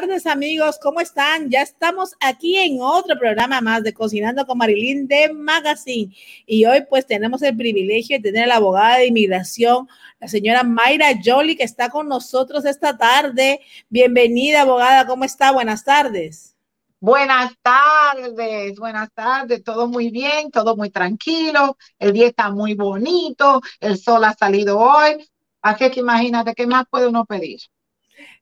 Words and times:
Tardes 0.00 0.26
amigos, 0.26 0.78
¿cómo 0.80 1.02
están? 1.02 1.50
Ya 1.50 1.60
estamos 1.60 2.14
aquí 2.20 2.56
en 2.56 2.78
otro 2.80 3.18
programa 3.18 3.60
más 3.60 3.82
de 3.82 3.92
Cocinando 3.92 4.46
con 4.46 4.56
Marilyn 4.56 5.06
de 5.06 5.30
Magazine 5.30 6.16
y 6.46 6.64
hoy 6.64 6.86
pues 6.88 7.04
tenemos 7.04 7.42
el 7.42 7.54
privilegio 7.54 8.16
de 8.16 8.22
tener 8.22 8.44
a 8.44 8.46
la 8.46 8.56
abogada 8.56 8.96
de 8.96 9.08
inmigración, 9.08 9.88
la 10.18 10.26
señora 10.26 10.62
Mayra 10.62 11.08
Jolie 11.22 11.54
que 11.54 11.64
está 11.64 11.90
con 11.90 12.08
nosotros 12.08 12.64
esta 12.64 12.96
tarde. 12.96 13.60
Bienvenida 13.90 14.62
abogada, 14.62 15.06
¿cómo 15.06 15.24
está? 15.24 15.52
Buenas 15.52 15.84
tardes. 15.84 16.56
Buenas 16.98 17.52
tardes, 17.60 18.78
buenas 18.78 19.12
tardes, 19.12 19.62
todo 19.62 19.86
muy 19.86 20.08
bien, 20.08 20.50
todo 20.50 20.76
muy 20.76 20.88
tranquilo, 20.88 21.76
el 21.98 22.14
día 22.14 22.28
está 22.28 22.50
muy 22.50 22.72
bonito, 22.72 23.60
el 23.80 23.98
sol 23.98 24.24
ha 24.24 24.32
salido 24.32 24.78
hoy, 24.78 25.28
así 25.60 25.90
que 25.90 26.00
imagínate, 26.00 26.54
¿qué 26.54 26.66
más 26.66 26.86
puede 26.88 27.06
uno 27.06 27.26
pedir? 27.26 27.60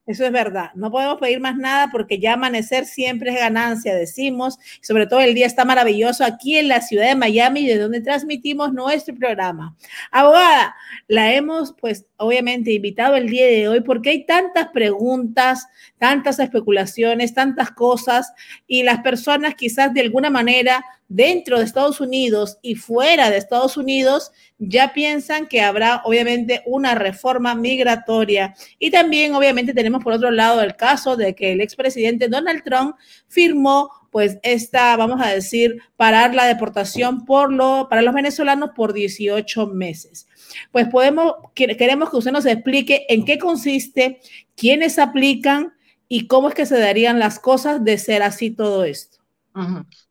Eso 0.08 0.24
es 0.24 0.32
verdad. 0.32 0.70
No 0.74 0.90
podemos 0.90 1.18
pedir 1.20 1.38
más 1.38 1.54
nada 1.58 1.90
porque 1.92 2.18
ya 2.18 2.32
amanecer 2.32 2.86
siempre 2.86 3.28
es 3.30 3.36
ganancia, 3.36 3.94
decimos. 3.94 4.58
Sobre 4.80 5.06
todo 5.06 5.20
el 5.20 5.34
día 5.34 5.44
está 5.44 5.66
maravilloso 5.66 6.24
aquí 6.24 6.56
en 6.56 6.68
la 6.68 6.80
ciudad 6.80 7.06
de 7.06 7.14
Miami, 7.14 7.66
de 7.66 7.76
donde 7.76 8.00
transmitimos 8.00 8.72
nuestro 8.72 9.14
programa. 9.14 9.76
Abogada, 10.10 10.74
la 11.08 11.34
hemos 11.34 11.74
pues 11.78 12.06
obviamente 12.16 12.72
invitado 12.72 13.16
el 13.16 13.28
día 13.28 13.44
de 13.44 13.68
hoy 13.68 13.82
porque 13.82 14.08
hay 14.08 14.24
tantas 14.24 14.68
preguntas, 14.68 15.66
tantas 15.98 16.38
especulaciones, 16.38 17.34
tantas 17.34 17.70
cosas 17.72 18.32
y 18.66 18.84
las 18.84 19.00
personas 19.00 19.56
quizás 19.56 19.92
de 19.92 20.00
alguna 20.00 20.30
manera 20.30 20.82
dentro 21.08 21.58
de 21.58 21.64
Estados 21.64 22.00
Unidos 22.00 22.58
y 22.60 22.74
fuera 22.74 23.30
de 23.30 23.38
Estados 23.38 23.76
Unidos 23.76 24.30
ya 24.58 24.92
piensan 24.92 25.46
que 25.46 25.62
habrá 25.62 26.02
obviamente 26.04 26.62
una 26.66 26.94
reforma 26.94 27.54
migratoria. 27.54 28.54
Y 28.78 28.90
también 28.90 29.34
obviamente 29.34 29.72
tenemos 29.72 30.04
por 30.04 30.12
otro 30.12 30.30
lado 30.30 30.62
el 30.62 30.76
caso 30.76 31.16
de 31.16 31.34
que 31.34 31.52
el 31.52 31.60
expresidente 31.60 32.28
Donald 32.28 32.62
Trump 32.62 32.96
firmó 33.26 33.90
pues 34.10 34.38
esta, 34.42 34.96
vamos 34.96 35.20
a 35.20 35.28
decir, 35.28 35.78
parar 35.96 36.34
la 36.34 36.46
deportación 36.46 37.24
por 37.24 37.52
lo, 37.52 37.88
para 37.90 38.02
los 38.02 38.14
venezolanos 38.14 38.70
por 38.74 38.92
18 38.92 39.66
meses. 39.68 40.26
Pues 40.72 40.88
podemos, 40.88 41.34
queremos 41.54 42.10
que 42.10 42.16
usted 42.16 42.32
nos 42.32 42.46
explique 42.46 43.06
en 43.08 43.24
qué 43.24 43.38
consiste, 43.38 44.20
quiénes 44.56 44.98
aplican 44.98 45.74
y 46.08 46.26
cómo 46.26 46.48
es 46.48 46.54
que 46.54 46.66
se 46.66 46.78
darían 46.78 47.18
las 47.18 47.38
cosas 47.38 47.84
de 47.84 47.98
ser 47.98 48.22
así 48.22 48.50
todo 48.50 48.84
esto. 48.84 49.17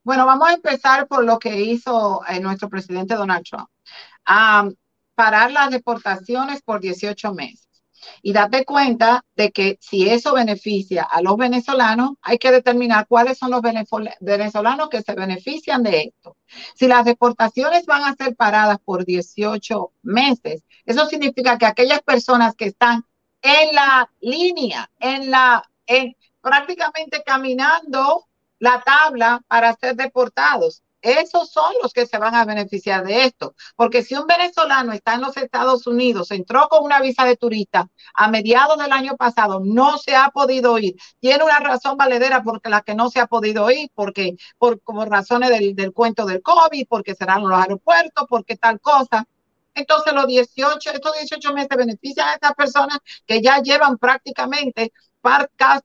Bueno, 0.04 0.26
vamos 0.26 0.50
a 0.50 0.54
empezar 0.54 1.08
por 1.08 1.24
lo 1.24 1.40
que 1.40 1.62
hizo 1.62 2.22
eh, 2.28 2.40
nuestro 2.40 2.70
presidente 2.70 3.16
Donald 3.16 3.46
Trump. 3.46 3.70
parar 5.16 5.52
las 5.52 5.72
deportaciones 5.72 6.62
por 6.62 6.80
18 6.80 7.34
meses. 7.34 7.68
Y 8.22 8.34
date 8.34 8.66
cuenta 8.66 9.26
de 9.36 9.52
que 9.52 9.78
si 9.82 10.08
eso 10.08 10.34
beneficia 10.34 11.04
a 11.04 11.22
los 11.22 11.36
venezolanos, 11.38 12.12
hay 12.22 12.38
que 12.38 12.52
determinar 12.52 13.08
cuáles 13.08 13.38
son 13.40 13.52
los 13.52 13.62
venezolanos 14.20 14.90
que 14.90 15.02
se 15.02 15.16
benefician 15.16 15.82
de 15.82 16.14
esto. 16.14 16.38
Si 16.76 16.88
las 16.88 17.06
deportaciones 17.06 17.86
van 17.86 18.04
a 18.04 18.16
ser 18.16 18.36
paradas 18.36 18.78
por 18.84 19.06
18 19.06 19.92
meses, 20.04 20.64
eso 20.86 21.08
significa 21.08 21.58
que 21.58 21.66
aquellas 21.66 22.02
personas 22.02 22.56
que 22.56 22.66
están 22.66 23.04
en 23.42 23.76
la 23.76 24.12
línea, 24.22 24.90
en 25.00 25.32
la, 25.32 25.64
en, 25.88 26.16
prácticamente 26.42 27.24
caminando 27.26 28.27
la 28.60 28.82
tabla 28.82 29.42
para 29.48 29.76
ser 29.76 29.96
deportados. 29.96 30.84
Esos 31.02 31.52
son 31.52 31.74
los 31.82 31.94
que 31.94 32.08
se 32.08 32.18
van 32.18 32.34
a 32.36 32.44
beneficiar 32.44 33.06
de 33.06 33.26
esto. 33.26 33.56
Porque 33.76 34.04
si 34.04 34.16
un 34.16 34.26
venezolano 34.26 34.92
está 34.94 35.14
en 35.14 35.22
los 35.22 35.38
Estados 35.38 35.86
Unidos, 35.88 36.32
entró 36.32 36.68
con 36.70 36.84
una 36.84 37.00
visa 37.00 37.24
de 37.24 37.38
turista 37.38 37.88
a 38.14 38.28
mediados 38.30 38.78
del 38.80 38.92
año 38.92 39.16
pasado, 39.16 39.62
no 39.64 39.98
se 40.00 40.16
ha 40.16 40.30
podido 40.30 40.78
ir. 40.80 40.96
Tiene 41.20 41.44
una 41.44 41.60
razón 41.60 41.98
valedera 41.98 42.44
porque 42.44 42.70
la 42.70 42.82
que 42.82 42.96
no 42.96 43.10
se 43.10 43.20
ha 43.20 43.28
podido 43.28 43.70
ir, 43.72 43.90
porque 43.94 44.36
por 44.58 44.82
como 44.82 45.06
razones 45.06 45.50
del, 45.52 45.76
del 45.76 45.94
cuento 45.94 46.26
del 46.26 46.42
COVID, 46.42 46.88
porque 46.90 47.16
serán 47.16 47.44
los 47.44 47.54
aeropuertos, 47.54 48.26
porque 48.28 48.58
tal 48.58 48.80
cosa. 48.82 49.26
Entonces 49.78 50.12
los 50.14 50.26
18, 50.26 50.92
estos 50.92 51.14
18 51.14 51.54
meses 51.54 51.78
benefician 51.78 52.28
a 52.30 52.34
estas 52.34 52.56
personas 52.56 52.98
que 53.28 53.42
ya 53.42 53.62
llevan 53.62 53.98
prácticamente 54.00 54.92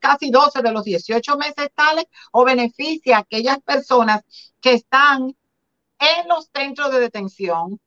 casi 0.00 0.30
12 0.30 0.62
de 0.62 0.72
los 0.72 0.84
18 0.84 1.36
meses 1.36 1.70
tales 1.74 2.06
o 2.32 2.44
beneficia 2.44 3.16
a 3.16 3.20
aquellas 3.20 3.60
personas 3.60 4.22
que 4.60 4.74
están 4.74 5.36
en 5.98 6.28
los 6.28 6.48
centros 6.52 6.90
de 6.92 7.00
detención 7.00 7.80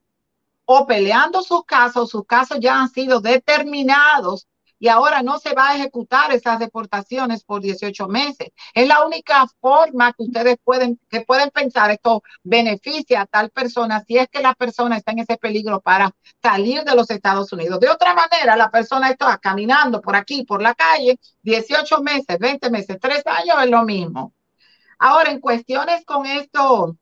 o 0.66 0.88
peleando 0.88 1.42
sus 1.44 1.64
casos, 1.66 2.10
sus 2.10 2.26
casos 2.26 2.60
ya 2.60 2.80
han 2.80 2.90
sido 2.90 3.22
determinados 3.22 4.48
y 4.80 4.88
ahora 4.88 5.22
no 5.24 5.40
se 5.40 5.54
va 5.54 5.70
a 5.70 5.76
ejecutar 5.76 6.32
esas 6.32 6.60
deportaciones 6.60 7.44
por 7.44 7.62
18 7.62 8.08
meses. 8.08 8.50
Es 8.74 8.88
la 8.88 9.06
única 9.06 9.46
forma 9.60 10.14
que 10.14 10.24
ustedes 10.24 10.58
pueden, 10.64 11.00
que 11.10 11.22
pueden 11.22 11.50
pensar 11.50 11.92
esto 11.92 12.24
beneficia 12.44 13.22
a 13.22 13.26
tal 13.26 13.50
persona 13.52 14.04
si 14.06 14.18
es 14.18 14.28
que 14.30 14.42
la 14.42 14.54
persona 14.54 14.98
está 14.98 15.12
en 15.12 15.20
ese 15.20 15.38
peligro 15.38 15.82
para 15.82 16.12
salir 16.42 16.84
de 16.84 16.96
los 16.96 17.10
Estados 17.10 17.52
Unidos. 17.54 17.80
De 17.80 17.90
otra 17.90 18.14
manera, 18.14 18.56
la 18.56 18.70
persona 18.70 19.10
está 19.10 19.38
caminando 19.38 20.02
por 20.02 20.16
aquí, 20.16 20.44
por 20.44 20.62
la 20.62 20.74
calle, 20.76 21.20
18 21.44 22.02
meses, 22.02 22.38
20 22.40 22.70
meses, 22.70 22.98
3 23.00 23.24
años 23.28 23.64
es 23.64 23.70
lo 23.70 23.84
mismo. 23.84 24.34
Ahora, 25.00 25.32
en 25.32 25.40
cuestiones 25.40 26.06
con 26.06 26.26
esto 26.26 26.98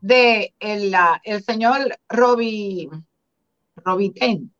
de 0.00 0.54
el, 0.58 0.94
el 1.24 1.44
señor 1.44 1.98
Robbie, 2.08 2.88
Ten 4.14 4.52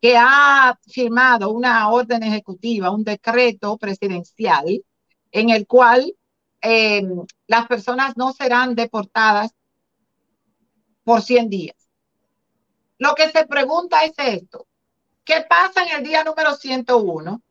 que 0.00 0.16
ha 0.16 0.78
firmado 0.86 1.50
una 1.50 1.90
orden 1.90 2.22
ejecutiva, 2.22 2.90
un 2.90 3.04
decreto 3.04 3.76
presidencial, 3.76 4.82
en 5.30 5.50
el 5.50 5.66
cual 5.66 6.14
eh, 6.62 7.02
las 7.46 7.66
personas 7.66 8.16
no 8.16 8.32
serán 8.32 8.74
deportadas 8.74 9.52
por 11.04 11.22
100 11.22 11.50
días. 11.50 11.76
Lo 12.98 13.14
que 13.14 13.30
se 13.30 13.46
pregunta 13.46 14.04
es 14.04 14.12
esto, 14.16 14.66
¿qué 15.24 15.44
pasa 15.48 15.84
en 15.84 15.98
el 15.98 16.04
día 16.04 16.24
número 16.24 16.54
101? 16.54 17.42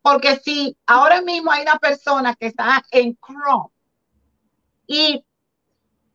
Porque 0.00 0.36
si 0.36 0.76
ahora 0.86 1.20
mismo 1.20 1.50
hay 1.50 1.62
una 1.62 1.78
persona 1.78 2.34
que 2.34 2.46
está 2.46 2.82
en 2.90 3.16
Chrome 3.16 3.70
y 4.86 5.24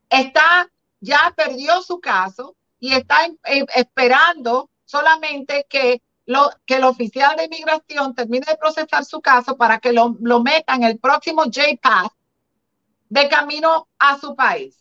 está, 0.10 0.72
ya 1.00 1.34
perdió 1.36 1.82
su 1.82 2.00
caso 2.00 2.56
y 2.80 2.94
está 2.94 3.28
esperando 3.76 4.70
solamente 4.86 5.66
que, 5.70 6.02
lo, 6.26 6.50
que 6.66 6.76
el 6.76 6.84
oficial 6.84 7.36
de 7.36 7.46
inmigración 7.46 8.14
termine 8.16 8.46
de 8.48 8.58
procesar 8.58 9.06
su 9.06 9.22
caso 9.22 9.58
para 9.58 9.80
que 9.80 9.94
lo, 9.94 10.16
lo 10.20 10.42
meta 10.42 10.76
en 10.76 10.84
el 10.84 11.00
próximo 11.00 11.46
JPAS 11.46 12.10
de 13.10 13.30
camino 13.30 13.88
a 14.00 14.18
su 14.18 14.36
país, 14.36 14.76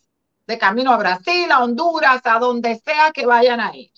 de 0.47 0.57
camino 0.57 0.91
a 0.91 0.97
Brasil, 0.97 1.51
a 1.51 1.63
Honduras, 1.63 2.21
a 2.25 2.39
donde 2.39 2.75
sea 2.79 3.11
que 3.11 3.25
vayan 3.25 3.59
a 3.59 3.75
ir. 3.75 3.91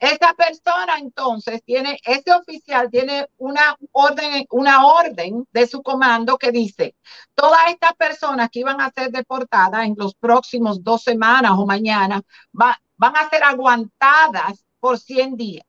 Esa 0.00 0.32
persona 0.32 0.98
entonces 0.98 1.62
tiene, 1.62 1.98
ese 2.04 2.32
oficial 2.32 2.88
tiene 2.90 3.28
una 3.36 3.76
orden, 3.92 4.46
una 4.50 4.86
orden 4.86 5.46
de 5.52 5.66
su 5.66 5.82
comando 5.82 6.38
que 6.38 6.50
dice, 6.50 6.96
todas 7.34 7.60
estas 7.68 7.92
personas 7.94 8.48
que 8.50 8.60
iban 8.60 8.80
a 8.80 8.90
ser 8.90 9.10
deportadas 9.10 9.84
en 9.84 9.94
los 9.98 10.14
próximos 10.14 10.82
dos 10.82 11.02
semanas 11.02 11.52
o 11.54 11.66
mañana 11.66 12.22
van 12.52 13.16
a 13.16 13.28
ser 13.28 13.44
aguantadas 13.44 14.64
por 14.80 14.98
100 14.98 15.36
días. 15.36 15.66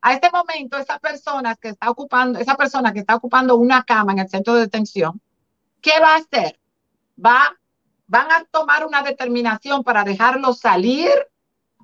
A 0.00 0.14
este 0.14 0.30
momento, 0.30 0.78
esa 0.78 0.98
persona 0.98 1.54
que 1.54 1.68
está 1.68 1.90
ocupando, 1.90 2.38
esa 2.38 2.56
persona 2.56 2.92
que 2.92 3.00
está 3.00 3.14
ocupando 3.14 3.56
una 3.56 3.84
cama 3.84 4.12
en 4.12 4.20
el 4.20 4.28
centro 4.28 4.54
de 4.54 4.62
detención, 4.62 5.20
¿qué 5.80 6.00
va 6.00 6.14
a 6.14 6.16
hacer? 6.16 6.58
Va, 7.24 7.56
van 8.06 8.32
a 8.32 8.44
tomar 8.50 8.84
una 8.86 9.02
determinación 9.02 9.84
para 9.84 10.02
dejarlo 10.02 10.54
salir 10.54 11.10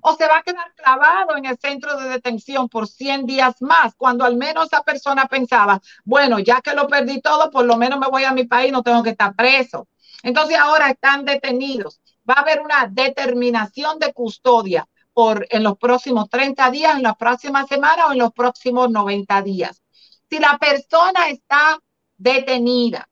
o 0.01 0.15
se 0.15 0.27
va 0.27 0.37
a 0.37 0.43
quedar 0.43 0.73
clavado 0.75 1.37
en 1.37 1.45
el 1.45 1.57
centro 1.57 1.97
de 1.97 2.09
detención 2.09 2.69
por 2.69 2.87
100 2.87 3.25
días 3.25 3.61
más, 3.61 3.95
cuando 3.95 4.25
al 4.25 4.37
menos 4.37 4.65
esa 4.65 4.81
persona 4.83 5.25
pensaba, 5.27 5.81
bueno, 6.03 6.39
ya 6.39 6.61
que 6.61 6.73
lo 6.73 6.87
perdí 6.87 7.21
todo, 7.21 7.49
por 7.51 7.65
lo 7.65 7.77
menos 7.77 7.99
me 7.99 8.07
voy 8.07 8.23
a 8.23 8.33
mi 8.33 8.45
país, 8.45 8.71
no 8.71 8.83
tengo 8.83 9.03
que 9.03 9.11
estar 9.11 9.35
preso. 9.35 9.87
Entonces 10.23 10.57
ahora 10.57 10.89
están 10.89 11.25
detenidos. 11.25 12.01
Va 12.29 12.35
a 12.35 12.41
haber 12.41 12.61
una 12.61 12.87
determinación 12.87 13.99
de 13.99 14.13
custodia 14.13 14.87
en 15.49 15.63
los 15.63 15.77
próximos 15.77 16.29
30 16.29 16.71
días, 16.71 16.95
en 16.95 17.03
la 17.03 17.15
próxima 17.15 17.65
semana 17.65 18.07
o 18.07 18.11
en 18.11 18.19
los 18.19 18.31
próximos 18.31 18.89
90 18.89 19.41
días. 19.41 19.81
Si 20.29 20.39
la 20.39 20.57
persona 20.57 21.29
está 21.29 21.79
detenida 22.17 23.09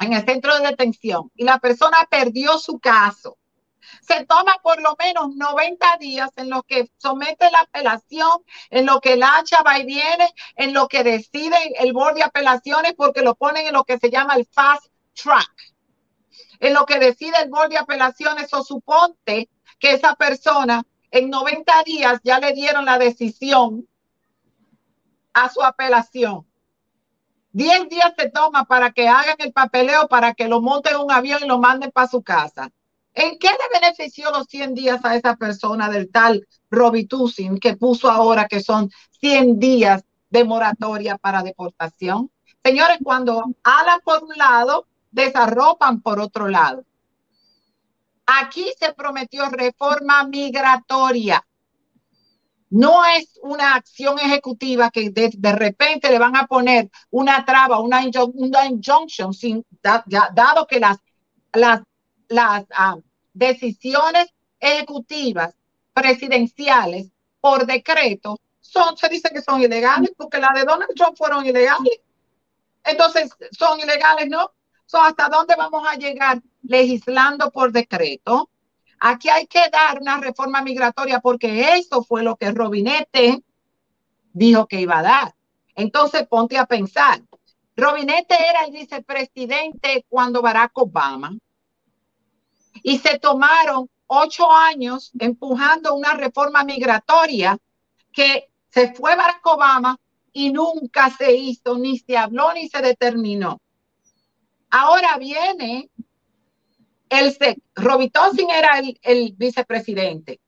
en 0.00 0.12
el 0.12 0.24
centro 0.24 0.56
de 0.56 0.68
detención 0.68 1.30
y 1.34 1.44
la 1.44 1.58
persona 1.58 1.98
perdió 2.10 2.58
su 2.58 2.78
caso, 2.78 3.38
se 4.02 4.24
toma 4.24 4.56
por 4.62 4.80
lo 4.80 4.96
menos 4.98 5.34
90 5.34 5.96
días 5.98 6.30
en 6.36 6.50
lo 6.50 6.62
que 6.62 6.90
somete 6.96 7.50
la 7.50 7.60
apelación, 7.60 8.42
en 8.70 8.86
lo 8.86 9.00
que 9.00 9.14
el 9.14 9.22
hacha 9.22 9.62
va 9.62 9.78
y 9.78 9.84
viene, 9.84 10.32
en 10.56 10.72
lo 10.74 10.88
que 10.88 11.02
decide 11.02 11.56
el 11.78 11.92
board 11.92 12.16
de 12.16 12.24
apelaciones, 12.24 12.94
porque 12.94 13.22
lo 13.22 13.34
ponen 13.34 13.66
en 13.66 13.72
lo 13.72 13.84
que 13.84 13.98
se 13.98 14.10
llama 14.10 14.34
el 14.34 14.46
fast 14.46 14.86
track. 15.14 15.74
En 16.60 16.74
lo 16.74 16.84
que 16.86 16.98
decide 16.98 17.36
el 17.42 17.50
board 17.50 17.70
de 17.70 17.78
apelaciones, 17.78 18.52
o 18.52 18.62
suponte 18.62 19.48
que 19.78 19.92
esa 19.92 20.14
persona 20.14 20.84
en 21.10 21.30
90 21.30 21.82
días 21.84 22.20
ya 22.24 22.38
le 22.38 22.52
dieron 22.52 22.84
la 22.84 22.98
decisión 22.98 23.86
a 25.32 25.48
su 25.50 25.62
apelación. 25.62 26.46
10 27.52 27.88
días 27.88 28.12
se 28.18 28.28
toma 28.30 28.64
para 28.64 28.92
que 28.92 29.08
hagan 29.08 29.36
el 29.38 29.52
papeleo, 29.52 30.08
para 30.08 30.34
que 30.34 30.48
lo 30.48 30.60
monten 30.60 30.94
en 30.94 31.00
un 31.00 31.10
avión 31.10 31.40
y 31.42 31.46
lo 31.46 31.58
manden 31.58 31.90
para 31.90 32.08
su 32.08 32.22
casa. 32.22 32.70
¿En 33.14 33.38
qué 33.38 33.48
le 33.48 33.80
benefició 33.80 34.30
los 34.30 34.46
100 34.46 34.74
días 34.74 35.02
a 35.04 35.16
esa 35.16 35.36
persona 35.36 35.88
del 35.88 36.10
tal 36.10 36.46
Robitussin 36.70 37.58
que 37.58 37.74
puso 37.74 38.10
ahora 38.10 38.46
que 38.46 38.60
son 38.60 38.90
100 39.20 39.58
días 39.58 40.04
de 40.28 40.44
moratoria 40.44 41.16
para 41.16 41.42
deportación? 41.42 42.30
Señores, 42.62 42.98
cuando 43.02 43.42
alan 43.62 44.00
por 44.04 44.22
un 44.22 44.36
lado, 44.36 44.86
desarropan 45.10 46.02
por 46.02 46.20
otro 46.20 46.48
lado. 46.48 46.84
Aquí 48.26 48.72
se 48.78 48.92
prometió 48.92 49.48
reforma 49.50 50.24
migratoria. 50.24 51.46
No 52.68 53.04
es 53.04 53.38
una 53.42 53.74
acción 53.76 54.18
ejecutiva 54.18 54.90
que 54.90 55.10
de, 55.10 55.52
repente 55.52 56.10
le 56.10 56.18
van 56.18 56.36
a 56.36 56.46
poner 56.46 56.90
una 57.10 57.44
traba, 57.44 57.78
una, 57.78 58.02
injunction, 58.02 59.32
sin, 59.32 59.64
dado 59.80 60.66
que 60.66 60.80
las, 60.80 60.98
las, 61.52 61.82
las 62.28 62.64
ah, 62.76 62.96
decisiones 63.32 64.34
ejecutivas 64.58 65.54
presidenciales 65.92 67.12
por 67.40 67.64
decreto 67.64 68.38
son, 68.60 68.96
se 68.96 69.08
dice 69.08 69.30
que 69.32 69.40
son 69.40 69.62
ilegales, 69.62 70.10
porque 70.16 70.38
las 70.38 70.52
de 70.54 70.64
Donald 70.64 70.92
Trump 70.96 71.16
fueron 71.16 71.46
ilegales. 71.46 72.00
Entonces, 72.84 73.30
son 73.52 73.78
ilegales, 73.78 74.28
¿no? 74.28 74.50
¿Hasta 74.92 75.28
dónde 75.28 75.54
vamos 75.56 75.86
a 75.88 75.96
llegar 75.96 76.40
legislando 76.62 77.50
por 77.50 77.72
decreto? 77.72 78.50
Aquí 79.00 79.28
hay 79.28 79.46
que 79.46 79.68
dar 79.70 80.00
una 80.00 80.18
reforma 80.18 80.62
migratoria 80.62 81.20
porque 81.20 81.74
eso 81.74 82.02
fue 82.02 82.22
lo 82.22 82.36
que 82.36 82.50
Robinete 82.52 83.42
dijo 84.32 84.66
que 84.66 84.80
iba 84.80 84.98
a 84.98 85.02
dar. 85.02 85.34
Entonces, 85.74 86.26
ponte 86.26 86.56
a 86.56 86.66
pensar. 86.66 87.22
Robinete 87.76 88.34
era 88.48 88.64
el 88.64 88.72
vicepresidente 88.72 90.06
cuando 90.08 90.40
Barack 90.40 90.78
Obama 90.78 91.36
y 92.82 92.98
se 92.98 93.18
tomaron 93.18 93.90
ocho 94.06 94.50
años 94.50 95.10
empujando 95.18 95.94
una 95.94 96.14
reforma 96.14 96.64
migratoria 96.64 97.58
que 98.12 98.50
se 98.70 98.94
fue 98.94 99.14
Barack 99.14 99.46
Obama 99.46 99.98
y 100.32 100.52
nunca 100.52 101.10
se 101.10 101.32
hizo, 101.34 101.76
ni 101.76 101.98
se 101.98 102.16
habló, 102.16 102.52
ni 102.54 102.68
se 102.68 102.80
determinó. 102.80 103.60
Ahora 104.78 105.16
viene 105.16 105.88
el 107.08 107.34
Robitosin 107.74 108.50
era 108.50 108.78
el, 109.00 109.32
vicepresidente. 109.32 110.38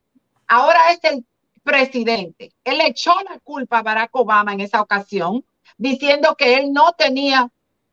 Ahora 0.46 0.78
es 0.90 1.02
el 1.04 1.24
presidente. 1.62 2.52
Él 2.62 2.78
echó 2.82 3.14
la 3.26 3.38
culpa 3.38 3.78
a 3.78 3.82
Barack 3.82 4.14
Obama 4.14 4.52
en 4.52 4.60
esa 4.60 4.82
ocasión, 4.82 5.46
diciendo 5.78 6.36
que 6.36 6.56
él 6.56 6.74
no 6.74 6.92
tenía 6.92 7.50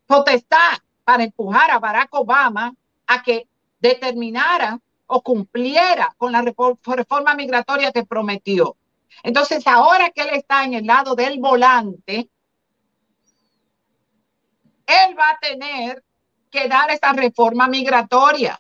potestad 0.08 0.80
para 1.06 1.24
empujar 1.24 1.72
a 1.72 1.80
Barack 1.80 2.14
Obama 2.14 2.76
a 3.08 3.24
que 3.24 3.48
determinara 3.80 4.78
o 5.08 5.22
cumpliera 5.22 6.16
con 6.18 6.34
la 6.34 6.42
reforma 6.42 7.34
migratoria 7.34 7.94
que 7.94 8.04
prometió. 8.04 8.76
Entonces, 9.24 9.66
ahora 9.68 10.10
que 10.10 10.24
él 10.24 10.32
está 10.34 10.66
en 10.66 10.74
el 10.74 10.86
lado 10.86 11.16
del 11.16 11.40
volante, 11.40 12.30
él 14.86 15.18
va 15.18 15.30
a 15.30 15.40
tener 15.40 16.05
que 16.56 16.70
dar 16.70 16.90
esa 16.90 17.12
reforma 17.12 17.68
migratoria, 17.68 18.60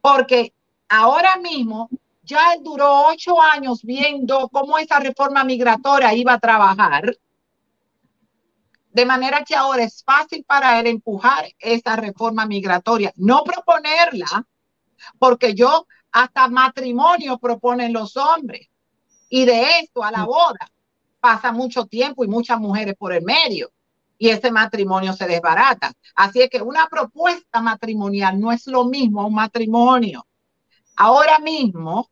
porque 0.00 0.54
ahora 0.88 1.36
mismo 1.36 1.88
ya 2.22 2.54
él 2.54 2.60
duró 2.62 3.08
ocho 3.08 3.42
años 3.42 3.82
viendo 3.82 4.48
cómo 4.50 4.78
esa 4.78 5.00
reforma 5.00 5.42
migratoria 5.42 6.14
iba 6.14 6.34
a 6.34 6.38
trabajar, 6.38 7.16
de 8.90 9.04
manera 9.04 9.44
que 9.44 9.56
ahora 9.56 9.82
es 9.82 10.04
fácil 10.04 10.44
para 10.44 10.78
él 10.78 10.86
empujar 10.86 11.48
esa 11.58 11.96
reforma 11.96 12.46
migratoria, 12.46 13.12
no 13.16 13.42
proponerla, 13.42 14.46
porque 15.18 15.54
yo 15.54 15.86
hasta 16.12 16.48
matrimonio 16.48 17.38
proponen 17.38 17.92
los 17.92 18.16
hombres. 18.16 18.68
Y 19.28 19.44
de 19.44 19.80
esto 19.80 20.02
a 20.02 20.10
la 20.10 20.24
boda 20.24 20.70
pasa 21.20 21.52
mucho 21.52 21.84
tiempo 21.86 22.24
y 22.24 22.28
muchas 22.28 22.58
mujeres 22.58 22.94
por 22.96 23.12
el 23.12 23.22
medio 23.22 23.70
y 24.18 24.30
ese 24.30 24.50
matrimonio 24.50 25.12
se 25.12 25.26
desbarata. 25.26 25.92
Así 26.16 26.42
es 26.42 26.50
que 26.50 26.60
una 26.60 26.88
propuesta 26.88 27.62
matrimonial 27.62 28.38
no 28.38 28.50
es 28.50 28.66
lo 28.66 28.84
mismo 28.84 29.26
un 29.26 29.34
matrimonio. 29.34 30.26
Ahora 30.96 31.38
mismo, 31.38 32.10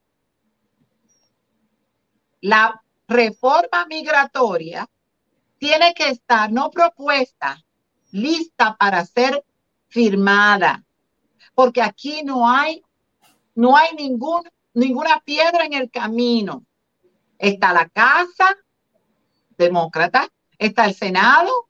la 2.40 2.80
reforma 3.08 3.86
migratoria 3.88 4.88
tiene 5.58 5.92
que 5.94 6.10
estar 6.10 6.52
no 6.52 6.70
propuesta, 6.70 7.60
lista 8.12 8.76
para 8.76 9.04
ser 9.04 9.44
firmada, 9.88 10.84
porque 11.54 11.82
aquí 11.82 12.22
no 12.22 12.48
hay, 12.48 12.84
no 13.54 13.76
hay 13.76 13.94
ningún, 13.96 14.42
ninguna 14.74 15.20
piedra 15.24 15.64
en 15.64 15.72
el 15.72 15.90
camino. 15.90 16.64
Está 17.38 17.72
la 17.72 17.88
Casa 17.88 18.56
Demócrata, 19.58 20.28
está 20.58 20.84
el 20.84 20.94
Senado, 20.94 21.65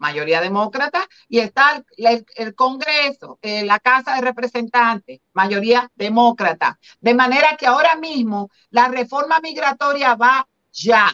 mayoría 0.00 0.40
demócrata, 0.40 1.06
y 1.28 1.38
está 1.38 1.84
el, 1.96 2.54
Congreso, 2.54 3.38
eh, 3.42 3.64
la 3.64 3.78
Casa 3.78 4.14
de 4.14 4.22
Representantes, 4.22 5.20
mayoría 5.34 5.90
demócrata. 5.94 6.78
De 7.00 7.14
manera 7.14 7.56
que 7.56 7.66
ahora 7.66 7.94
mismo 7.96 8.50
la 8.70 8.88
reforma 8.88 9.38
migratoria 9.40 10.14
va 10.14 10.48
ya, 10.72 11.12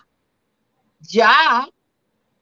ya 1.00 1.68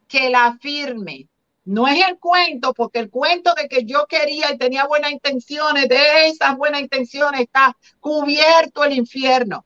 que 0.06 0.30
la 0.30 0.56
firme. 0.60 1.28
No 1.64 1.88
es 1.88 2.06
el 2.06 2.18
cuento, 2.18 2.74
porque 2.74 2.98
el 2.98 3.08
cuento 3.08 3.54
de 3.54 3.66
que 3.68 3.86
yo 3.86 4.06
quería 4.06 4.52
y 4.52 4.58
tenía 4.58 4.86
buenas 4.86 5.12
intenciones, 5.12 5.88
de 5.88 6.28
esas 6.28 6.58
buenas 6.58 6.82
intenciones 6.82 7.40
está 7.40 7.74
cubierto 8.00 8.84
el 8.84 8.92
infierno. 8.92 9.64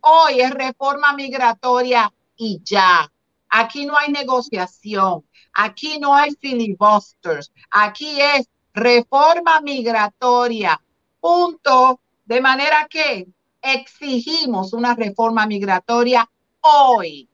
Hoy 0.00 0.40
es 0.40 0.50
reforma 0.52 1.12
migratoria 1.12 2.12
y 2.36 2.60
ya. 2.62 3.10
Aquí 3.48 3.84
no 3.84 3.96
hay 3.98 4.12
negociación. 4.12 5.24
Aquí 5.54 5.98
no 5.98 6.14
hay 6.14 6.30
filibusters. 6.40 7.52
Aquí 7.70 8.20
es 8.20 8.48
reforma 8.74 9.60
migratoria. 9.60 10.80
Punto. 11.20 12.00
De 12.24 12.40
manera 12.40 12.86
que 12.88 13.26
exigimos 13.60 14.72
una 14.72 14.94
reforma 14.94 15.46
migratoria 15.46 16.28
hoy. 16.60 17.28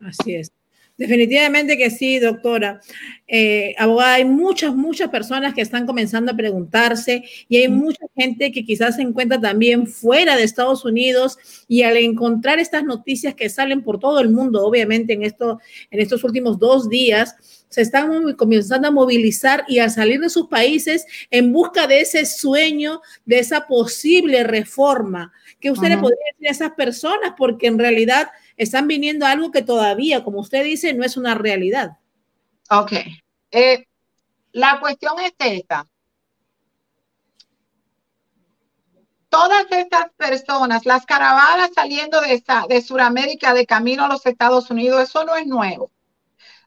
Así 0.00 0.34
es. 0.34 0.53
Definitivamente 0.96 1.76
que 1.76 1.90
sí, 1.90 2.20
doctora. 2.20 2.80
Eh, 3.26 3.74
abogada, 3.78 4.14
hay 4.14 4.24
muchas, 4.24 4.76
muchas 4.76 5.08
personas 5.08 5.52
que 5.52 5.60
están 5.60 5.86
comenzando 5.86 6.30
a 6.30 6.36
preguntarse 6.36 7.24
y 7.48 7.56
hay 7.56 7.68
mucha 7.68 8.06
gente 8.16 8.52
que 8.52 8.64
quizás 8.64 8.94
se 8.94 9.02
encuentra 9.02 9.40
también 9.40 9.88
fuera 9.88 10.36
de 10.36 10.44
Estados 10.44 10.84
Unidos 10.84 11.36
y 11.66 11.82
al 11.82 11.96
encontrar 11.96 12.60
estas 12.60 12.84
noticias 12.84 13.34
que 13.34 13.48
salen 13.48 13.82
por 13.82 13.98
todo 13.98 14.20
el 14.20 14.30
mundo, 14.30 14.64
obviamente 14.64 15.14
en, 15.14 15.24
esto, 15.24 15.58
en 15.90 16.00
estos 16.00 16.22
últimos 16.22 16.60
dos 16.60 16.88
días, 16.88 17.63
se 17.74 17.82
están 17.82 18.34
comenzando 18.34 18.86
a 18.86 18.92
movilizar 18.92 19.64
y 19.66 19.80
a 19.80 19.90
salir 19.90 20.20
de 20.20 20.30
sus 20.30 20.46
países 20.46 21.06
en 21.28 21.52
busca 21.52 21.88
de 21.88 22.02
ese 22.02 22.24
sueño, 22.24 23.02
de 23.24 23.40
esa 23.40 23.66
posible 23.66 24.44
reforma. 24.44 25.32
¿Qué 25.58 25.72
usted 25.72 25.88
le 25.88 25.98
podría 25.98 26.24
decir 26.32 26.48
a 26.48 26.52
esas 26.52 26.70
personas? 26.74 27.34
Porque 27.36 27.66
en 27.66 27.80
realidad 27.80 28.30
están 28.56 28.86
viniendo 28.86 29.26
a 29.26 29.32
algo 29.32 29.50
que 29.50 29.62
todavía, 29.62 30.22
como 30.22 30.38
usted 30.38 30.62
dice, 30.62 30.94
no 30.94 31.04
es 31.04 31.16
una 31.16 31.34
realidad. 31.34 31.98
Ok. 32.70 32.92
Eh, 33.50 33.88
la 34.52 34.78
cuestión 34.78 35.14
es 35.18 35.34
esta. 35.36 35.84
Todas 39.28 39.66
estas 39.70 40.12
personas, 40.16 40.86
las 40.86 41.06
caravanas 41.06 41.72
saliendo 41.74 42.20
de, 42.20 42.34
esta, 42.34 42.66
de 42.68 42.80
Sudamérica 42.80 43.52
de 43.52 43.66
camino 43.66 44.04
a 44.04 44.08
los 44.08 44.24
Estados 44.26 44.70
Unidos, 44.70 45.08
eso 45.08 45.24
no 45.24 45.34
es 45.34 45.44
nuevo. 45.44 45.90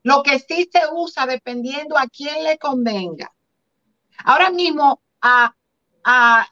Lo 0.07 0.23
que 0.23 0.39
sí 0.39 0.69
se 0.71 0.83
usa 0.93 1.25
dependiendo 1.25 1.97
a 1.97 2.07
quién 2.07 2.41
le 2.45 2.57
convenga. 2.57 3.29
Ahora 4.23 4.49
mismo 4.51 5.01
a, 5.21 5.53
a 6.01 6.47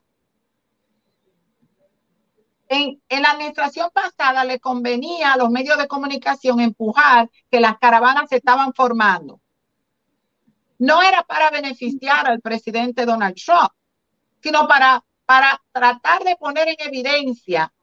en, 2.68 3.00
la 3.10 3.32
administración 3.32 3.92
pasada 3.94 4.44
le 4.44 4.60
convenía 4.60 5.32
a 5.32 5.38
los 5.38 5.50
medios 5.50 5.78
de 5.78 5.88
comunicación 5.88 6.60
empujar 6.60 7.30
que 7.50 7.62
las 7.62 7.78
caravanas 7.78 8.28
se 8.28 8.36
estaban 8.36 8.74
formando. 8.74 9.40
No 10.78 11.02
era 11.02 11.24
para 11.24 11.50
beneficiar 11.50 12.28
al 12.28 12.42
presidente 12.42 13.06
Donald 13.06 13.38
Trump, 13.42 13.72
sino 14.44 14.68
para, 14.68 15.02
para 15.26 15.62
tratar 15.72 16.26
de 16.26 16.36
poner 16.36 16.68
en 16.68 16.76
evidencia 16.80 17.74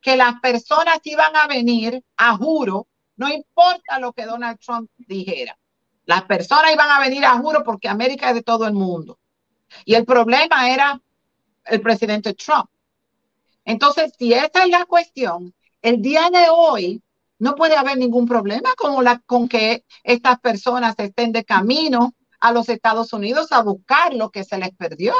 que 0.00 0.16
las 0.16 0.38
personas 0.40 1.00
iban 1.02 1.34
a 1.34 1.48
venir 1.48 2.00
a 2.16 2.36
juro, 2.36 2.86
no 3.16 3.28
importa 3.28 3.98
lo 3.98 4.12
que 4.12 4.26
Donald 4.26 4.58
Trump 4.58 4.90
dijera. 4.96 5.58
Las 6.04 6.22
personas 6.24 6.72
iban 6.72 6.90
a 6.90 7.00
venir 7.00 7.24
a 7.24 7.38
juro 7.38 7.64
porque 7.64 7.88
América 7.88 8.28
es 8.28 8.36
de 8.36 8.42
todo 8.42 8.66
el 8.66 8.74
mundo. 8.74 9.18
Y 9.84 9.94
el 9.94 10.04
problema 10.04 10.70
era 10.70 11.00
el 11.64 11.80
presidente 11.80 12.34
Trump. 12.34 12.68
Entonces, 13.64 14.12
si 14.16 14.32
esa 14.32 14.64
es 14.64 14.70
la 14.70 14.84
cuestión, 14.84 15.52
el 15.82 16.00
día 16.00 16.30
de 16.30 16.46
hoy 16.50 17.02
no 17.38 17.54
puede 17.54 17.76
haber 17.76 17.98
ningún 17.98 18.26
problema 18.26 18.74
con, 18.76 19.02
la, 19.04 19.18
con 19.26 19.48
que 19.48 19.84
estas 20.04 20.38
personas 20.38 20.94
estén 20.98 21.32
de 21.32 21.44
camino 21.44 22.14
a 22.38 22.52
los 22.52 22.68
Estados 22.68 23.12
Unidos 23.12 23.50
a 23.50 23.62
buscar 23.62 24.14
lo 24.14 24.30
que 24.30 24.44
se 24.44 24.58
les 24.58 24.70
perdió. 24.70 25.14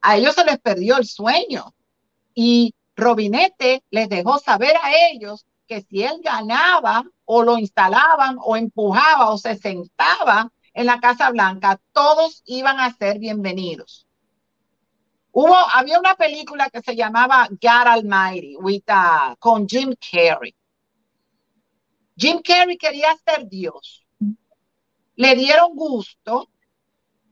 A 0.00 0.16
ellos 0.16 0.34
se 0.34 0.44
les 0.44 0.58
perdió 0.58 0.96
el 0.96 1.06
sueño. 1.06 1.74
Y 2.34 2.74
Robinete 2.94 3.82
les 3.90 4.08
dejó 4.08 4.38
saber 4.38 4.76
a 4.82 4.92
ellos 5.10 5.44
que 5.72 5.80
si 5.88 6.02
él 6.02 6.20
ganaba 6.22 7.02
o 7.24 7.42
lo 7.42 7.56
instalaban 7.56 8.36
o 8.38 8.56
empujaba 8.56 9.30
o 9.30 9.38
se 9.38 9.56
sentaba 9.56 10.52
en 10.74 10.84
la 10.84 11.00
Casa 11.00 11.30
Blanca, 11.30 11.80
todos 11.92 12.42
iban 12.44 12.78
a 12.78 12.92
ser 12.92 13.18
bienvenidos. 13.18 14.06
Hubo, 15.30 15.56
había 15.72 15.98
una 15.98 16.14
película 16.14 16.68
que 16.68 16.82
se 16.82 16.94
llamaba 16.94 17.48
God 17.48 17.86
Almighty 17.86 18.56
uh, 18.56 19.34
con 19.38 19.66
Jim 19.66 19.94
Carrey. 19.98 20.54
Jim 22.18 22.42
Carrey 22.44 22.76
quería 22.76 23.16
ser 23.24 23.48
Dios. 23.48 24.04
Le 25.16 25.34
dieron 25.34 25.74
gusto 25.74 26.50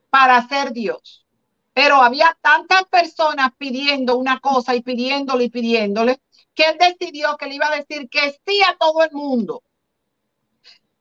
para 0.08 0.48
ser 0.48 0.72
Dios. 0.72 1.26
Pero 1.74 1.96
había 1.96 2.38
tantas 2.40 2.84
personas 2.84 3.50
pidiendo 3.58 4.16
una 4.16 4.40
cosa 4.40 4.74
y 4.74 4.80
pidiéndole 4.80 5.44
y 5.44 5.50
pidiéndole 5.50 6.22
que 6.54 6.64
él 6.64 6.76
decidió 6.78 7.36
que 7.36 7.46
le 7.46 7.54
iba 7.54 7.68
a 7.68 7.76
decir 7.76 8.08
que 8.08 8.38
sí 8.46 8.60
a 8.68 8.76
todo 8.76 9.02
el 9.02 9.12
mundo. 9.12 9.62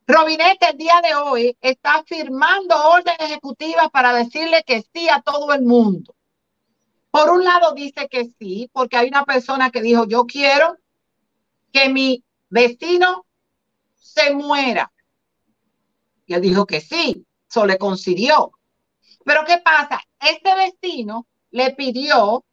Robinete 0.08 0.70
el 0.72 0.78
día 0.78 1.02
de 1.04 1.14
hoy 1.16 1.58
está 1.62 2.04
firmando 2.04 2.76
órdenes 2.90 3.20
ejecutivas 3.20 3.90
para 3.92 4.12
decirle 4.14 4.64
que 4.66 4.84
sí 4.94 5.08
a 5.08 5.22
todo 5.22 5.54
el 5.54 5.62
mundo. 5.62 6.16
Por 7.12 7.30
un 7.30 7.44
lado 7.44 7.74
dice 7.74 8.08
que 8.10 8.26
sí, 8.40 8.70
porque 8.74 8.98
hay 8.98 9.08
una 9.08 9.26
persona 9.26 9.70
que 9.72 9.82
dijo, 9.82 10.08
yo 10.08 10.26
quiero 10.26 10.78
que 11.72 11.90
mi 11.90 12.24
vecino 12.50 13.26
se 13.96 14.34
muera. 14.34 14.92
Y 16.26 16.34
él 16.34 16.42
dijo 16.42 16.66
que 16.66 16.82
sí, 16.82 17.26
eso 17.50 17.66
le 17.66 17.78
concedió. 17.78 18.52
Pero 19.26 19.44
¿qué 19.46 19.58
pasa? 19.60 20.02
Este 20.20 20.56
vecino 20.56 21.28
le 21.52 21.72
pidió 21.76 22.46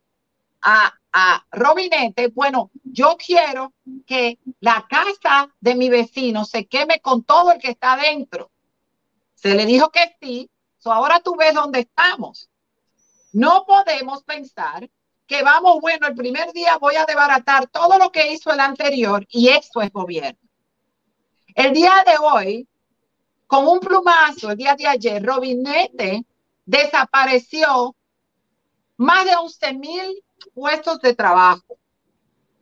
a, 0.62 0.94
a 1.18 1.46
Robinete, 1.50 2.28
bueno, 2.28 2.70
yo 2.84 3.16
quiero 3.16 3.72
que 4.06 4.38
la 4.60 4.86
casa 4.86 5.50
de 5.60 5.74
mi 5.74 5.88
vecino 5.88 6.44
se 6.44 6.66
queme 6.66 7.00
con 7.00 7.24
todo 7.24 7.52
el 7.52 7.58
que 7.58 7.70
está 7.70 7.96
dentro. 7.96 8.50
Se 9.34 9.54
le 9.54 9.64
dijo 9.64 9.90
que 9.90 10.14
sí, 10.20 10.50
so 10.76 10.92
ahora 10.92 11.20
tú 11.20 11.34
ves 11.34 11.54
dónde 11.54 11.80
estamos. 11.80 12.50
No 13.32 13.64
podemos 13.66 14.24
pensar 14.24 14.90
que 15.26 15.42
vamos, 15.42 15.80
bueno, 15.80 16.06
el 16.06 16.14
primer 16.14 16.52
día 16.52 16.76
voy 16.76 16.96
a 16.96 17.06
desbaratar 17.06 17.66
todo 17.68 17.96
lo 17.96 18.12
que 18.12 18.32
hizo 18.32 18.52
el 18.52 18.60
anterior 18.60 19.26
y 19.30 19.48
eso 19.48 19.80
es 19.80 19.90
gobierno. 19.90 20.38
El 21.54 21.72
día 21.72 22.04
de 22.04 22.18
hoy, 22.20 22.68
con 23.46 23.66
un 23.66 23.80
plumazo, 23.80 24.50
el 24.50 24.58
día 24.58 24.74
de 24.74 24.86
ayer, 24.86 25.24
Robinete 25.24 26.26
desapareció 26.66 27.96
más 28.98 29.24
de 29.24 29.34
11 29.34 29.72
mil 29.72 30.22
puestos 30.54 31.00
de 31.00 31.14
trabajo. 31.14 31.78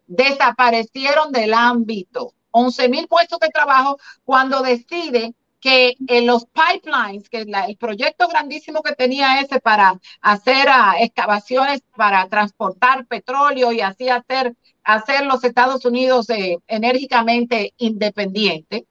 Desaparecieron 0.06 1.32
del 1.32 1.54
ámbito. 1.54 2.34
11 2.50 2.88
mil 2.88 3.08
puestos 3.08 3.38
de 3.40 3.48
trabajo 3.48 3.98
cuando 4.24 4.62
decide 4.62 5.34
que 5.60 5.94
en 6.08 6.26
los 6.26 6.46
pipelines, 6.46 7.28
que 7.30 7.38
el 7.38 7.76
proyecto 7.78 8.28
grandísimo 8.28 8.82
que 8.82 8.94
tenía 8.94 9.40
ese 9.40 9.60
para 9.60 9.98
hacer 10.20 10.68
ah, 10.68 10.96
excavaciones 11.00 11.82
para 11.96 12.28
transportar 12.28 13.06
petróleo 13.06 13.72
y 13.72 13.80
así 13.80 14.10
hacer 14.10 14.54
hacer 14.84 15.24
los 15.24 15.42
Estados 15.42 15.84
Unidos 15.84 16.28
eh, 16.30 16.58
enérgicamente 16.66 17.72
independiente, 17.78 18.86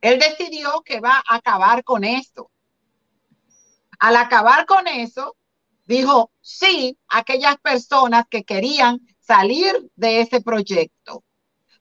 él 0.00 0.18
decidió 0.18 0.82
que 0.82 1.00
va 1.00 1.22
a 1.26 1.36
acabar 1.36 1.82
con 1.82 2.04
esto. 2.04 2.50
Al 3.98 4.16
acabar 4.16 4.64
con 4.66 4.86
eso, 4.86 5.34
dijo 5.88 6.30
sí 6.40 6.96
a 7.08 7.18
aquellas 7.18 7.56
personas 7.58 8.26
que 8.30 8.44
querían 8.44 9.00
salir 9.18 9.90
de 9.96 10.20
ese 10.20 10.40
proyecto. 10.40 11.24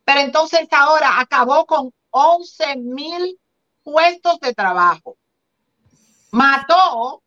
Pero 0.03 0.21
entonces 0.21 0.67
ahora 0.71 1.19
acabó 1.19 1.65
con 1.65 1.93
11 2.09 2.77
mil 2.77 3.39
puestos 3.83 4.39
de 4.39 4.53
trabajo. 4.53 5.17
Mató 6.31 7.21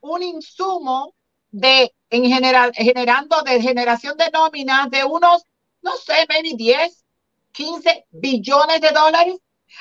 un 0.00 0.22
insumo 0.22 1.14
de 1.50 1.92
en 2.10 2.24
general, 2.24 2.72
generando 2.74 3.42
de 3.42 3.60
generación 3.60 4.16
de 4.16 4.30
nóminas 4.30 4.90
de 4.90 5.04
unos, 5.04 5.44
no 5.82 5.96
sé, 5.96 6.26
maybe 6.28 6.56
10, 6.56 7.04
15 7.52 8.06
billones 8.10 8.80
de 8.80 8.90
dólares. 8.90 9.36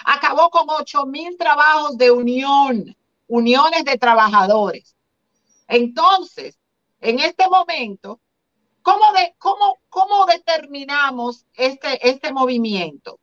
Acabó 0.05 0.49
con 0.49 0.67
8 0.67 1.05
mil 1.05 1.37
trabajos 1.37 1.97
de 1.97 2.11
unión, 2.11 2.95
uniones 3.27 3.83
de 3.85 3.97
trabajadores. 3.97 4.95
Entonces, 5.69 6.59
en 6.99 7.19
este 7.19 7.47
momento, 7.47 8.19
¿cómo, 8.81 9.05
cómo, 9.37 9.77
cómo 9.89 10.25
determinamos 10.25 11.45
este, 11.53 12.09
este 12.09 12.33
movimiento? 12.33 13.19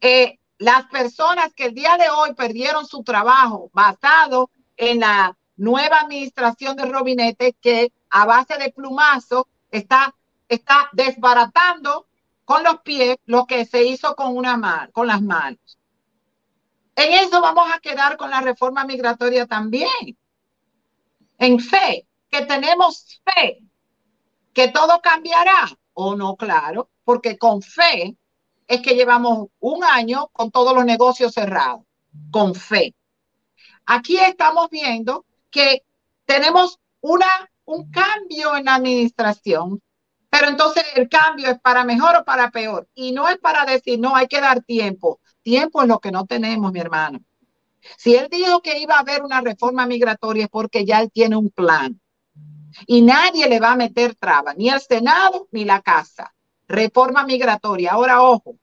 Eh, 0.00 0.38
las 0.58 0.86
personas 0.86 1.52
que 1.54 1.66
el 1.66 1.74
día 1.74 1.96
de 1.98 2.08
hoy 2.08 2.34
perdieron 2.34 2.86
su 2.86 3.02
trabajo 3.04 3.70
basado 3.72 4.50
en 4.76 5.00
la 5.00 5.36
nueva 5.56 6.00
administración 6.00 6.76
de 6.76 6.86
Robinete 6.86 7.54
que 7.60 7.92
a 8.08 8.24
base 8.24 8.56
de 8.56 8.72
plumazo 8.72 9.46
está, 9.70 10.14
está 10.48 10.88
desbaratando 10.92 12.06
con 12.46 12.64
los 12.64 12.80
pies 12.80 13.18
lo 13.26 13.44
que 13.46 13.66
se 13.66 13.84
hizo 13.84 14.16
con, 14.16 14.34
una 14.34 14.88
con 14.92 15.06
las 15.06 15.20
manos. 15.20 15.78
En 16.96 17.12
eso 17.12 17.42
vamos 17.42 17.70
a 17.72 17.80
quedar 17.80 18.16
con 18.16 18.30
la 18.30 18.40
reforma 18.40 18.84
migratoria 18.84 19.46
también. 19.46 20.16
En 21.40 21.58
fe, 21.58 22.06
que 22.30 22.42
tenemos 22.44 23.20
fe, 23.24 23.60
que 24.52 24.68
todo 24.68 25.00
cambiará 25.00 25.70
o 25.94 26.14
no, 26.14 26.36
claro, 26.36 26.90
porque 27.02 27.38
con 27.38 27.62
fe 27.62 28.14
es 28.68 28.82
que 28.82 28.94
llevamos 28.94 29.48
un 29.58 29.82
año 29.82 30.28
con 30.34 30.50
todos 30.50 30.74
los 30.74 30.84
negocios 30.84 31.32
cerrados, 31.32 31.80
con 32.30 32.54
fe. 32.54 32.94
Aquí 33.86 34.18
estamos 34.18 34.68
viendo 34.68 35.24
que 35.50 35.82
tenemos 36.26 36.78
una, 37.00 37.50
un 37.64 37.90
cambio 37.90 38.54
en 38.54 38.66
la 38.66 38.74
administración, 38.74 39.82
pero 40.28 40.46
entonces 40.46 40.84
el 40.94 41.08
cambio 41.08 41.48
es 41.48 41.58
para 41.58 41.84
mejor 41.84 42.16
o 42.16 42.24
para 42.24 42.50
peor. 42.50 42.86
Y 42.94 43.12
no 43.12 43.30
es 43.30 43.38
para 43.38 43.64
decir, 43.64 43.98
no, 43.98 44.14
hay 44.14 44.28
que 44.28 44.42
dar 44.42 44.62
tiempo. 44.62 45.20
Tiempo 45.40 45.80
es 45.80 45.88
lo 45.88 46.00
que 46.00 46.12
no 46.12 46.26
tenemos, 46.26 46.70
mi 46.70 46.80
hermano. 46.80 47.20
Si 47.96 48.14
él 48.14 48.28
dijo 48.30 48.60
que 48.60 48.78
iba 48.78 48.96
a 48.96 49.00
haber 49.00 49.22
una 49.22 49.40
reforma 49.40 49.86
migratoria 49.86 50.44
es 50.44 50.50
porque 50.50 50.84
ya 50.84 51.00
él 51.00 51.10
tiene 51.10 51.36
un 51.36 51.50
plan. 51.50 52.00
Y 52.86 53.02
nadie 53.02 53.48
le 53.48 53.60
va 53.60 53.72
a 53.72 53.76
meter 53.76 54.14
traba, 54.14 54.54
ni 54.54 54.68
el 54.68 54.80
Senado 54.80 55.48
ni 55.50 55.64
la 55.64 55.80
Casa. 55.82 56.34
Reforma 56.68 57.24
migratoria. 57.24 57.92
Ahora, 57.92 58.22
ojo, 58.22 58.56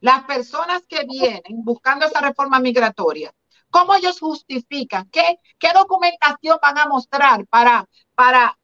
las 0.00 0.24
personas 0.24 0.82
que 0.88 1.04
vienen 1.04 1.62
buscando 1.64 2.06
esa 2.06 2.20
reforma 2.20 2.58
migratoria 2.58 3.32
¿Cómo 3.70 3.94
ellos 3.94 4.20
justifican? 4.20 5.08
¿Qué, 5.10 5.40
qué 5.58 5.68
documentación 5.74 6.58
van 6.62 6.78
a 6.78 6.86
mostrar 6.86 7.46
para, 7.46 7.86
para, 8.14 8.58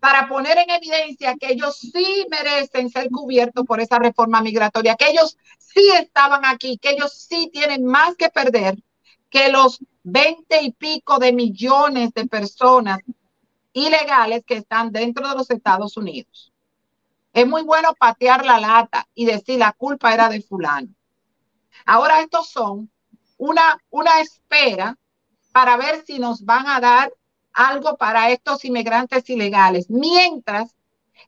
para 0.00 0.28
poner 0.28 0.58
en 0.58 0.70
evidencia 0.70 1.36
que 1.38 1.52
ellos 1.52 1.78
sí 1.78 2.26
merecen 2.30 2.90
ser 2.90 3.10
cubiertos 3.10 3.64
por 3.64 3.80
esa 3.80 3.98
reforma 3.98 4.40
migratoria, 4.40 4.96
que 4.96 5.10
ellos 5.10 5.36
sí 5.58 5.88
estaban 5.98 6.44
aquí, 6.44 6.78
que 6.78 6.90
ellos 6.90 7.12
sí 7.12 7.50
tienen 7.52 7.84
más 7.84 8.16
que 8.16 8.28
perder 8.28 8.76
que 9.30 9.50
los 9.50 9.78
veinte 10.02 10.62
y 10.62 10.72
pico 10.72 11.18
de 11.18 11.32
millones 11.32 12.12
de 12.12 12.26
personas 12.26 12.98
ilegales 13.72 14.42
que 14.44 14.56
están 14.56 14.90
dentro 14.90 15.28
de 15.28 15.36
los 15.36 15.50
Estados 15.50 15.96
Unidos. 15.96 16.52
Es 17.32 17.46
muy 17.46 17.62
bueno 17.62 17.94
patear 17.94 18.44
la 18.44 18.58
lata 18.58 19.06
y 19.14 19.24
decir 19.24 19.58
la 19.58 19.72
culpa 19.72 20.12
era 20.12 20.28
de 20.28 20.42
fulano. 20.42 20.88
Ahora 21.86 22.20
estos 22.20 22.50
son 22.50 22.90
una, 23.38 23.80
una 23.90 24.20
espera 24.20 24.98
para 25.52 25.76
ver 25.76 26.04
si 26.04 26.18
nos 26.18 26.44
van 26.44 26.66
a 26.66 26.80
dar 26.80 27.12
algo 27.52 27.96
para 27.96 28.30
estos 28.30 28.64
inmigrantes 28.64 29.28
ilegales. 29.30 29.88
Mientras, 29.88 30.74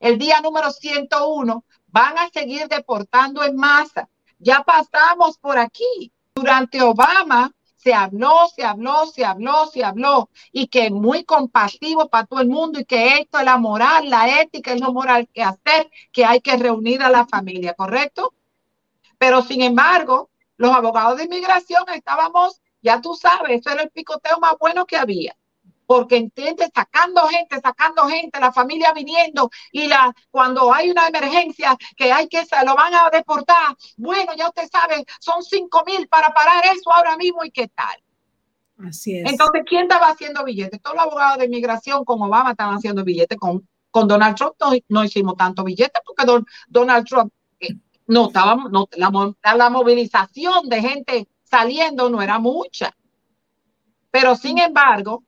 el 0.00 0.18
día 0.18 0.40
número 0.40 0.70
101 0.70 1.64
van 1.86 2.18
a 2.18 2.28
seguir 2.30 2.66
deportando 2.68 3.44
en 3.44 3.56
masa. 3.56 4.08
Ya 4.38 4.62
pasamos 4.62 5.38
por 5.38 5.58
aquí. 5.58 6.12
Durante 6.34 6.80
Obama 6.82 7.52
se 7.82 7.92
habló, 7.94 8.48
se 8.54 8.64
habló, 8.64 9.06
se 9.06 9.24
habló, 9.24 9.66
se 9.66 9.84
habló, 9.84 10.30
y 10.52 10.68
que 10.68 10.90
muy 10.90 11.24
compasivo 11.24 12.08
para 12.08 12.26
todo 12.26 12.40
el 12.40 12.48
mundo, 12.48 12.78
y 12.78 12.84
que 12.84 13.18
esto 13.18 13.38
es 13.38 13.44
la 13.44 13.58
moral, 13.58 14.08
la 14.08 14.40
ética, 14.40 14.72
es 14.72 14.80
lo 14.80 14.92
moral 14.92 15.28
que 15.32 15.42
hacer, 15.42 15.90
que 16.12 16.24
hay 16.24 16.40
que 16.40 16.56
reunir 16.56 17.02
a 17.02 17.10
la 17.10 17.26
familia, 17.26 17.74
¿correcto? 17.74 18.34
Pero 19.18 19.42
sin 19.42 19.62
embargo, 19.62 20.30
los 20.56 20.72
abogados 20.72 21.18
de 21.18 21.24
inmigración 21.24 21.84
estábamos, 21.94 22.60
ya 22.82 23.00
tú 23.00 23.14
sabes, 23.14 23.60
eso 23.60 23.70
era 23.70 23.82
el 23.82 23.90
picoteo 23.90 24.38
más 24.38 24.54
bueno 24.60 24.86
que 24.86 24.96
había. 24.96 25.36
Porque 25.86 26.16
entiende 26.16 26.70
sacando 26.74 27.26
gente, 27.28 27.60
sacando 27.60 28.06
gente, 28.06 28.40
la 28.40 28.52
familia 28.52 28.92
viniendo 28.92 29.50
y 29.72 29.88
la 29.88 30.14
cuando 30.30 30.72
hay 30.72 30.90
una 30.90 31.08
emergencia 31.08 31.76
que 31.96 32.12
hay 32.12 32.28
que 32.28 32.44
se 32.44 32.64
lo 32.64 32.74
van 32.74 32.94
a 32.94 33.10
deportar, 33.10 33.76
bueno, 33.96 34.32
ya 34.36 34.48
usted 34.48 34.68
sabe, 34.70 35.04
son 35.20 35.42
cinco 35.42 35.82
mil 35.86 36.08
para 36.08 36.32
parar 36.32 36.64
eso 36.66 36.92
ahora 36.92 37.16
mismo 37.16 37.44
y 37.44 37.50
qué 37.50 37.68
tal. 37.68 38.02
Así 38.88 39.16
es. 39.16 39.30
Entonces, 39.30 39.62
¿quién 39.66 39.82
estaba 39.82 40.08
haciendo 40.08 40.44
billetes? 40.44 40.80
Todos 40.82 40.96
los 40.96 41.04
abogados 41.04 41.38
de 41.38 41.44
inmigración 41.44 42.04
con 42.04 42.20
Obama 42.22 42.50
estaban 42.52 42.76
haciendo 42.76 43.04
billetes, 43.04 43.38
con, 43.38 43.68
con 43.90 44.08
Donald 44.08 44.36
Trump 44.36 44.54
no, 44.88 45.04
hicimos 45.04 45.36
tanto 45.36 45.62
billetes 45.62 46.02
porque 46.04 46.44
Donald 46.68 47.06
Trump 47.06 47.32
eh, 47.60 47.76
no 48.06 48.26
estaba, 48.26 48.56
no, 48.56 48.88
la, 48.96 49.10
la 49.54 49.70
movilización 49.70 50.68
de 50.68 50.80
gente 50.80 51.28
saliendo 51.44 52.08
no 52.08 52.22
era 52.22 52.38
mucha. 52.38 52.96
Pero 54.10 54.34
sin 54.36 54.58
embargo, 54.58 55.22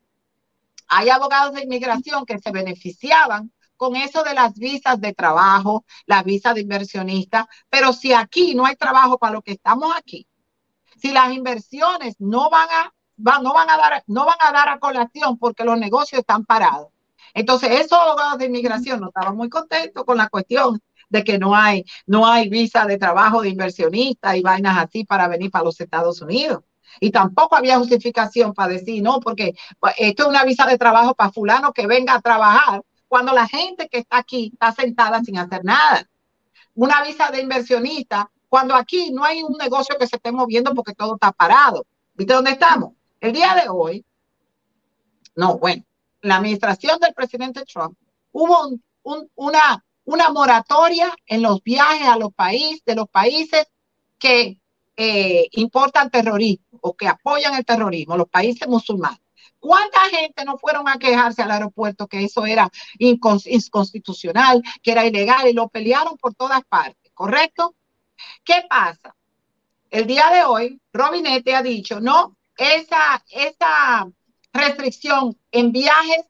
hay 0.89 1.11
abogados 1.11 1.55
de 1.55 1.63
inmigración 1.63 2.25
que 2.27 2.39
se 2.39 2.51
beneficiaban 2.51 3.53
con 3.77 3.97
eso 3.97 4.23
de 4.23 4.35
las 4.35 4.55
visas 4.55 5.01
de 5.01 5.13
trabajo, 5.13 5.85
las 6.07 6.25
visas 6.25 6.55
de 6.55 6.63
inversionista, 6.63 7.49
pero 7.69 7.93
si 7.93 8.13
aquí 8.13 8.55
no 8.55 8.67
hay 8.67 8.77
trabajo 8.77 9.19
para 9.19 9.35
lo 9.35 9.43
que 9.43 9.53
estamos 9.53 9.93
aquí, 9.97 10.27
si 10.97 11.13
las 11.13 11.33
inversiones 11.33 12.15
no 12.19 12.51
van 12.51 12.69
a, 12.71 12.95
no 13.17 13.53
van 13.53 13.71
a 13.71 13.77
dar, 13.77 14.05
no 14.07 14.27
van 14.27 14.39
a 14.41 14.53
dar 14.53 14.69
a 14.69 14.79
colación 14.79 15.39
porque 15.39 15.65
los 15.65 15.79
negocios 15.79 16.21
están 16.21 16.45
parados. 16.45 16.89
Entonces, 17.35 17.71
esos 17.73 17.99
abogados 17.99 18.39
de 18.39 18.47
inmigración 18.47 19.01
no 19.01 19.09
estaban 19.09 19.37
muy 19.37 19.49
contentos 19.49 20.05
con 20.05 20.17
la 20.17 20.29
cuestión 20.29 20.81
de 21.09 21.25
que 21.25 21.39
no 21.39 21.55
hay, 21.55 21.85
no 22.07 22.27
hay 22.27 22.49
visa 22.49 22.87
de 22.87 22.97
trabajo 22.97 23.43
de 23.43 23.49
inversionista 23.51 24.37
y 24.37 24.43
vainas 24.43 24.79
así 24.79 25.05
para 25.05 25.29
venir 25.29 25.51
para 25.51 25.65
los 25.65 25.81
Estados 25.81 26.23
Unidos. 26.23 26.63
Y 27.01 27.11
tampoco 27.11 27.57
había 27.57 27.79
justificación 27.79 28.55
para 28.55 28.73
decir, 28.73 29.03
no, 29.03 29.21
porque 29.21 29.55
pues, 29.81 29.95
esto 29.99 30.25
es 30.25 30.29
una 30.29 30.45
visa 30.45 30.67
de 30.67 30.79
trabajo 30.79 31.15
para 31.15 31.33
fulano 31.33 31.73
que 31.73 31.87
venga 31.87 32.15
a 32.15 32.21
trabajar 32.21 32.83
cuando 33.09 33.33
la 33.33 33.47
gente 33.47 33.89
que 33.89 33.99
está 33.99 34.19
aquí 34.19 34.51
está 34.53 34.73
sentada 34.73 35.23
sin 35.23 35.39
hacer 35.39 35.65
nada. 35.65 36.09
Una 36.75 37.03
visa 37.03 37.31
de 37.31 37.41
inversionista 37.41 38.31
cuando 38.49 38.75
aquí 38.75 39.11
no 39.13 39.25
hay 39.25 39.43
un 39.43 39.57
negocio 39.59 39.97
que 39.99 40.07
se 40.07 40.17
esté 40.17 40.33
moviendo 40.33 40.75
porque 40.75 40.95
todo 40.95 41.15
está 41.15 41.33
parado. 41.33 41.87
¿Viste 42.15 42.35
dónde 42.35 42.53
estamos? 42.53 42.93
El 43.21 43.33
día 43.33 43.55
de 43.55 43.69
hoy, 43.69 44.05
no, 45.35 45.59
bueno, 45.59 45.85
la 46.21 46.37
administración 46.37 46.99
del 47.01 47.15
presidente 47.15 47.65
Trump 47.65 47.97
hubo 48.33 48.71
una, 49.35 49.85
una 50.05 50.31
moratoria 50.31 51.15
en 51.27 51.43
los 51.43 51.63
viajes 51.63 52.07
a 52.07 52.17
los 52.17 52.33
países, 52.33 52.83
de 52.85 52.95
los 52.95 53.09
países 53.09 53.67
que 54.19 54.59
eh, 54.97 55.49
importan 55.53 56.11
terrorismo 56.11 56.79
o 56.81 56.95
que 56.95 57.09
apoyan 57.09 57.55
el 57.55 57.65
terrorismo, 57.65 58.17
los 58.17 58.29
países 58.29 58.69
musulmanes. 58.69 59.21
¿Cuánta 59.59 60.01
gente 60.11 60.45
no 60.45 60.59
fueron 60.59 60.89
a 60.89 60.99
quejarse 60.99 61.43
al 61.43 61.51
aeropuerto 61.51 62.07
que 62.07 62.23
eso 62.23 62.45
era 62.45 62.71
inconstitucional, 62.99 64.63
que 64.83 64.93
era 64.93 65.07
ilegal 65.07 65.49
y 65.49 65.55
lo 65.55 65.69
pelearon 65.69 66.19
por 66.19 66.35
todas 66.35 66.63
partes? 66.65 67.11
¿Correcto? 67.15 67.75
¿Qué 68.45 68.63
pasa? 68.69 69.17
El 69.91 70.07
día 70.07 70.31
de 70.31 70.45
hoy, 70.45 70.81
Robinete 70.93 71.55
ha 71.55 71.63
dicho, 71.63 71.99
no, 72.01 72.37
esa, 72.57 73.25
esa 73.31 74.07
restricción 74.53 75.39
en 75.51 75.73
viajes 75.73 76.27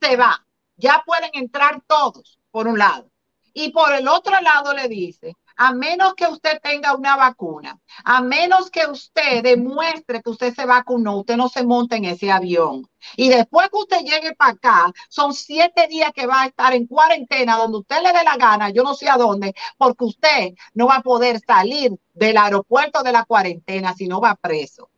se 0.00 0.16
va. 0.16 0.44
Ya 0.76 1.02
pueden 1.06 1.30
entrar 1.34 1.82
todos, 1.86 2.40
por 2.50 2.66
un 2.66 2.78
lado. 2.78 3.10
Y 3.52 3.70
por 3.70 3.92
el 3.92 4.08
otro 4.08 4.40
lado 4.40 4.74
le 4.74 4.88
dice, 4.88 5.36
a 5.60 5.74
menos 5.74 6.14
que 6.14 6.26
usted 6.26 6.58
tenga 6.62 6.94
una 6.94 7.16
vacuna, 7.16 7.78
a 8.04 8.22
menos 8.22 8.70
que 8.70 8.86
usted 8.86 9.42
demuestre 9.42 10.22
que 10.22 10.30
usted 10.30 10.54
se 10.54 10.64
vacunó, 10.64 11.18
usted 11.18 11.36
no 11.36 11.50
se 11.50 11.66
monta 11.66 11.96
en 11.96 12.06
ese 12.06 12.30
avión. 12.30 12.88
Y 13.14 13.28
después 13.28 13.68
que 13.68 13.76
usted 13.76 14.00
llegue 14.00 14.34
para 14.34 14.52
acá, 14.52 14.92
son 15.10 15.34
siete 15.34 15.86
días 15.86 16.12
que 16.14 16.26
va 16.26 16.42
a 16.42 16.46
estar 16.46 16.72
en 16.72 16.86
cuarentena, 16.86 17.56
donde 17.58 17.76
usted 17.76 18.02
le 18.02 18.10
dé 18.14 18.24
la 18.24 18.38
gana, 18.38 18.70
yo 18.70 18.82
no 18.82 18.94
sé 18.94 19.10
a 19.10 19.18
dónde, 19.18 19.54
porque 19.76 20.04
usted 20.04 20.54
no 20.72 20.86
va 20.86 20.96
a 20.96 21.02
poder 21.02 21.40
salir 21.46 21.92
del 22.14 22.38
aeropuerto 22.38 23.02
de 23.02 23.12
la 23.12 23.26
cuarentena 23.26 23.92
si 23.92 24.08
no 24.08 24.18
va 24.18 24.36
preso. 24.36 24.88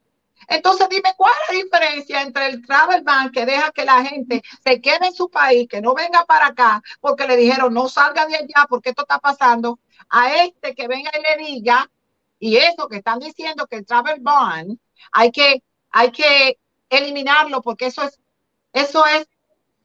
Entonces 0.48 0.88
dime 0.88 1.14
cuál 1.16 1.32
es 1.32 1.56
la 1.56 1.62
diferencia 1.62 2.22
entre 2.22 2.46
el 2.46 2.64
travel 2.64 3.02
ban 3.02 3.30
que 3.30 3.46
deja 3.46 3.70
que 3.72 3.84
la 3.84 4.04
gente 4.04 4.42
se 4.64 4.80
quede 4.80 5.06
en 5.06 5.14
su 5.14 5.30
país, 5.30 5.68
que 5.68 5.80
no 5.80 5.94
venga 5.94 6.24
para 6.24 6.48
acá, 6.48 6.82
porque 7.00 7.26
le 7.26 7.36
dijeron 7.36 7.74
no 7.74 7.88
salga 7.88 8.26
de 8.26 8.36
allá 8.36 8.66
porque 8.68 8.90
esto 8.90 9.02
está 9.02 9.18
pasando, 9.18 9.78
a 10.08 10.34
este 10.44 10.74
que 10.74 10.88
venga 10.88 11.10
y 11.16 11.22
le 11.22 11.44
diga, 11.44 11.90
y 12.38 12.56
eso 12.56 12.88
que 12.88 12.96
están 12.96 13.20
diciendo 13.20 13.66
que 13.66 13.76
el 13.76 13.86
travel 13.86 14.20
ban 14.20 14.80
hay 15.12 15.30
que, 15.30 15.62
hay 15.90 16.10
que 16.10 16.58
eliminarlo 16.90 17.62
porque 17.62 17.86
eso 17.86 18.02
es, 18.02 18.18
eso 18.72 19.06
es, 19.06 19.28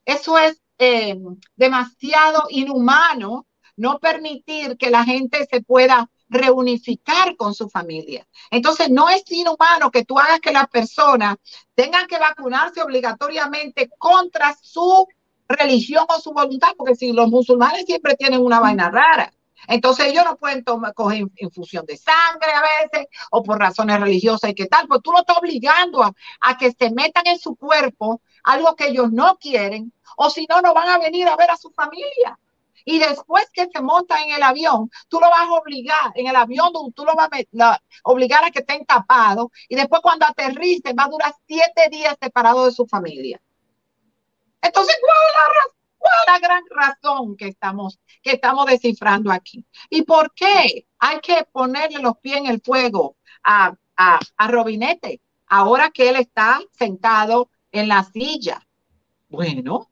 eso 0.05 0.37
es 0.37 0.61
eh, 0.79 1.17
demasiado 1.55 2.45
inhumano 2.49 3.45
no 3.75 3.99
permitir 3.99 4.77
que 4.77 4.89
la 4.89 5.03
gente 5.03 5.47
se 5.49 5.61
pueda 5.61 6.09
reunificar 6.29 7.35
con 7.35 7.53
su 7.53 7.69
familia. 7.69 8.27
Entonces, 8.51 8.89
no 8.89 9.09
es 9.09 9.23
inhumano 9.31 9.91
que 9.91 10.05
tú 10.05 10.19
hagas 10.19 10.39
que 10.39 10.51
las 10.51 10.67
personas 10.67 11.37
tengan 11.75 12.07
que 12.07 12.19
vacunarse 12.19 12.81
obligatoriamente 12.81 13.89
contra 13.97 14.55
su 14.61 15.07
religión 15.47 16.05
o 16.09 16.19
su 16.19 16.33
voluntad, 16.33 16.73
porque 16.77 16.95
si 16.95 17.13
los 17.13 17.29
musulmanes 17.29 17.85
siempre 17.85 18.15
tienen 18.15 18.41
una 18.41 18.59
vaina 18.59 18.89
rara. 18.89 19.31
Entonces 19.67 20.07
ellos 20.07 20.23
no 20.23 20.37
pueden 20.37 20.63
tomar, 20.63 20.93
coger 20.93 21.25
infusión 21.37 21.85
de 21.85 21.97
sangre 21.97 22.51
a 22.51 22.61
veces 22.61 23.07
o 23.31 23.43
por 23.43 23.59
razones 23.59 23.99
religiosas 23.99 24.51
y 24.51 24.53
qué 24.53 24.67
tal, 24.67 24.87
pues 24.87 25.01
tú 25.01 25.11
lo 25.11 25.19
estás 25.19 25.37
obligando 25.37 26.03
a, 26.03 26.13
a 26.41 26.57
que 26.57 26.71
se 26.71 26.91
metan 26.91 27.25
en 27.25 27.39
su 27.39 27.55
cuerpo 27.55 28.21
algo 28.43 28.75
que 28.75 28.87
ellos 28.87 29.11
no 29.11 29.37
quieren 29.37 29.91
o 30.15 30.29
si 30.29 30.45
no, 30.47 30.61
no 30.61 30.73
van 30.73 30.89
a 30.89 30.99
venir 30.99 31.27
a 31.27 31.35
ver 31.35 31.49
a 31.51 31.57
su 31.57 31.71
familia. 31.71 32.39
Y 32.89 32.99
después 32.99 33.43
que 33.51 33.67
se 33.67 33.81
monta 33.81 34.23
en 34.23 34.31
el 34.31 34.41
avión, 34.41 34.89
tú 35.09 35.19
lo 35.19 35.29
vas 35.29 35.41
a 35.41 35.51
obligar, 35.51 36.13
en 36.15 36.27
el 36.27 36.35
avión 36.37 36.71
tú 36.95 37.03
lo 37.03 37.15
vas 37.15 37.27
a 37.59 37.79
obligar 38.05 38.45
a 38.45 38.49
que 38.49 38.59
estén 38.59 38.85
tapados 38.85 39.47
y 39.67 39.75
después 39.75 39.99
cuando 40.01 40.25
aterrice 40.25 40.93
va 40.93 41.03
a 41.03 41.09
durar 41.09 41.35
siete 41.45 41.89
días 41.91 42.15
separado 42.21 42.63
de 42.63 42.71
su 42.71 42.87
familia. 42.87 43.41
Entonces, 44.61 44.95
¿cuál 45.97 46.13
es 46.13 46.31
la 46.31 46.39
gran 46.39 46.63
razón 46.69 47.35
que 47.35 47.49
estamos, 47.49 47.99
que 48.23 48.31
estamos 48.31 48.65
descifrando 48.65 49.33
aquí? 49.33 49.65
¿Y 49.89 50.03
por 50.03 50.33
qué 50.33 50.87
hay 50.97 51.19
que 51.19 51.45
ponerle 51.51 51.99
los 51.99 52.17
pies 52.19 52.37
en 52.37 52.45
el 52.45 52.61
fuego 52.61 53.17
a, 53.43 53.73
a, 53.97 54.19
a 54.37 54.47
Robinete 54.47 55.19
ahora 55.47 55.91
que 55.91 56.07
él 56.07 56.15
está 56.15 56.61
sentado 56.71 57.49
en 57.69 57.89
la 57.89 58.05
silla? 58.05 58.65
Bueno, 59.27 59.89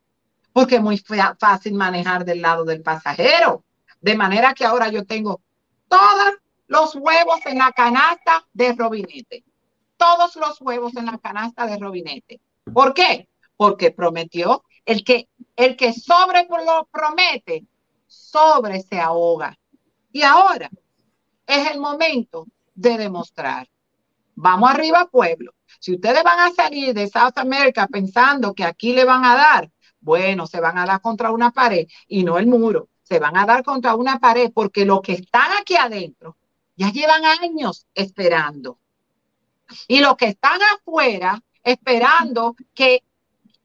porque 0.55 0.75
es 0.75 0.81
muy 0.81 0.97
fácil 1.37 1.73
manejar 1.73 2.23
del 2.23 2.41
lado 2.41 2.63
del 2.63 2.81
pasajero. 2.81 3.65
De 3.99 4.15
manera 4.15 4.53
que 4.53 4.63
ahora 4.63 4.87
yo 4.87 5.05
tengo 5.05 5.41
todos 5.89 6.35
los 6.67 6.95
huevos 6.95 7.45
en 7.45 7.57
la 7.57 7.73
canasta 7.73 8.47
de 8.53 8.71
Robinete. 8.71 9.43
Todos 9.97 10.37
los 10.37 10.61
huevos 10.61 10.95
en 10.95 11.07
la 11.07 11.17
canasta 11.17 11.67
de 11.67 11.77
Robinete. 11.77 12.39
¿Por 12.73 12.93
qué? 12.93 13.27
Porque 13.57 13.91
prometió 13.91 14.63
el 14.85 15.03
que, 15.03 15.27
el 15.57 15.75
que 15.75 15.91
sobre 15.91 16.47
lo 16.47 16.87
promete, 16.89 17.65
sobre 18.07 18.81
se 18.81 18.97
ahoga. 18.97 19.59
Y 20.13 20.21
ahora 20.21 20.69
es 21.47 21.69
el 21.69 21.81
momento 21.81 22.47
de 22.73 22.97
demostrar. 22.97 23.67
Vamos 24.35 24.69
arriba, 24.69 25.05
pueblo. 25.11 25.53
Si 25.81 25.95
ustedes 25.95 26.23
van 26.23 26.39
a 26.39 26.51
salir 26.51 26.93
de 26.93 27.09
South 27.09 27.33
America 27.35 27.87
pensando 27.87 28.53
que 28.53 28.63
aquí 28.63 28.93
le 28.93 29.03
van 29.03 29.25
a 29.25 29.35
dar, 29.35 29.69
bueno, 30.05 30.45
se 30.45 30.61
van 30.61 30.77
a 30.77 30.85
dar 30.85 31.01
contra 31.01 31.31
una 31.31 31.51
pared 31.51 31.87
y 32.07 32.23
no 32.23 32.37
el 32.37 32.47
muro, 32.47 32.89
se 33.01 33.19
van 33.19 33.35
a 33.35 33.45
dar 33.45 33.63
contra 33.63 33.95
una 33.95 34.19
pared 34.19 34.51
porque 34.53 34.85
los 34.85 35.01
que 35.01 35.13
están 35.13 35.51
aquí 35.59 35.75
adentro 35.75 36.37
ya 36.77 36.91
llevan 36.91 37.25
años 37.25 37.87
esperando. 37.93 38.79
Y 39.87 39.99
los 39.99 40.15
que 40.15 40.27
están 40.27 40.59
afuera 40.61 41.41
esperando 41.63 42.55
que 42.75 43.01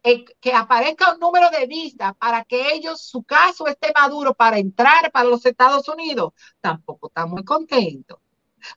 eh, 0.03 0.25
que 0.41 0.55
aparezca 0.55 1.13
un 1.13 1.21
número 1.21 1.51
de 1.51 1.67
vistas 1.67 2.15
para 2.17 2.43
que 2.45 2.73
ellos, 2.73 3.03
su 3.03 3.23
caso 3.23 3.67
esté 3.67 3.93
maduro 3.95 4.33
para 4.33 4.59
entrar 4.59 5.13
para 5.13 5.29
los 5.29 5.45
Estados 5.45 5.87
Unidos, 5.89 6.33
tampoco 6.59 7.09
está 7.09 7.27
muy 7.27 7.45
contento. 7.45 8.23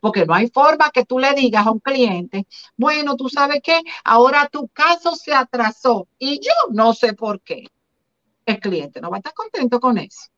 Porque 0.00 0.26
no 0.26 0.34
hay 0.34 0.48
forma 0.48 0.90
que 0.90 1.04
tú 1.04 1.18
le 1.18 1.32
digas 1.34 1.66
a 1.66 1.70
un 1.70 1.80
cliente, 1.80 2.46
bueno, 2.76 3.16
tú 3.16 3.28
sabes 3.28 3.60
qué, 3.62 3.80
ahora 4.04 4.48
tu 4.50 4.68
caso 4.68 5.14
se 5.16 5.32
atrasó 5.32 6.08
y 6.18 6.40
yo 6.40 6.52
no 6.72 6.94
sé 6.94 7.12
por 7.12 7.40
qué. 7.40 7.64
El 8.46 8.60
cliente 8.60 9.00
no 9.00 9.10
va 9.10 9.16
a 9.16 9.20
estar 9.20 9.34
contento 9.34 9.80
con 9.80 9.98
eso. 9.98 10.28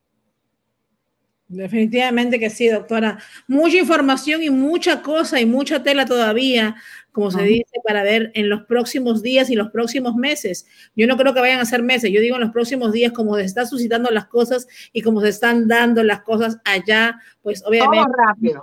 Definitivamente 1.48 2.40
que 2.40 2.50
sí, 2.50 2.68
doctora. 2.68 3.18
Mucha 3.46 3.76
información 3.76 4.42
y 4.42 4.50
mucha 4.50 5.02
cosa 5.02 5.40
y 5.40 5.46
mucha 5.46 5.82
tela 5.82 6.04
todavía 6.04 6.76
como 7.16 7.30
se 7.30 7.44
dice, 7.44 7.80
para 7.82 8.02
ver 8.02 8.30
en 8.34 8.50
los 8.50 8.64
próximos 8.64 9.22
días 9.22 9.48
y 9.48 9.54
los 9.54 9.70
próximos 9.70 10.16
meses. 10.16 10.66
Yo 10.94 11.06
no 11.06 11.16
creo 11.16 11.32
que 11.32 11.40
vayan 11.40 11.60
a 11.60 11.64
ser 11.64 11.82
meses, 11.82 12.10
yo 12.12 12.20
digo 12.20 12.34
en 12.36 12.42
los 12.42 12.50
próximos 12.50 12.92
días, 12.92 13.10
como 13.12 13.36
se 13.36 13.44
están 13.44 13.66
suscitando 13.66 14.10
las 14.10 14.26
cosas 14.26 14.68
y 14.92 15.00
como 15.00 15.22
se 15.22 15.30
están 15.30 15.66
dando 15.66 16.02
las 16.02 16.20
cosas 16.20 16.58
allá, 16.66 17.18
pues 17.40 17.64
obviamente 17.64 18.04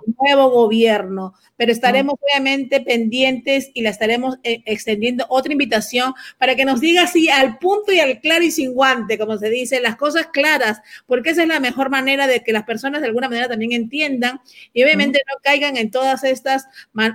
un 0.05 0.15
nuevo 0.21 0.51
gobierno, 0.51 1.33
pero 1.57 1.71
estaremos 1.71 2.13
obviamente 2.21 2.81
pendientes 2.81 3.71
y 3.73 3.81
la 3.81 3.89
estaremos 3.89 4.37
eh, 4.43 4.61
extendiendo 4.67 5.25
otra 5.29 5.51
invitación 5.51 6.13
para 6.37 6.55
que 6.55 6.63
nos 6.63 6.79
diga 6.79 7.03
así 7.03 7.29
al 7.29 7.57
punto 7.57 7.91
y 7.91 8.01
al 8.01 8.19
claro 8.19 8.43
y 8.43 8.51
sin 8.51 8.75
guante, 8.75 9.17
como 9.17 9.39
se 9.39 9.49
dice, 9.49 9.81
las 9.81 9.95
cosas 9.95 10.27
claras, 10.31 10.79
porque 11.07 11.31
esa 11.31 11.41
es 11.41 11.47
la 11.47 11.59
mejor 11.59 11.89
manera 11.89 12.27
de 12.27 12.43
que 12.43 12.53
las 12.53 12.65
personas 12.65 13.01
de 13.01 13.07
alguna 13.07 13.29
manera 13.29 13.47
también 13.47 13.71
entiendan 13.71 14.41
y 14.73 14.83
obviamente 14.83 15.21
no 15.27 15.39
caigan 15.41 15.75
en 15.75 15.89
todas 15.89 16.23
estas 16.23 16.67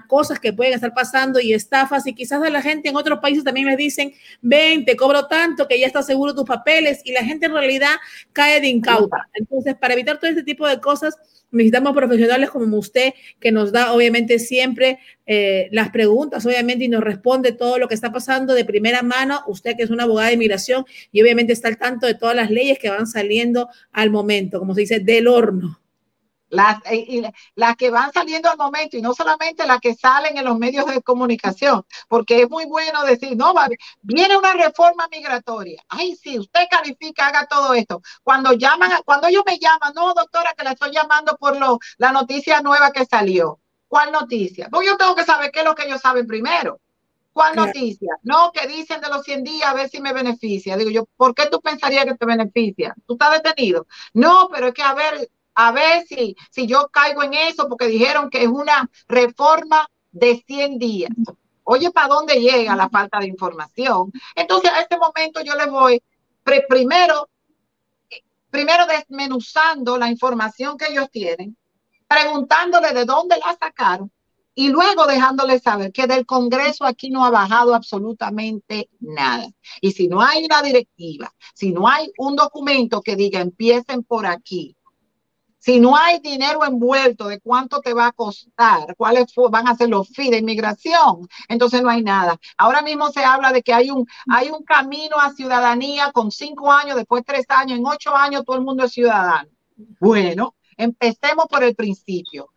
cosas 0.09 0.41
que 0.41 0.53
pueden 0.53 0.75
estar 0.75 0.93
pasando 0.95 1.28
y 1.41 1.53
estafas 1.53 2.07
y 2.07 2.15
quizás 2.15 2.43
a 2.43 2.51
la 2.51 2.63
gente 2.63 2.89
en 2.89 2.97
otros 2.97 3.19
países 3.19 3.45
también 3.45 3.67
les 3.67 3.77
dicen, 3.77 4.13
ven, 4.41 4.85
te 4.85 4.97
cobro 4.97 5.27
tanto 5.27 5.69
que 5.69 5.79
ya 5.79 5.87
está 5.87 6.03
seguro 6.03 6.35
tus 6.35 6.45
papeles 6.45 7.01
y 7.05 7.13
la 7.13 7.25
gente 7.25 7.47
en 7.47 7.53
realidad 7.53 7.97
cae 8.33 8.61
de 8.61 8.69
incauta. 8.69 9.29
Entonces, 9.35 9.75
para 9.75 9.95
evitar 9.95 10.19
todo 10.19 10.31
este 10.31 10.43
tipo 10.43 10.67
de 10.67 10.81
cosas, 10.81 11.15
necesitamos 11.51 11.95
profesionales 11.95 12.51
como 12.51 12.77
usted 12.77 13.15
que 13.41 13.53
nos 13.53 13.73
da 13.73 13.93
obviamente 13.93 14.39
siempre 14.39 14.99
eh, 15.27 15.69
las 15.73 15.91
preguntas, 15.91 16.45
obviamente, 16.47 16.85
y 16.85 16.89
nos 16.89 17.03
responde 17.03 17.53
todo 17.53 17.79
lo 17.79 17.89
que 17.89 17.95
está 17.95 18.13
pasando 18.13 18.55
de 18.55 18.65
primera 18.65 19.03
mano. 19.03 19.43
Usted 19.47 19.77
que 19.77 19.83
es 19.83 19.91
una 19.91 20.05
abogada 20.05 20.29
de 20.29 20.35
inmigración 20.35 20.85
y 21.13 21.23
obviamente 21.23 21.53
está 21.53 21.69
al 21.69 21.79
tanto 21.79 22.07
de 22.07 22.15
todas 22.15 22.37
las 22.37 22.51
leyes 22.51 22.79
que 22.79 22.91
van 22.91 23.07
saliendo 23.07 23.69
al 23.93 24.11
momento, 24.11 24.59
como 24.59 24.75
se 24.75 24.83
dice, 24.83 25.01
del 25.01 25.29
horno. 25.29 25.81
Las, 26.51 26.79
eh, 26.87 27.31
las 27.55 27.77
que 27.77 27.91
van 27.91 28.13
saliendo 28.13 28.51
al 28.51 28.57
momento 28.57 28.97
y 28.97 29.03
no 29.03 29.15
solamente 29.15 29.67
las 29.67 29.81
que 29.81 29.95
salen 29.95 30.39
en 30.39 30.45
los 30.45 30.59
medios 30.59 30.87
de 30.87 31.03
comunicación, 31.03 31.85
porque 32.09 32.43
es 32.43 32.51
muy 32.51 32.65
bueno 32.65 33.05
decir, 33.05 33.37
no, 33.37 33.53
viene 34.03 34.37
una 34.37 34.55
reforma 34.55 35.09
migratoria. 35.11 35.83
Ay, 35.89 36.17
sí, 36.17 36.39
usted 36.39 36.63
califica, 36.71 37.27
haga 37.27 37.47
todo 37.47 37.75
esto. 37.75 38.01
Cuando 38.23 38.53
llaman, 38.53 38.91
cuando 39.05 39.29
ellos 39.29 39.43
me 39.47 39.59
llaman, 39.59 39.93
no, 39.95 40.15
doctora, 40.15 40.55
que 40.57 40.65
la 40.65 40.73
estoy 40.73 40.93
llamando 40.93 41.37
por 41.37 41.57
lo, 41.59 41.79
la 41.99 42.13
noticia 42.13 42.61
nueva 42.61 42.93
que 42.93 43.05
salió. 43.05 43.61
¿Cuál 43.89 44.13
noticia? 44.13 44.69
Porque 44.71 44.87
yo 44.87 44.97
tengo 44.97 45.15
que 45.15 45.25
saber 45.25 45.51
qué 45.51 45.61
es 45.61 45.65
lo 45.65 45.75
que 45.75 45.85
ellos 45.85 46.01
saben 46.01 46.27
primero. 46.27 46.81
¿Cuál 47.33 47.55
noticia? 47.55 48.17
No, 48.23 48.51
que 48.53 48.67
dicen 48.67 49.01
de 49.01 49.09
los 49.09 49.23
100 49.23 49.45
días 49.45 49.69
a 49.69 49.75
ver 49.75 49.89
si 49.89 50.01
me 50.01 50.13
beneficia. 50.13 50.77
Digo 50.77 50.91
yo, 50.91 51.05
¿por 51.17 51.35
qué 51.35 51.47
tú 51.47 51.61
pensarías 51.61 52.05
que 52.05 52.15
te 52.15 52.27
beneficia? 52.27 52.95
¿Tú 53.07 53.15
estás 53.15 53.41
detenido? 53.41 53.87
No, 54.13 54.49
pero 54.53 54.67
es 54.69 54.75
que 54.75 54.83
a 54.83 54.93
ver, 54.93 55.31
a 55.61 55.73
ver 55.73 56.07
si, 56.07 56.37
si 56.53 56.69
yo 56.69 56.89
caigo 56.93 57.25
en 57.25 57.35
eso, 57.35 57.69
porque 57.69 57.89
dijeron 57.89 58.31
que 58.31 58.45
es 58.45 58.49
una 58.49 58.89
reforma 59.09 59.89
de 60.13 60.41
100 60.47 60.79
días. 60.79 61.11
Oye, 61.65 61.91
¿para 61.91 62.07
dónde 62.07 62.41
llega 62.41 62.77
la 62.77 62.89
falta 62.89 63.19
de 63.19 63.27
información? 63.27 64.13
Entonces, 64.37 64.71
a 64.71 64.81
este 64.81 64.97
momento 64.97 65.43
yo 65.43 65.57
les 65.57 65.69
voy 65.69 66.01
primero, 66.69 67.29
primero 68.51 68.87
desmenuzando 68.87 69.99
la 69.99 70.09
información 70.09 70.79
que 70.79 70.93
ellos 70.93 71.11
tienen, 71.11 71.57
preguntándole 72.07 72.93
de 72.93 73.05
dónde 73.05 73.37
la 73.39 73.57
sacaron 73.59 74.13
y 74.55 74.69
luego 74.69 75.07
dejándoles 75.07 75.63
saber 75.63 75.91
que 75.91 76.07
del 76.07 76.25
Congreso 76.25 76.85
aquí 76.85 77.11
no 77.11 77.25
ha 77.25 77.31
bajado 77.31 77.75
absolutamente 77.75 78.91
nada. 79.01 79.49
Y 79.81 79.91
si 79.91 80.07
no 80.07 80.23
hay 80.23 80.45
una 80.45 80.63
directiva, 80.63 81.35
si 81.53 81.73
no 81.73 81.89
hay 81.89 82.13
un 82.17 82.37
documento 82.37 83.03
que 83.03 83.17
diga 83.17 83.41
empiecen 83.41 84.05
por 84.05 84.25
aquí, 84.25 84.77
si 85.59 85.81
no 85.81 85.97
hay 85.97 86.21
dinero 86.21 86.65
envuelto 86.65 87.27
de 87.27 87.41
cuánto 87.41 87.81
te 87.81 87.93
va 87.93 88.07
a 88.07 88.13
costar, 88.13 88.95
cuáles 88.97 89.27
van 89.51 89.69
a 89.69 89.77
ser 89.77 89.89
los 89.89 90.09
fees 90.09 90.31
de 90.31 90.39
inmigración, 90.39 91.29
entonces 91.49 91.83
no 91.83 91.91
hay 91.91 92.03
nada. 92.03 92.39
Ahora 92.57 92.81
mismo 92.83 93.11
se 93.11 93.25
habla 93.25 93.53
de 93.53 93.63
que 93.63 93.73
hay 93.73 93.91
un, 93.91 94.07
hay 94.31 94.51
un 94.51 94.63
camino 94.63 95.17
a 95.19 95.33
ciudadanía 95.33 96.13
con 96.13 96.31
cinco 96.31 96.73
años, 96.73 96.97
después 96.97 97.25
tres 97.27 97.45
años, 97.49 97.79
en 97.79 97.87
ocho 97.87 98.15
años 98.15 98.45
todo 98.45 98.57
el 98.57 98.65
mundo 98.65 98.85
es 98.85 98.93
ciudadano. 98.93 99.49
Bueno, 100.01 100.55
empecemos 100.77 101.47
por 101.47 101.63
el 101.65 101.75
principio. 101.75 102.51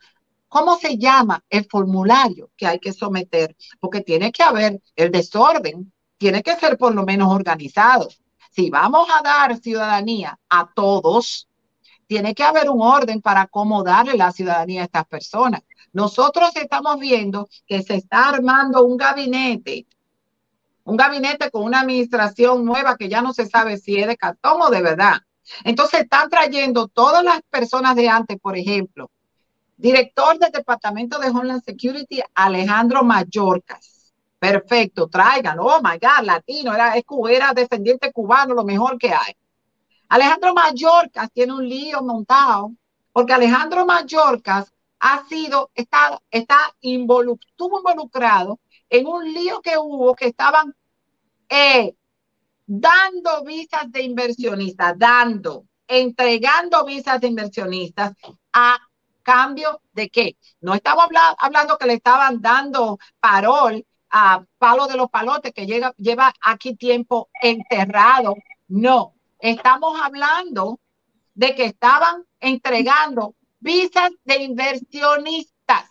¿Cómo 0.47 0.77
se 0.77 0.97
llama 0.97 1.43
el 1.49 1.65
formulario 1.65 2.51
que 2.57 2.67
hay 2.67 2.79
que 2.79 2.93
someter? 2.93 3.55
Porque 3.79 4.01
tiene 4.01 4.31
que 4.31 4.43
haber 4.43 4.81
el 4.95 5.11
desorden, 5.11 5.91
tiene 6.17 6.43
que 6.43 6.55
ser 6.55 6.77
por 6.77 6.93
lo 6.93 7.03
menos 7.03 7.33
organizado. 7.33 8.09
Si 8.51 8.69
vamos 8.69 9.07
a 9.09 9.21
dar 9.23 9.57
ciudadanía 9.59 10.37
a 10.49 10.69
todos, 10.73 11.47
tiene 12.11 12.35
que 12.35 12.43
haber 12.43 12.69
un 12.69 12.81
orden 12.81 13.21
para 13.21 13.47
cómo 13.47 13.83
darle 13.83 14.17
la 14.17 14.33
ciudadanía 14.33 14.81
a 14.81 14.83
estas 14.83 15.05
personas. 15.05 15.61
Nosotros 15.93 16.53
estamos 16.57 16.99
viendo 16.99 17.47
que 17.65 17.81
se 17.83 17.95
está 17.95 18.27
armando 18.27 18.83
un 18.83 18.97
gabinete, 18.97 19.87
un 20.83 20.97
gabinete 20.97 21.49
con 21.49 21.63
una 21.63 21.79
administración 21.79 22.65
nueva 22.65 22.97
que 22.97 23.07
ya 23.07 23.21
no 23.21 23.31
se 23.31 23.45
sabe 23.45 23.77
si 23.77 23.95
es 23.95 24.07
de 24.07 24.17
cartón 24.17 24.61
o 24.61 24.69
de 24.69 24.81
verdad. 24.81 25.21
Entonces 25.63 26.01
están 26.01 26.29
trayendo 26.29 26.89
todas 26.89 27.23
las 27.23 27.41
personas 27.49 27.95
de 27.95 28.09
antes, 28.09 28.37
por 28.41 28.57
ejemplo, 28.57 29.09
director 29.77 30.37
del 30.37 30.51
Departamento 30.51 31.17
de 31.17 31.29
Homeland 31.29 31.63
Security, 31.63 32.21
Alejandro 32.35 33.05
Mayorkas. 33.05 34.11
Perfecto, 34.37 35.07
traigan, 35.07 35.59
oh 35.61 35.79
my 35.81 35.97
God, 35.97 36.25
latino, 36.25 36.73
era, 36.73 36.93
era 37.29 37.53
descendiente 37.53 38.11
cubano, 38.11 38.53
lo 38.53 38.65
mejor 38.65 38.97
que 38.97 39.13
hay. 39.13 39.33
Alejandro 40.11 40.53
Mayorkas 40.53 41.31
tiene 41.31 41.53
un 41.53 41.69
lío 41.69 42.01
montado, 42.03 42.73
porque 43.13 43.31
Alejandro 43.31 43.85
Mayorkas 43.85 44.73
ha 44.99 45.25
sido, 45.25 45.71
está, 45.73 46.21
está 46.29 46.75
estuvo 46.81 47.79
involucrado 47.79 48.59
en 48.89 49.07
un 49.07 49.23
lío 49.33 49.61
que 49.61 49.77
hubo 49.77 50.13
que 50.13 50.27
estaban 50.27 50.75
eh, 51.47 51.95
dando 52.65 53.45
visas 53.45 53.89
de 53.89 54.03
inversionistas, 54.03 54.99
dando, 54.99 55.63
entregando 55.87 56.83
visas 56.83 57.21
de 57.21 57.27
inversionistas 57.27 58.11
a 58.51 58.79
cambio 59.23 59.81
de 59.93 60.09
qué. 60.09 60.35
No 60.59 60.73
estamos 60.73 61.05
hablando 61.37 61.77
que 61.77 61.85
le 61.87 61.93
estaban 61.93 62.41
dando 62.41 62.99
parol 63.21 63.85
a 64.09 64.43
Palo 64.57 64.87
de 64.87 64.97
los 64.97 65.09
Palotes, 65.09 65.53
que 65.53 65.65
llega, 65.65 65.93
lleva 65.95 66.33
aquí 66.41 66.75
tiempo 66.75 67.29
enterrado. 67.41 68.35
No, 68.67 69.15
Estamos 69.41 69.99
hablando 69.99 70.79
de 71.33 71.55
que 71.55 71.65
estaban 71.65 72.23
entregando 72.39 73.35
visas 73.59 74.11
de 74.23 74.43
inversionistas. 74.43 75.89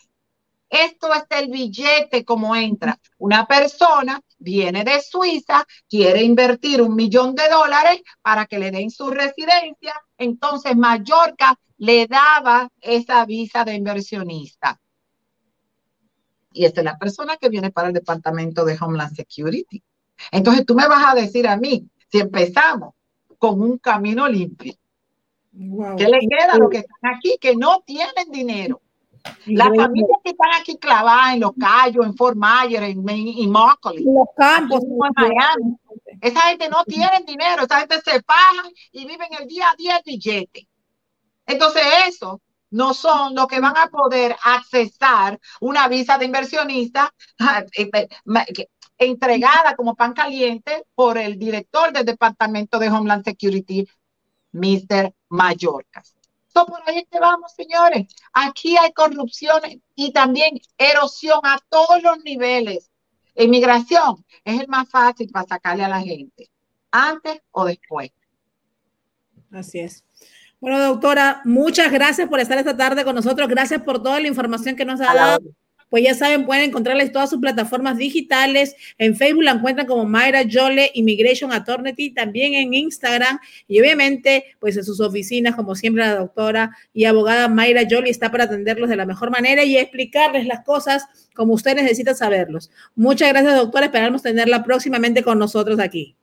Esto 0.68 1.12
es 1.12 1.24
el 1.30 1.50
billete 1.50 2.24
como 2.24 2.54
entra. 2.54 2.96
Una 3.18 3.46
persona 3.46 4.20
viene 4.38 4.84
de 4.84 5.02
Suiza, 5.02 5.66
quiere 5.88 6.22
invertir 6.22 6.80
un 6.80 6.94
millón 6.94 7.34
de 7.34 7.48
dólares 7.48 8.02
para 8.22 8.46
que 8.46 8.60
le 8.60 8.70
den 8.70 8.88
su 8.88 9.10
residencia. 9.10 9.94
Entonces 10.16 10.76
Mallorca 10.76 11.58
le 11.78 12.06
daba 12.06 12.68
esa 12.80 13.26
visa 13.26 13.64
de 13.64 13.74
inversionista. 13.74 14.80
Y 16.52 16.66
esta 16.66 16.82
es 16.82 16.84
la 16.84 16.98
persona 16.98 17.36
que 17.36 17.48
viene 17.48 17.72
para 17.72 17.88
el 17.88 17.94
Departamento 17.94 18.64
de 18.64 18.78
Homeland 18.80 19.16
Security. 19.16 19.82
Entonces 20.30 20.64
tú 20.64 20.76
me 20.76 20.86
vas 20.86 21.04
a 21.04 21.14
decir 21.16 21.48
a 21.48 21.56
mí, 21.56 21.88
si 22.12 22.20
empezamos 22.20 22.94
con 23.40 23.62
un 23.62 23.78
camino 23.78 24.28
limpio. 24.28 24.74
¿Qué 25.96 26.06
le 26.06 26.18
queda 26.20 26.52
a 26.52 26.58
los 26.58 26.68
que 26.68 26.78
están 26.78 27.14
aquí 27.16 27.38
que 27.40 27.56
no 27.56 27.80
tienen 27.86 28.30
dinero? 28.30 28.82
Las 29.46 29.68
familias 29.68 30.18
que 30.22 30.30
están 30.30 30.50
aquí 30.60 30.76
clavadas 30.76 31.34
en 31.34 31.40
Los 31.40 31.52
Cayos, 31.58 32.06
en 32.06 32.14
Fort 32.16 32.36
Myers, 32.36 32.84
en, 32.84 33.08
en, 33.08 33.52
los 33.52 34.28
campos, 34.36 34.82
en 34.82 34.98
Miami, 35.16 35.76
esa 36.20 36.40
gente 36.42 36.68
no 36.68 36.84
tiene 36.84 37.24
dinero, 37.26 37.64
esa 37.64 37.80
gente 37.80 38.00
se 38.02 38.22
paga 38.22 38.68
y 38.92 39.06
viven 39.06 39.28
el 39.38 39.46
día 39.46 39.70
a 39.70 39.76
día 39.76 39.96
el 39.96 40.02
billete. 40.04 40.68
Entonces, 41.46 41.82
eso 42.08 42.40
no 42.70 42.92
son 42.92 43.34
los 43.34 43.46
que 43.46 43.60
van 43.60 43.76
a 43.76 43.88
poder 43.88 44.36
accesar 44.44 45.40
una 45.60 45.88
visa 45.88 46.18
de 46.18 46.26
inversionista 46.26 47.12
eh, 47.76 47.90
eh, 47.92 48.08
entregada 49.00 49.74
como 49.74 49.96
pan 49.96 50.12
caliente 50.12 50.84
por 50.94 51.18
el 51.18 51.38
director 51.38 51.92
del 51.92 52.04
Departamento 52.04 52.78
de 52.78 52.90
Homeland 52.90 53.24
Security, 53.24 53.88
Mr. 54.52 55.12
Mallorcas. 55.30 56.14
So, 56.52 56.66
por 56.66 56.80
ahí 56.86 57.06
que 57.10 57.18
vamos, 57.18 57.52
señores. 57.52 58.06
Aquí 58.32 58.76
hay 58.76 58.92
corrupción 58.92 59.60
y 59.94 60.12
también 60.12 60.60
erosión 60.76 61.40
a 61.44 61.58
todos 61.68 62.02
los 62.02 62.22
niveles. 62.24 62.90
Inmigración 63.34 64.24
es 64.44 64.60
el 64.60 64.68
más 64.68 64.88
fácil 64.90 65.30
para 65.30 65.46
sacarle 65.46 65.84
a 65.84 65.88
la 65.88 66.00
gente, 66.00 66.50
antes 66.90 67.40
o 67.52 67.64
después. 67.64 68.10
Así 69.50 69.78
es. 69.78 70.04
Bueno, 70.60 70.78
doctora, 70.78 71.40
muchas 71.44 71.90
gracias 71.90 72.28
por 72.28 72.38
estar 72.38 72.58
esta 72.58 72.76
tarde 72.76 73.02
con 73.04 73.14
nosotros. 73.14 73.48
Gracias 73.48 73.82
por 73.82 74.02
toda 74.02 74.20
la 74.20 74.28
información 74.28 74.76
que 74.76 74.84
nos 74.84 75.00
ha 75.00 75.14
dado 75.14 75.40
pues 75.90 76.04
ya 76.04 76.14
saben, 76.14 76.46
pueden 76.46 76.70
encontrarles 76.70 77.12
todas 77.12 77.28
sus 77.28 77.40
plataformas 77.40 77.98
digitales. 77.98 78.74
En 78.96 79.16
Facebook 79.16 79.42
la 79.42 79.50
encuentran 79.52 79.86
como 79.86 80.06
Mayra 80.06 80.44
Jole 80.50 80.90
Immigration 80.94 81.52
Attorney, 81.52 82.10
también 82.10 82.54
en 82.54 82.72
Instagram 82.72 83.38
y 83.68 83.80
obviamente, 83.80 84.44
pues 84.58 84.76
en 84.76 84.84
sus 84.84 85.00
oficinas, 85.00 85.56
como 85.56 85.74
siempre, 85.74 86.04
la 86.04 86.14
doctora 86.14 86.76
y 86.94 87.04
abogada 87.04 87.48
Mayra 87.48 87.82
Jole 87.90 88.08
está 88.08 88.30
para 88.30 88.44
atenderlos 88.44 88.88
de 88.88 88.96
la 88.96 89.04
mejor 89.04 89.30
manera 89.30 89.64
y 89.64 89.76
explicarles 89.76 90.46
las 90.46 90.64
cosas 90.64 91.04
como 91.34 91.54
usted 91.54 91.74
necesita 91.74 92.14
saberlos. 92.14 92.70
Muchas 92.94 93.28
gracias, 93.30 93.56
doctora. 93.56 93.86
Esperamos 93.86 94.22
tenerla 94.22 94.62
próximamente 94.62 95.22
con 95.22 95.38
nosotros 95.38 95.80
aquí. 95.80 96.16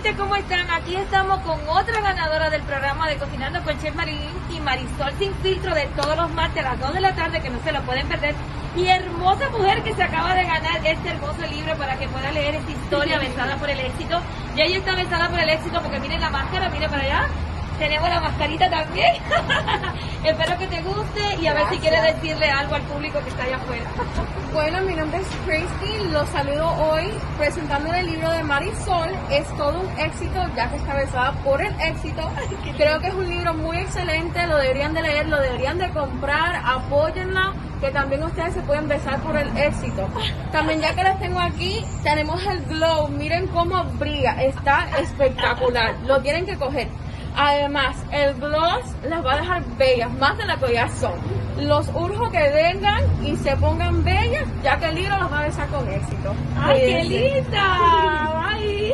¿Cómo 0.00 0.34
están? 0.34 0.70
Aquí 0.70 0.96
estamos 0.96 1.40
con 1.40 1.60
otra 1.68 2.00
ganadora 2.00 2.48
del 2.48 2.62
programa 2.62 3.06
de 3.06 3.16
Cocinando 3.16 3.62
con 3.62 3.78
Chef 3.78 3.94
Marilyn 3.94 4.30
y 4.50 4.58
Marisol 4.58 5.12
Sin 5.18 5.34
Filtro 5.36 5.74
de 5.74 5.86
todos 5.94 6.16
los 6.16 6.30
martes 6.30 6.64
a 6.64 6.70
las 6.70 6.80
2 6.80 6.94
de 6.94 7.00
la 7.02 7.14
tarde, 7.14 7.42
que 7.42 7.50
no 7.50 7.62
se 7.62 7.70
lo 7.70 7.82
pueden 7.82 8.08
perder. 8.08 8.34
Y 8.76 8.86
hermosa 8.86 9.50
mujer 9.50 9.82
que 9.82 9.94
se 9.94 10.02
acaba 10.02 10.34
de 10.34 10.44
ganar 10.44 10.80
este 10.84 11.10
hermoso 11.10 11.46
libro 11.46 11.76
para 11.76 11.98
que 11.98 12.08
pueda 12.08 12.32
leer 12.32 12.54
esta 12.54 12.70
historia 12.72 13.18
besada 13.18 13.56
por 13.56 13.68
el 13.68 13.78
éxito. 13.78 14.22
Y 14.56 14.62
ella 14.62 14.78
está 14.78 14.94
besada 14.94 15.28
por 15.28 15.38
el 15.38 15.50
éxito 15.50 15.82
porque 15.82 16.00
miren 16.00 16.20
la 16.22 16.30
máscara, 16.30 16.70
miren 16.70 16.90
para 16.90 17.02
allá 17.02 17.28
tenemos 17.80 18.10
la 18.10 18.20
mascarita 18.20 18.68
también. 18.68 19.14
Espero 20.24 20.58
que 20.58 20.66
te 20.66 20.82
guste 20.82 21.36
y 21.40 21.46
a 21.46 21.54
ver 21.54 21.66
si 21.70 21.78
quieres 21.78 22.02
decirle 22.02 22.50
algo 22.50 22.74
al 22.74 22.82
público 22.82 23.18
que 23.24 23.30
está 23.30 23.44
allá 23.44 23.56
afuera. 23.56 23.84
bueno, 24.52 24.82
mi 24.82 24.94
nombre 24.94 25.18
es 25.18 25.28
Tracy, 25.46 26.10
los 26.12 26.28
saludo 26.28 26.68
hoy 26.76 27.10
presentando 27.38 27.92
el 27.94 28.06
libro 28.06 28.30
de 28.32 28.42
Marisol. 28.42 29.08
Es 29.30 29.46
todo 29.56 29.80
un 29.80 29.98
éxito, 29.98 30.46
ya 30.54 30.68
que 30.68 30.76
está 30.76 30.94
besada 30.94 31.32
por 31.42 31.62
el 31.62 31.74
éxito. 31.80 32.30
Creo 32.76 33.00
que 33.00 33.08
es 33.08 33.14
un 33.14 33.26
libro 33.26 33.54
muy 33.54 33.78
excelente, 33.78 34.46
lo 34.46 34.58
deberían 34.58 34.92
de 34.92 35.00
leer, 35.00 35.28
lo 35.28 35.40
deberían 35.40 35.78
de 35.78 35.88
comprar, 35.88 36.60
apóyenla 36.62 37.54
que 37.80 37.90
también 37.92 38.22
ustedes 38.22 38.52
se 38.52 38.60
pueden 38.60 38.88
besar 38.88 39.20
por 39.20 39.38
el 39.38 39.56
éxito. 39.56 40.06
También 40.52 40.82
ya 40.82 40.94
que 40.94 41.02
las 41.02 41.18
tengo 41.18 41.40
aquí, 41.40 41.82
tenemos 42.02 42.44
el 42.44 42.62
glow, 42.66 43.08
miren 43.08 43.46
cómo 43.46 43.82
brilla, 43.98 44.42
está 44.42 44.86
espectacular, 44.98 45.94
lo 46.06 46.20
tienen 46.20 46.44
que 46.44 46.56
coger. 46.56 46.88
Además, 47.36 47.96
el 48.12 48.34
gloss 48.34 48.84
las 49.08 49.24
va 49.24 49.34
a 49.34 49.40
dejar 49.40 49.76
bellas, 49.76 50.12
más 50.14 50.36
de 50.38 50.46
la 50.46 50.58
que 50.58 50.72
ya 50.72 50.88
son. 50.88 51.14
Los 51.58 51.88
urjo 51.88 52.30
que 52.30 52.50
vengan 52.50 53.04
y 53.24 53.36
se 53.36 53.56
pongan 53.56 54.02
bellas, 54.04 54.46
ya 54.62 54.78
que 54.78 54.86
el 54.86 54.94
libro 54.96 55.18
los 55.18 55.32
va 55.32 55.40
a 55.40 55.46
besar 55.46 55.68
con 55.68 55.88
éxito. 55.88 56.34
¡Ay, 56.56 56.80
qué 56.80 57.04
linda! 57.04 58.48
¡Ay! 58.48 58.92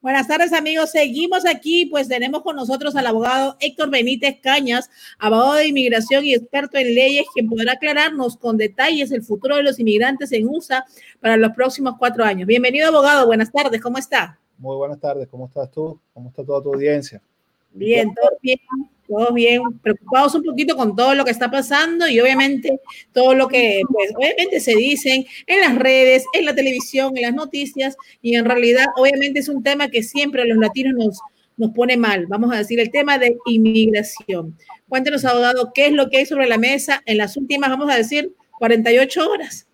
Buenas 0.00 0.28
tardes 0.28 0.52
amigos, 0.52 0.92
seguimos 0.92 1.44
aquí, 1.44 1.86
pues 1.86 2.08
tenemos 2.08 2.42
con 2.42 2.54
nosotros 2.54 2.94
al 2.94 3.08
abogado 3.08 3.56
Héctor 3.58 3.90
Benítez 3.90 4.38
Cañas, 4.40 4.88
abogado 5.18 5.54
de 5.54 5.66
inmigración 5.66 6.24
y 6.24 6.34
experto 6.34 6.78
en 6.78 6.94
leyes, 6.94 7.26
quien 7.34 7.48
podrá 7.48 7.72
aclararnos 7.72 8.36
con 8.36 8.56
detalles 8.56 9.10
el 9.10 9.22
futuro 9.22 9.56
de 9.56 9.64
los 9.64 9.80
inmigrantes 9.80 10.30
en 10.30 10.48
USA 10.48 10.84
para 11.20 11.36
los 11.36 11.50
próximos 11.50 11.94
cuatro 11.98 12.24
años. 12.24 12.46
Bienvenido 12.46 12.86
abogado, 12.86 13.26
buenas 13.26 13.50
tardes, 13.50 13.80
¿cómo 13.80 13.98
está? 13.98 14.38
Muy 14.58 14.76
buenas 14.76 14.98
tardes, 14.98 15.28
¿cómo 15.28 15.46
estás 15.46 15.70
tú? 15.70 16.00
¿Cómo 16.12 16.30
está 16.30 16.44
toda 16.44 16.60
tu 16.60 16.74
audiencia? 16.74 17.22
Bien, 17.70 18.12
todo 18.12 18.30
bien, 18.42 18.58
todo 19.06 19.32
bien. 19.32 19.62
Preocupados 19.80 20.34
un 20.34 20.42
poquito 20.42 20.76
con 20.76 20.96
todo 20.96 21.14
lo 21.14 21.24
que 21.24 21.30
está 21.30 21.48
pasando 21.48 22.08
y 22.08 22.18
obviamente 22.18 22.80
todo 23.12 23.34
lo 23.34 23.46
que, 23.46 23.82
pues, 23.88 24.12
obviamente 24.16 24.58
se 24.58 24.74
dicen 24.74 25.24
en 25.46 25.60
las 25.60 25.76
redes, 25.78 26.24
en 26.32 26.44
la 26.44 26.56
televisión, 26.56 27.16
en 27.16 27.22
las 27.22 27.34
noticias 27.34 27.96
y 28.20 28.34
en 28.34 28.46
realidad, 28.46 28.86
obviamente 28.96 29.38
es 29.38 29.48
un 29.48 29.62
tema 29.62 29.88
que 29.88 30.02
siempre 30.02 30.42
a 30.42 30.46
los 30.46 30.58
latinos 30.58 30.94
nos, 30.94 31.20
nos 31.56 31.70
pone 31.70 31.96
mal. 31.96 32.26
Vamos 32.26 32.52
a 32.52 32.58
decir 32.58 32.80
el 32.80 32.90
tema 32.90 33.16
de 33.16 33.36
inmigración. 33.46 34.58
Cuéntenos, 34.88 35.24
abogado, 35.24 35.70
qué 35.72 35.86
es 35.86 35.92
lo 35.92 36.10
que 36.10 36.18
hay 36.18 36.26
sobre 36.26 36.48
la 36.48 36.58
mesa 36.58 37.00
en 37.06 37.18
las 37.18 37.36
últimas, 37.36 37.70
vamos 37.70 37.90
a 37.92 37.96
decir, 37.96 38.34
48 38.58 39.30
horas. 39.30 39.67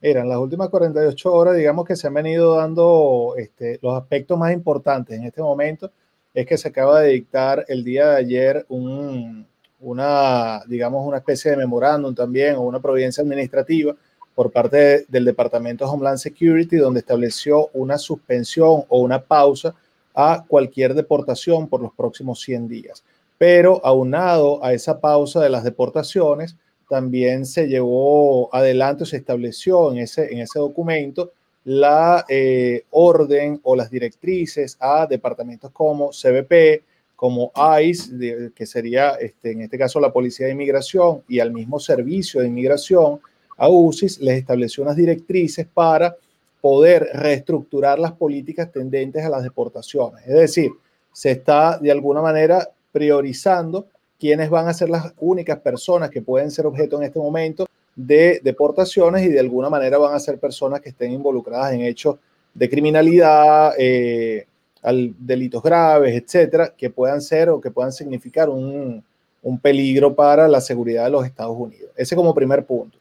Eran 0.00 0.28
las 0.28 0.38
últimas 0.38 0.68
48 0.68 1.32
horas, 1.32 1.56
digamos 1.56 1.84
que 1.84 1.96
se 1.96 2.06
han 2.06 2.14
venido 2.14 2.56
dando 2.56 3.34
este, 3.36 3.78
los 3.82 4.00
aspectos 4.00 4.38
más 4.38 4.52
importantes 4.52 5.18
en 5.18 5.24
este 5.24 5.42
momento. 5.42 5.90
Es 6.32 6.46
que 6.46 6.56
se 6.56 6.68
acaba 6.68 7.00
de 7.00 7.14
dictar 7.14 7.64
el 7.68 7.82
día 7.82 8.10
de 8.10 8.16
ayer 8.16 8.66
un, 8.68 9.46
una, 9.80 10.62
digamos, 10.66 11.06
una 11.06 11.18
especie 11.18 11.50
de 11.50 11.56
memorándum 11.56 12.14
también 12.14 12.54
o 12.56 12.62
una 12.62 12.80
providencia 12.80 13.22
administrativa 13.22 13.94
por 14.34 14.52
parte 14.52 15.04
del 15.08 15.24
Departamento 15.24 15.84
de 15.84 15.90
Homeland 15.90 16.18
Security, 16.18 16.76
donde 16.76 17.00
estableció 17.00 17.70
una 17.72 17.98
suspensión 17.98 18.84
o 18.88 19.00
una 19.00 19.20
pausa 19.20 19.74
a 20.14 20.44
cualquier 20.46 20.94
deportación 20.94 21.68
por 21.68 21.80
los 21.80 21.92
próximos 21.92 22.40
100 22.42 22.68
días. 22.68 23.04
Pero 23.36 23.84
aunado 23.84 24.64
a 24.64 24.72
esa 24.72 25.00
pausa 25.00 25.40
de 25.40 25.48
las 25.48 25.64
deportaciones, 25.64 26.56
también 26.88 27.44
se 27.44 27.66
llevó 27.68 28.54
adelante 28.54 29.04
se 29.04 29.18
estableció 29.18 29.92
en 29.92 29.98
ese, 29.98 30.32
en 30.32 30.40
ese 30.40 30.58
documento 30.58 31.32
la 31.64 32.24
eh, 32.28 32.84
orden 32.90 33.60
o 33.62 33.76
las 33.76 33.90
directrices 33.90 34.76
a 34.80 35.06
departamentos 35.06 35.70
como 35.70 36.10
CBP, 36.10 36.82
como 37.14 37.52
ICE, 37.82 38.52
que 38.54 38.64
sería 38.64 39.10
este, 39.16 39.52
en 39.52 39.62
este 39.62 39.76
caso 39.76 40.00
la 40.00 40.12
Policía 40.12 40.46
de 40.46 40.52
Inmigración, 40.52 41.22
y 41.28 41.40
al 41.40 41.52
mismo 41.52 41.78
Servicio 41.78 42.40
de 42.40 42.46
Inmigración, 42.46 43.20
a 43.58 43.68
UCIS, 43.68 44.20
les 44.20 44.38
estableció 44.38 44.82
unas 44.84 44.96
directrices 44.96 45.66
para 45.66 46.16
poder 46.60 47.08
reestructurar 47.12 47.98
las 47.98 48.12
políticas 48.12 48.70
tendentes 48.72 49.24
a 49.24 49.28
las 49.28 49.42
deportaciones. 49.42 50.26
Es 50.26 50.34
decir, 50.34 50.70
se 51.12 51.32
está 51.32 51.78
de 51.78 51.90
alguna 51.90 52.22
manera 52.22 52.68
priorizando 52.92 53.88
quiénes 54.18 54.50
van 54.50 54.68
a 54.68 54.74
ser 54.74 54.90
las 54.90 55.12
únicas 55.18 55.58
personas 55.60 56.10
que 56.10 56.22
pueden 56.22 56.50
ser 56.50 56.66
objeto 56.66 56.96
en 56.96 57.04
este 57.04 57.18
momento 57.18 57.66
de 57.94 58.40
deportaciones 58.42 59.24
y 59.24 59.28
de 59.28 59.40
alguna 59.40 59.70
manera 59.70 59.98
van 59.98 60.14
a 60.14 60.20
ser 60.20 60.38
personas 60.38 60.80
que 60.80 60.90
estén 60.90 61.12
involucradas 61.12 61.72
en 61.72 61.82
hechos 61.82 62.16
de 62.54 62.68
criminalidad, 62.68 63.72
eh, 63.78 64.46
delitos 65.18 65.62
graves, 65.62 66.14
etcétera, 66.14 66.74
que 66.76 66.90
puedan 66.90 67.20
ser 67.20 67.50
o 67.50 67.60
que 67.60 67.70
puedan 67.70 67.92
significar 67.92 68.48
un, 68.48 69.04
peligro 69.62 70.14
para 70.14 70.46
la 70.46 70.60
seguridad 70.60 71.04
de 71.04 71.10
los 71.10 71.24
Estados 71.24 71.56
Unidos. 71.58 71.90
Ese 71.96 72.14
como 72.14 72.34
primer 72.34 72.66
punto. 72.66 72.98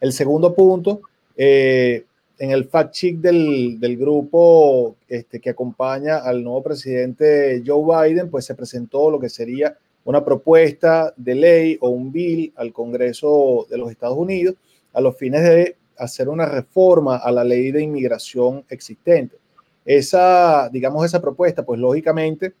El 0.00 0.12
segundo 0.12 0.52
punto, 0.52 1.02
eh, 1.36 2.04
en 2.36 2.50
el 2.50 2.64
fact 2.64 2.94
sheet 2.94 3.16
del, 3.18 3.78
del 3.78 3.96
grupo 3.96 4.96
este, 5.08 5.38
que 5.38 5.50
acompaña 5.50 6.18
al 6.18 6.42
nuevo 6.42 6.64
presidente 6.64 7.62
Joe 7.64 8.08
Biden, 8.08 8.28
pues 8.28 8.44
se 8.44 8.56
presentó 8.56 9.08
lo 9.08 9.20
que 9.20 9.28
sería 9.28 9.76
una 10.04 10.24
propuesta 10.24 11.12
de 11.16 11.34
ley 11.34 11.78
o 11.80 11.88
un 11.88 12.12
bill 12.12 12.52
al 12.56 12.72
Congreso 12.72 13.66
de 13.70 13.78
los 13.78 13.90
Estados 13.90 14.16
Unidos 14.16 14.56
a 14.92 15.00
los 15.00 15.16
fines 15.16 15.42
de 15.42 15.76
hacer 15.96 16.28
una 16.28 16.46
reforma 16.46 17.16
a 17.16 17.30
la 17.30 17.44
ley 17.44 17.70
de 17.70 17.82
inmigración 17.82 18.64
existente. 18.68 19.36
Esa, 19.84 20.68
digamos, 20.70 21.04
esa 21.04 21.20
propuesta, 21.20 21.64
pues 21.64 21.78
lógicamente 21.78 22.54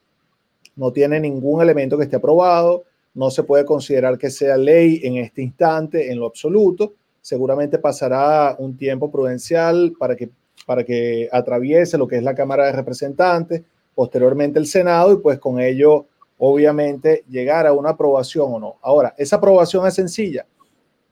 no 0.76 0.92
tiene 0.92 1.20
ningún 1.20 1.62
elemento 1.62 1.96
que 1.96 2.04
esté 2.04 2.16
aprobado, 2.16 2.84
no 3.14 3.30
se 3.30 3.44
puede 3.44 3.64
considerar 3.64 4.18
que 4.18 4.30
sea 4.30 4.56
ley 4.56 5.00
en 5.04 5.16
este 5.16 5.42
instante 5.42 6.10
en 6.10 6.18
lo 6.18 6.26
absoluto. 6.26 6.94
Seguramente 7.20 7.78
pasará 7.78 8.56
un 8.58 8.76
tiempo 8.76 9.10
prudencial 9.10 9.94
para 9.98 10.16
que, 10.16 10.30
para 10.66 10.84
que 10.84 11.28
atraviese 11.32 11.96
lo 11.96 12.08
que 12.08 12.16
es 12.16 12.22
la 12.22 12.34
Cámara 12.34 12.66
de 12.66 12.72
Representantes, 12.72 13.62
posteriormente 13.94 14.58
el 14.58 14.66
Senado 14.66 15.12
y 15.12 15.16
pues 15.18 15.38
con 15.38 15.60
ello 15.60 16.06
obviamente 16.46 17.24
llegar 17.28 17.66
a 17.66 17.72
una 17.72 17.90
aprobación 17.90 18.52
o 18.52 18.58
no. 18.58 18.76
Ahora, 18.82 19.14
esa 19.16 19.36
aprobación 19.36 19.86
es 19.86 19.94
sencilla. 19.94 20.46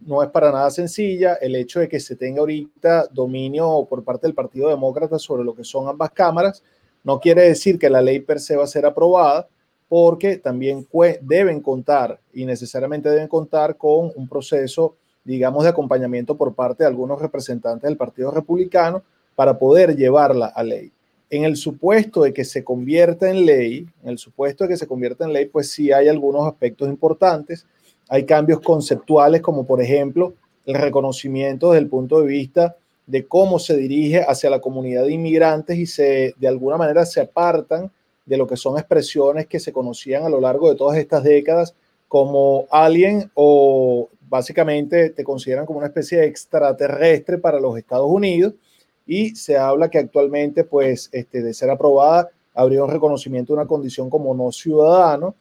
No 0.01 0.23
es 0.23 0.29
para 0.29 0.53
nada 0.53 0.71
sencilla 0.71 1.35
el 1.35 1.57
hecho 1.57 1.81
de 1.81 1.88
que 1.88 2.01
se 2.01 2.16
tenga 2.16 2.40
ahorita 2.40 3.07
dominio 3.11 3.87
por 3.88 4.05
parte 4.05 4.27
del 4.27 4.35
Partido 4.35 4.68
Demócrata 4.68 5.18
sobre 5.18 5.45
lo 5.45 5.55
que 5.55 5.64
son 5.64 5.88
ambas 5.88 6.11
cámaras. 6.11 6.62
No 7.03 7.18
quiere 7.18 7.42
decir 7.45 7.79
que 7.79 7.88
la 7.88 8.03
ley 8.03 8.21
per 8.21 8.40
se 8.40 8.57
va 8.57 8.64
a 8.64 8.66
ser 8.66 8.85
aprobada, 8.85 9.49
porque 9.88 10.37
también 10.37 10.87
deben 11.23 11.61
contar 11.61 12.21
y 12.33 12.45
necesariamente 12.45 13.09
deben 13.09 13.29
contar 13.29 13.77
con 13.77 14.12
un 14.14 14.29
proceso, 14.29 14.97
digamos, 15.25 15.64
de 15.64 15.71
acompañamiento 15.71 16.37
por 16.37 16.55
parte 16.55 16.85
de 16.85 16.88
algunos 16.88 17.21
representantes 17.21 17.88
del 17.88 17.97
Partido 17.97 18.31
Republicano 18.31 19.03
para 19.35 19.59
poder 19.59 19.97
llevarla 19.97 20.47
a 20.47 20.62
ley 20.62 20.92
en 21.33 21.45
el 21.45 21.57
supuesto 21.57 22.25
de 22.25 22.35
que 22.35 22.45
se 22.45 22.62
convierta 22.62 23.31
en 23.31 23.47
ley, 23.47 23.87
en 24.03 24.11
el 24.11 24.18
supuesto 24.18 24.64
de 24.64 24.68
que 24.68 24.77
se 24.77 24.87
convierta 24.87 25.25
en 25.25 25.33
ley, 25.33 25.47
pues 25.47 25.71
sí 25.71 25.90
hay 25.90 26.07
algunos 26.07 26.47
aspectos 26.47 26.90
importantes. 26.90 27.66
Hay 28.11 28.27
cambios 28.27 28.61
conceptuales, 28.61 29.40
como 29.40 29.64
por 29.64 29.81
ejemplo 29.81 30.35
el 30.66 30.75
reconocimiento 30.75 31.71
desde 31.71 31.85
el 31.85 31.88
punto 31.88 32.21
de 32.21 32.27
vista 32.27 32.77
de 33.07 33.27
cómo 33.27 33.59
se 33.59 33.79
dirige 33.79 34.21
hacia 34.21 34.51
la 34.51 34.61
comunidad 34.61 35.05
de 35.05 35.12
inmigrantes 35.12 35.79
y 35.79 35.87
se 35.87 36.35
de 36.38 36.49
alguna 36.49 36.77
manera 36.77 37.07
se 37.07 37.23
apartan 37.23 37.90
de 38.27 38.37
lo 38.37 38.47
que 38.47 38.59
son 38.59 38.77
expresiones 38.77 39.47
que 39.47 39.59
se 39.59 39.73
conocían 39.73 40.25
a 40.25 40.29
lo 40.29 40.38
largo 40.38 40.68
de 40.68 40.77
todas 40.77 40.99
estas 40.99 41.25
décadas 41.25 41.75
como 42.09 42.66
alien 42.71 43.31
o 43.33 44.11
básicamente 44.29 45.09
te 45.09 45.25
consideran 45.25 45.64
como 45.64 45.79
una 45.79 45.88
especie 45.88 46.18
de 46.18 46.27
extraterrestre 46.27 47.38
para 47.38 47.59
los 47.59 47.79
Estados 47.79 48.11
Unidos 48.11 48.53
y 49.12 49.37
se 49.37 49.59
habla 49.59 49.90
que 49.90 49.98
actualmente, 49.98 50.64
pues, 50.64 51.11
este, 51.12 51.42
de 51.42 51.53
ser 51.53 51.68
aprobada, 51.68 52.31
habría 52.55 52.83
un 52.83 52.90
reconocimiento 52.90 53.53
de 53.53 53.59
una 53.59 53.68
condición 53.68 54.09
como 54.09 54.35
no 54.35 54.51
ciudadano. 54.51 55.35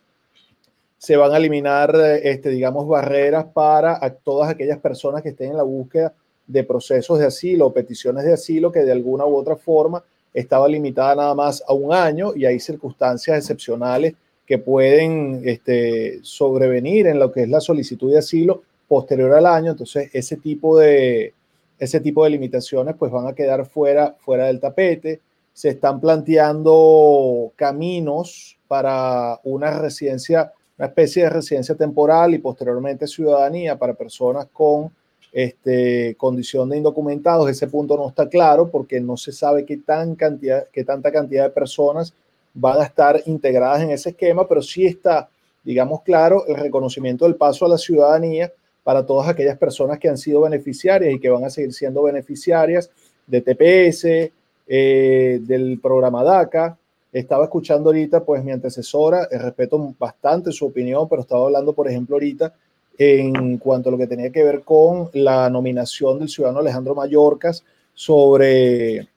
Se 0.98 1.16
van 1.16 1.32
a 1.32 1.38
eliminar, 1.38 1.96
este, 2.22 2.50
digamos, 2.50 2.86
barreras 2.86 3.46
para 3.54 3.98
todas 4.26 4.50
aquellas 4.50 4.78
personas 4.80 5.22
que 5.24 5.30
estén 5.30 5.52
en 5.52 5.58
la 5.58 5.64
búsqueda 5.64 6.14
de 6.46 6.66
procesos 6.66 7.18
de 7.18 7.28
asilo 7.28 7.68
o 7.68 7.74
peticiones 7.74 8.26
de 8.26 8.34
asilo 8.34 8.74
que 8.74 8.82
de 8.82 8.92
alguna 8.92 9.26
u 9.26 9.38
otra 9.38 9.56
forma 9.56 10.04
estaba 10.34 10.68
limitada 10.68 11.16
nada 11.16 11.34
más 11.34 11.64
a 11.66 11.72
un 11.72 11.94
año 11.94 12.34
y 12.36 12.44
hay 12.44 12.60
circunstancias 12.60 13.38
excepcionales 13.38 14.16
que 14.46 14.58
pueden 14.58 15.44
este, 15.46 16.20
sobrevenir 16.24 17.08
en 17.08 17.20
lo 17.20 17.32
que 17.32 17.44
es 17.44 17.50
la 17.50 17.62
solicitud 17.62 18.12
de 18.12 18.20
asilo 18.20 18.64
posterior 18.90 19.34
al 19.34 19.46
año, 19.46 19.72
entonces 19.72 20.10
ese 20.12 20.36
tipo 20.36 20.78
de, 20.78 21.34
ese 21.82 22.00
tipo 22.00 22.24
de 22.24 22.30
limitaciones 22.30 22.96
pues 22.96 23.12
van 23.12 23.26
a 23.26 23.34
quedar 23.34 23.66
fuera, 23.66 24.16
fuera 24.20 24.46
del 24.46 24.60
tapete. 24.60 25.20
Se 25.52 25.70
están 25.70 26.00
planteando 26.00 27.52
caminos 27.56 28.56
para 28.68 29.40
una 29.44 29.72
residencia, 29.80 30.54
una 30.78 30.90
especie 30.90 31.24
de 31.24 31.32
residencia 31.32 31.74
temporal 31.74 32.36
y 32.36 32.38
posteriormente 32.38 33.08
ciudadanía 33.08 33.80
para 33.80 33.96
personas 33.96 34.46
con 34.54 34.92
este, 35.32 36.14
condición 36.20 36.70
de 36.70 36.78
indocumentados. 36.78 37.50
Ese 37.50 37.66
punto 37.66 37.98
no 37.98 38.10
está 38.10 38.30
claro 38.30 38.70
porque 38.70 39.02
no 39.02 39.18
se 39.18 39.32
sabe 39.32 39.66
qué, 39.66 39.78
tan 39.78 40.14
cantidad, 40.14 40.68
qué 40.72 40.84
tanta 40.84 41.12
cantidad 41.12 41.46
de 41.46 41.50
personas 41.50 42.14
van 42.54 42.80
a 42.80 42.84
estar 42.84 43.24
integradas 43.26 43.82
en 43.82 43.90
ese 43.90 44.10
esquema, 44.10 44.48
pero 44.48 44.62
sí 44.62 44.86
está, 44.86 45.30
digamos 45.64 46.04
claro, 46.04 46.46
el 46.46 46.58
reconocimiento 46.58 47.26
del 47.26 47.38
paso 47.38 47.66
a 47.66 47.70
la 47.70 47.80
ciudadanía 47.80 48.54
para 48.84 49.06
todas 49.06 49.28
aquellas 49.28 49.58
personas 49.58 50.00
que 50.00 50.10
han 50.10 50.18
sido 50.18 50.42
beneficiarias 50.42 51.14
y 51.14 51.20
que 51.20 51.30
van 51.30 51.44
a 51.44 51.50
seguir 51.50 51.74
siendo 51.74 52.04
beneficiarias 52.04 52.90
de 53.28 53.42
TPS, 53.42 54.32
eh, 54.68 55.40
del 55.42 55.80
programa 55.80 56.24
DACA. 56.24 56.78
Estaba 57.12 57.44
escuchando 57.44 57.90
ahorita, 57.90 58.24
pues 58.24 58.44
mi 58.44 58.52
antecesora, 58.52 59.28
eh, 59.30 59.38
respeto 59.38 59.94
bastante 60.00 60.52
su 60.52 60.66
opinión, 60.66 61.10
pero 61.10 61.22
estaba 61.22 61.46
hablando, 61.46 61.74
por 61.74 61.90
ejemplo, 61.90 62.16
ahorita 62.16 62.54
en 62.98 63.58
cuanto 63.58 63.90
a 63.90 63.92
lo 63.92 63.98
que 63.98 64.08
tenía 64.08 64.32
que 64.32 64.44
ver 64.44 64.62
con 64.64 65.10
la 65.14 65.50
nominación 65.50 66.20
del 66.20 66.30
ciudadano 66.30 66.60
Alejandro 66.60 66.94
Mayorkas 66.94 67.64
sobre 67.94 69.08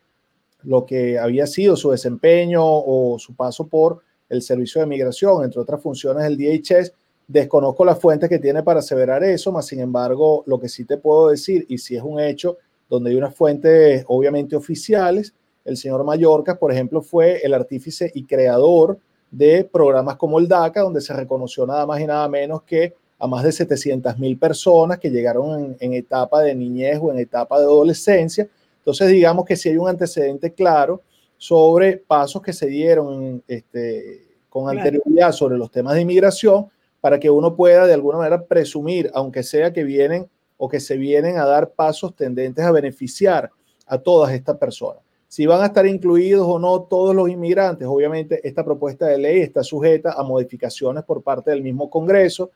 lo 0.63 0.87
que 0.87 1.19
había 1.19 1.47
sido 1.47 1.77
su 1.77 1.91
desempeño 1.91 2.63
o 2.65 3.19
su 3.19 3.35
paso 3.35 3.67
por 3.67 4.01
el 4.29 4.43
Servicio 4.43 4.81
de 4.81 4.87
Migración, 4.87 5.45
entre 5.45 5.61
otras 5.61 5.83
funciones 5.83 6.25
del 6.25 6.39
DHS, 6.39 6.93
Desconozco 7.27 7.85
las 7.85 7.99
fuentes 7.99 8.29
que 8.29 8.39
tiene 8.39 8.63
para 8.63 8.81
aseverar 8.81 9.25
eso, 9.25 9.51
más 9.51 9.67
sin 9.67 9.81
embargo, 9.81 10.43
lo 10.47 10.61
que 10.61 10.69
sí 10.69 10.85
te 10.85 10.99
puedo 10.99 11.29
decir, 11.29 11.65
y 11.69 11.79
si 11.79 11.97
es 11.97 12.03
un 12.03 12.21
hecho 12.21 12.59
donde 12.89 13.11
hay 13.11 13.17
unas 13.17 13.35
fuentes 13.35 14.05
obviamente 14.09 14.57
oficiales, 14.57 15.35
el 15.65 15.77
señor 15.77 16.05
Mallorca, 16.05 16.57
por 16.59 16.71
ejemplo, 16.71 17.01
fue 17.01 17.41
el 17.43 17.55
artífice 17.55 18.11
y 18.15 18.25
creador 18.25 18.99
de 19.31 19.65
programas 19.65 20.17
como 20.17 20.39
el 20.39 20.47
DACA, 20.47 20.83
donde 20.83 21.01
se 21.01 21.15
reconoció 21.15 21.67
nada 21.67 21.87
más 21.87 22.01
y 22.01 22.07
nada 22.07 22.29
menos 22.29 22.63
que 22.63 22.95
a 23.19 23.27
más 23.27 23.43
de 23.43 23.53
700 23.53 24.19
mil 24.19 24.39
personas 24.39 24.99
que 24.99 25.11
llegaron 25.11 25.77
en, 25.81 25.95
etapa 25.95 26.43
de 26.43 26.55
niñez 26.55 26.99
o 27.01 27.11
en 27.11 27.19
etapa 27.19 27.59
de 27.59 27.65
adolescencia. 27.65 28.47
Entonces, 28.79 29.09
digamos 29.09 29.47
que 29.47 29.57
si 29.57 29.71
hay 29.71 29.79
un 29.79 29.89
antecedente 29.89 30.53
claro 30.53 31.01
sobre 31.39 31.97
pasos 31.97 32.43
que 32.43 32.53
se 32.53 32.67
dieron 32.67 33.43
este, 33.49 34.25
con 34.49 34.69
anterioridad 34.69 35.33
sobre 35.33 35.57
los 35.57 35.71
temas 35.71 35.95
de 35.95 36.03
inmigración, 36.03 36.67
para 37.05 37.21
que 37.21 37.29
uno 37.29 37.55
pueda 37.55 37.87
de 37.87 37.93
alguna 37.93 38.17
manera 38.17 38.47
presumir, 38.47 39.11
aunque 39.13 39.43
sea 39.43 39.75
que 39.75 39.85
vienen 39.85 40.27
o 40.57 40.71
que 40.71 40.81
se 40.81 40.97
vienen 40.97 41.37
a 41.37 41.45
dar 41.45 41.73
pasos 41.73 42.17
tendentes 42.17 42.65
a 42.65 42.73
beneficiar 42.73 43.51
a 43.87 43.99
todas 43.99 44.33
estas 44.33 44.57
personas. 44.57 45.03
Si 45.29 45.45
van 45.45 45.61
a 45.61 45.67
estar 45.67 45.85
incluidos 45.85 46.47
o 46.49 46.59
no 46.59 46.85
todos 46.85 47.15
los 47.15 47.29
inmigrantes, 47.29 47.87
obviamente 47.87 48.41
esta 48.43 48.65
propuesta 48.65 49.07
de 49.07 49.19
ley 49.19 49.41
está 49.41 49.63
sujeta 49.63 50.15
a 50.15 50.23
modificaciones 50.23 51.05
por 51.05 51.23
parte 51.23 51.51
del 51.51 51.61
mismo 51.61 51.91
Congreso. 51.91 52.53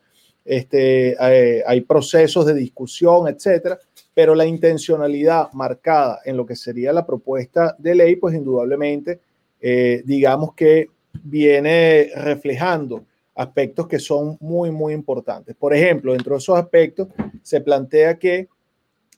Este, 0.47 1.15
eh, 1.21 1.63
hay 1.67 1.83
procesos 1.83 2.47
de 2.47 2.55
discusión, 2.55 3.29
etcétera, 3.29 3.79
pero 4.15 4.35
la 4.35 4.47
intencionalidad 4.47 5.53
marcada 5.53 6.21
en 6.25 6.39
lo 6.39 6.47
que 6.47 6.57
sería 6.57 6.91
la 6.95 7.05
propuesta 7.05 7.77
de 7.79 7.95
ley, 7.95 8.17
pues 8.17 8.35
indudablemente, 8.35 9.21
eh, 9.61 10.03
digamos 10.07 10.55
que 10.55 10.87
viene 11.23 12.13
reflejando 12.17 13.05
aspectos 13.39 13.87
que 13.87 14.01
son 14.01 14.37
muy, 14.41 14.73
muy 14.73 14.93
importantes. 14.93 15.55
Por 15.55 15.73
ejemplo, 15.73 16.13
dentro 16.13 16.35
de 16.35 16.39
esos 16.39 16.59
aspectos 16.59 17.07
se 17.41 17.61
plantea 17.61 18.19
que 18.19 18.49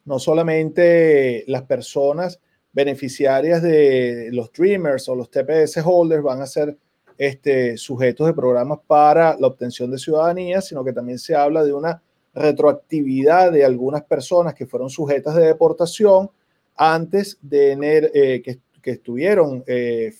no 0.04 0.18
solamente 0.18 1.42
las 1.46 1.62
personas 1.62 2.38
beneficiarias 2.70 3.62
de 3.62 4.28
los 4.30 4.52
Dreamers 4.52 5.08
o 5.08 5.14
los 5.16 5.30
TPS 5.30 5.78
holders 5.82 6.22
van 6.22 6.42
a 6.42 6.46
ser 6.46 6.76
este, 7.16 7.78
sujetos 7.78 8.26
de 8.26 8.34
programas 8.34 8.80
para 8.86 9.38
la 9.40 9.46
obtención 9.46 9.90
de 9.90 9.98
ciudadanía, 9.98 10.60
sino 10.60 10.84
que 10.84 10.92
también 10.92 11.18
se 11.18 11.34
habla 11.34 11.64
de 11.64 11.72
una 11.72 12.02
retroactividad 12.34 13.50
de 13.50 13.64
algunas 13.64 14.02
personas 14.04 14.52
que 14.52 14.66
fueron 14.66 14.90
sujetas 14.90 15.34
de 15.34 15.46
deportación 15.46 16.30
antes 16.76 17.38
de 17.40 17.72
eh, 18.12 18.42
que, 18.42 18.58
que, 18.82 18.90
estuvieron 18.90 19.64
eh, 19.66 20.12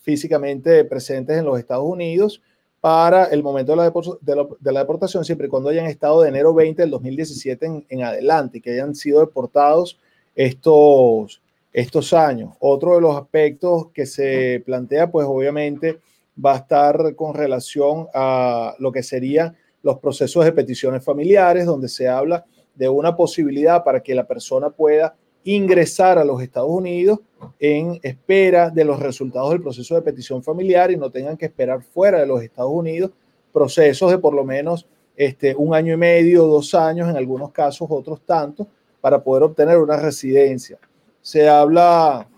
físicamente 0.00 0.84
presentes 0.86 1.36
en 1.36 1.44
los 1.44 1.58
Estados 1.58 1.84
Unidos 1.84 2.40
para 2.86 3.24
el 3.24 3.42
momento 3.42 3.72
de 3.72 4.72
la, 4.72 4.80
deportación, 4.80 5.24
siempre 5.24 5.48
y 5.48 5.50
cuando 5.50 5.70
hayan 5.70 5.86
estado 5.86 6.22
de 6.22 6.28
enero 6.28 6.54
20 6.54 6.82
del 6.82 6.92
2017 6.92 7.84
en, 7.88 8.04
adelante, 8.04 8.60
que 8.60 8.74
hayan 8.74 8.94
sido 8.94 9.18
deportados 9.18 9.98
estos, 10.36 11.42
estos 11.72 12.12
años. 12.12 12.54
Otro 12.60 12.94
de 12.94 13.00
los 13.00 13.16
aspectos 13.16 13.88
que 13.92 14.06
se 14.06 14.62
plantea, 14.64 15.10
pues 15.10 15.26
obviamente 15.28 15.98
va 16.38 16.52
a 16.52 16.58
estar 16.58 17.16
con 17.16 17.34
relación 17.34 18.06
a 18.14 18.76
lo 18.78 18.92
que 18.92 19.02
serían 19.02 19.56
los 19.82 19.98
procesos 19.98 20.44
de 20.44 20.52
peticiones 20.52 21.02
familiares, 21.02 21.66
donde 21.66 21.88
se 21.88 22.06
habla 22.06 22.44
de 22.76 22.88
una 22.88 23.16
posibilidad 23.16 23.82
para 23.82 24.00
que 24.00 24.14
la 24.14 24.28
persona 24.28 24.70
pueda 24.70 25.16
ingresar 25.46 26.18
a 26.18 26.24
los 26.24 26.42
Estados 26.42 26.70
Unidos 26.70 27.20
en 27.60 28.00
espera 28.02 28.68
de 28.68 28.84
los 28.84 28.98
resultados 28.98 29.50
del 29.50 29.62
proceso 29.62 29.94
de 29.94 30.02
petición 30.02 30.42
familiar 30.42 30.90
y 30.90 30.96
no 30.96 31.10
tengan 31.10 31.36
que 31.36 31.46
esperar 31.46 31.82
fuera 31.82 32.18
de 32.18 32.26
los 32.26 32.42
Estados 32.42 32.72
Unidos 32.72 33.12
procesos 33.52 34.10
de 34.10 34.18
por 34.18 34.34
lo 34.34 34.44
menos 34.44 34.86
este, 35.16 35.54
un 35.54 35.74
año 35.74 35.94
y 35.94 35.96
medio, 35.96 36.44
dos 36.46 36.74
años, 36.74 37.08
en 37.08 37.16
algunos 37.16 37.52
casos 37.52 37.86
otros 37.90 38.20
tantos, 38.22 38.66
para 39.00 39.22
poder 39.22 39.44
obtener 39.44 39.78
una 39.78 39.96
residencia. 39.96 40.78
Se 41.22 41.48
habla 41.48 42.28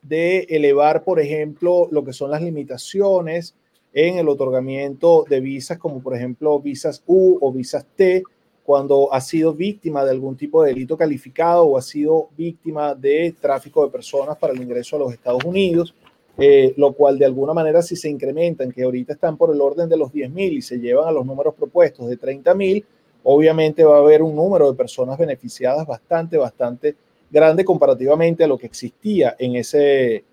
de 0.00 0.46
elevar, 0.48 1.02
por 1.02 1.20
ejemplo, 1.20 1.88
lo 1.90 2.04
que 2.04 2.12
son 2.12 2.30
las 2.30 2.40
limitaciones 2.40 3.56
en 3.92 4.16
el 4.16 4.28
otorgamiento 4.28 5.24
de 5.28 5.40
visas, 5.40 5.76
como 5.76 6.00
por 6.00 6.14
ejemplo 6.14 6.60
visas 6.60 7.02
U 7.06 7.36
o 7.40 7.52
visas 7.52 7.84
T, 7.96 8.22
cuando 8.68 9.10
ha 9.14 9.22
sido 9.22 9.54
víctima 9.54 10.04
de 10.04 10.10
algún 10.10 10.36
tipo 10.36 10.62
de 10.62 10.74
delito 10.74 10.94
calificado 10.94 11.64
o 11.64 11.78
ha 11.78 11.80
sido 11.80 12.28
víctima 12.36 12.94
de 12.94 13.34
tráfico 13.40 13.82
de 13.82 13.90
personas 13.90 14.36
para 14.36 14.52
el 14.52 14.60
ingreso 14.60 14.96
a 14.96 14.98
los 14.98 15.10
Estados 15.10 15.42
Unidos, 15.42 15.94
eh, 16.36 16.74
lo 16.76 16.92
cual 16.92 17.18
de 17.18 17.24
alguna 17.24 17.54
manera 17.54 17.80
si 17.80 17.96
se 17.96 18.10
incrementan, 18.10 18.70
que 18.70 18.82
ahorita 18.82 19.14
están 19.14 19.38
por 19.38 19.54
el 19.54 19.62
orden 19.62 19.88
de 19.88 19.96
los 19.96 20.12
10.000 20.12 20.52
y 20.52 20.60
se 20.60 20.78
llevan 20.78 21.08
a 21.08 21.12
los 21.12 21.24
números 21.24 21.54
propuestos 21.54 22.10
de 22.10 22.18
30.000, 22.18 22.84
obviamente 23.22 23.84
va 23.84 23.96
a 23.96 24.00
haber 24.00 24.22
un 24.22 24.36
número 24.36 24.70
de 24.70 24.76
personas 24.76 25.16
beneficiadas 25.16 25.86
bastante, 25.86 26.36
bastante 26.36 26.94
grande 27.30 27.64
comparativamente 27.64 28.44
a 28.44 28.48
lo 28.48 28.58
que 28.58 28.66
existía 28.66 29.34
en 29.38 29.56
ese, 29.56 30.24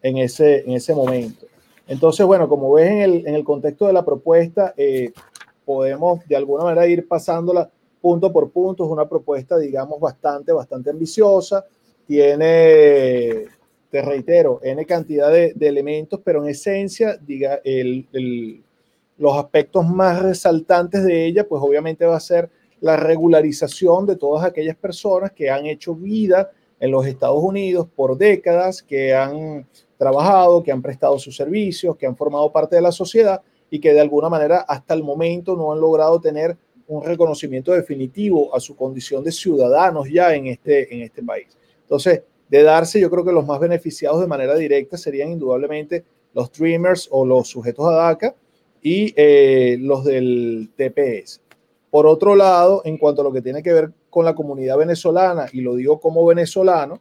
en 0.00 0.16
ese, 0.16 0.60
en 0.60 0.72
ese 0.72 0.94
momento. 0.94 1.44
Entonces, 1.86 2.24
bueno, 2.24 2.48
como 2.48 2.72
ves 2.72 2.90
en 2.90 3.02
el, 3.02 3.26
en 3.26 3.34
el 3.34 3.44
contexto 3.44 3.86
de 3.86 3.92
la 3.92 4.02
propuesta, 4.02 4.72
eh, 4.78 5.12
podemos 5.66 6.26
de 6.26 6.36
alguna 6.36 6.64
manera 6.64 6.86
ir 6.86 7.06
pasándola 7.06 7.70
punto 8.02 8.30
por 8.30 8.50
punto. 8.50 8.84
Es 8.84 8.90
una 8.90 9.08
propuesta, 9.08 9.56
digamos, 9.56 9.98
bastante, 9.98 10.52
bastante 10.52 10.90
ambiciosa. 10.90 11.64
Tiene, 12.06 13.46
te 13.90 14.02
reitero, 14.02 14.60
N 14.62 14.84
cantidad 14.84 15.30
de, 15.30 15.54
elementos, 15.60 16.20
pero 16.22 16.42
en 16.42 16.50
esencia, 16.50 17.16
diga, 17.16 17.60
los 19.16 19.36
aspectos 19.38 19.86
más 19.86 20.20
resaltantes 20.20 21.04
de 21.04 21.24
ella, 21.24 21.48
pues 21.48 21.62
obviamente 21.62 22.04
va 22.04 22.16
a 22.16 22.20
ser 22.20 22.50
la 22.80 22.96
regularización 22.96 24.04
de 24.06 24.16
todas 24.16 24.44
aquellas 24.44 24.76
personas 24.76 25.30
que 25.30 25.48
han 25.48 25.66
hecho 25.66 25.94
vida 25.94 26.50
en 26.80 26.90
los 26.90 27.06
Estados 27.06 27.40
Unidos 27.40 27.86
por 27.94 28.18
décadas, 28.18 28.82
que 28.82 29.14
han 29.14 29.64
trabajado, 29.96 30.64
que 30.64 30.72
han 30.72 30.82
prestado 30.82 31.16
sus 31.20 31.36
servicios, 31.36 31.96
que 31.96 32.06
han 32.06 32.16
formado 32.16 32.50
parte 32.50 32.74
de 32.74 32.82
la 32.82 32.90
sociedad 32.90 33.40
y 33.70 33.78
que 33.78 33.94
de 33.94 34.00
alguna 34.00 34.28
manera 34.28 34.58
hasta 34.66 34.92
el 34.94 35.04
momento 35.04 35.54
no 35.54 35.72
han 35.72 35.80
logrado 35.80 36.20
tener 36.20 36.58
un 36.92 37.04
reconocimiento 37.04 37.72
definitivo 37.72 38.54
a 38.54 38.60
su 38.60 38.76
condición 38.76 39.24
de 39.24 39.32
ciudadanos 39.32 40.08
ya 40.10 40.34
en 40.34 40.46
este, 40.46 40.94
en 40.94 41.02
este 41.02 41.22
país. 41.22 41.46
Entonces, 41.82 42.22
de 42.48 42.62
darse, 42.62 43.00
yo 43.00 43.10
creo 43.10 43.24
que 43.24 43.32
los 43.32 43.46
más 43.46 43.60
beneficiados 43.60 44.20
de 44.20 44.26
manera 44.26 44.54
directa 44.54 44.96
serían 44.98 45.30
indudablemente 45.30 46.04
los 46.34 46.52
Dreamers 46.52 47.08
o 47.10 47.24
los 47.24 47.48
sujetos 47.48 47.86
a 47.86 47.92
DACA 47.92 48.34
y 48.82 49.14
eh, 49.16 49.76
los 49.80 50.04
del 50.04 50.70
TPS. 50.76 51.40
Por 51.90 52.06
otro 52.06 52.34
lado, 52.34 52.82
en 52.84 52.98
cuanto 52.98 53.22
a 53.22 53.24
lo 53.24 53.32
que 53.32 53.42
tiene 53.42 53.62
que 53.62 53.72
ver 53.72 53.92
con 54.10 54.24
la 54.24 54.34
comunidad 54.34 54.76
venezolana, 54.76 55.46
y 55.52 55.60
lo 55.60 55.74
digo 55.76 56.00
como 56.00 56.24
venezolano, 56.26 57.00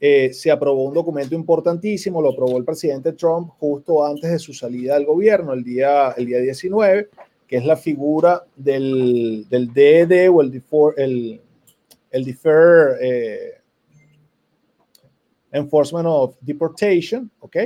eh, 0.00 0.32
se 0.32 0.50
aprobó 0.50 0.84
un 0.84 0.94
documento 0.94 1.34
importantísimo, 1.34 2.22
lo 2.22 2.30
aprobó 2.30 2.56
el 2.58 2.64
presidente 2.64 3.12
Trump 3.14 3.50
justo 3.58 4.04
antes 4.06 4.30
de 4.30 4.38
su 4.38 4.52
salida 4.52 4.94
del 4.94 5.06
gobierno, 5.06 5.52
el 5.52 5.64
día, 5.64 6.12
el 6.16 6.26
día 6.26 6.38
19, 6.38 7.08
que 7.48 7.56
es 7.56 7.64
la 7.64 7.76
figura 7.76 8.44
del, 8.54 9.46
del 9.48 9.72
DED 9.72 10.30
o 10.30 10.42
el, 10.42 10.50
defer, 10.50 10.94
el, 10.98 11.40
el 12.10 12.24
Defer 12.24 12.98
eh, 13.00 13.54
Enforcement 15.50 16.06
of 16.06 16.36
Deportation, 16.42 17.30
¿ok? 17.40 17.56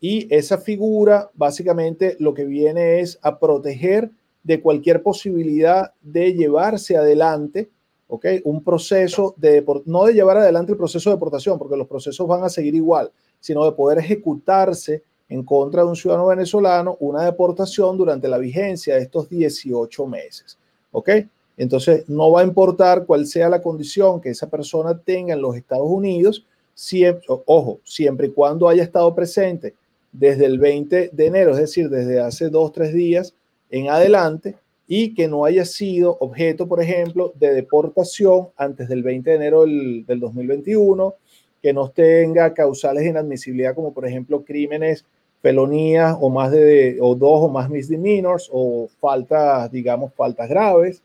Y 0.00 0.32
esa 0.34 0.58
figura 0.58 1.30
básicamente 1.34 2.16
lo 2.18 2.34
que 2.34 2.44
viene 2.44 3.00
es 3.00 3.18
a 3.22 3.38
proteger 3.38 4.10
de 4.42 4.60
cualquier 4.60 5.02
posibilidad 5.02 5.92
de 6.02 6.34
llevarse 6.34 6.96
adelante, 6.96 7.70
¿ok? 8.08 8.26
Un 8.44 8.64
proceso 8.64 9.34
de, 9.36 9.64
no 9.86 10.04
de 10.04 10.14
llevar 10.14 10.38
adelante 10.38 10.72
el 10.72 10.78
proceso 10.78 11.10
de 11.10 11.16
deportación, 11.16 11.58
porque 11.58 11.76
los 11.76 11.86
procesos 11.86 12.26
van 12.26 12.42
a 12.42 12.48
seguir 12.48 12.74
igual, 12.74 13.12
sino 13.38 13.64
de 13.64 13.72
poder 13.72 13.98
ejecutarse 13.98 15.04
en 15.28 15.42
contra 15.42 15.82
de 15.82 15.88
un 15.88 15.96
ciudadano 15.96 16.28
venezolano 16.28 16.96
una 17.00 17.24
deportación 17.24 17.96
durante 17.96 18.28
la 18.28 18.38
vigencia 18.38 18.94
de 18.94 19.02
estos 19.02 19.28
18 19.28 20.06
meses. 20.06 20.58
¿Ok? 20.92 21.10
Entonces, 21.56 22.08
no 22.08 22.30
va 22.30 22.40
a 22.40 22.44
importar 22.44 23.04
cuál 23.04 23.26
sea 23.26 23.48
la 23.48 23.60
condición 23.60 24.20
que 24.20 24.30
esa 24.30 24.48
persona 24.48 24.96
tenga 24.96 25.34
en 25.34 25.42
los 25.42 25.56
Estados 25.56 25.88
Unidos, 25.88 26.46
siempre, 26.72 27.26
ojo, 27.46 27.80
siempre 27.82 28.28
y 28.28 28.30
cuando 28.30 28.68
haya 28.68 28.84
estado 28.84 29.12
presente 29.14 29.74
desde 30.12 30.46
el 30.46 30.58
20 30.58 31.10
de 31.12 31.26
enero, 31.26 31.50
es 31.50 31.58
decir, 31.58 31.90
desde 31.90 32.20
hace 32.20 32.48
dos, 32.48 32.72
tres 32.72 32.94
días 32.94 33.34
en 33.70 33.90
adelante, 33.90 34.56
y 34.86 35.14
que 35.14 35.28
no 35.28 35.44
haya 35.44 35.66
sido 35.66 36.16
objeto, 36.20 36.66
por 36.66 36.80
ejemplo, 36.80 37.32
de 37.38 37.52
deportación 37.52 38.48
antes 38.56 38.88
del 38.88 39.02
20 39.02 39.28
de 39.28 39.36
enero 39.36 39.62
del, 39.62 40.06
del 40.06 40.20
2021, 40.20 41.14
que 41.60 41.72
no 41.72 41.90
tenga 41.90 42.54
causales 42.54 43.02
de 43.02 43.10
inadmisibilidad 43.10 43.74
como, 43.74 43.92
por 43.92 44.06
ejemplo, 44.06 44.44
crímenes 44.44 45.04
felonías 45.40 46.16
o 46.20 46.30
más 46.30 46.50
de 46.50 46.98
o 47.00 47.14
dos 47.14 47.42
o 47.42 47.48
más 47.48 47.70
misdemeanors 47.70 48.48
o 48.52 48.88
faltas, 49.00 49.70
digamos, 49.70 50.12
faltas 50.14 50.48
graves. 50.48 51.02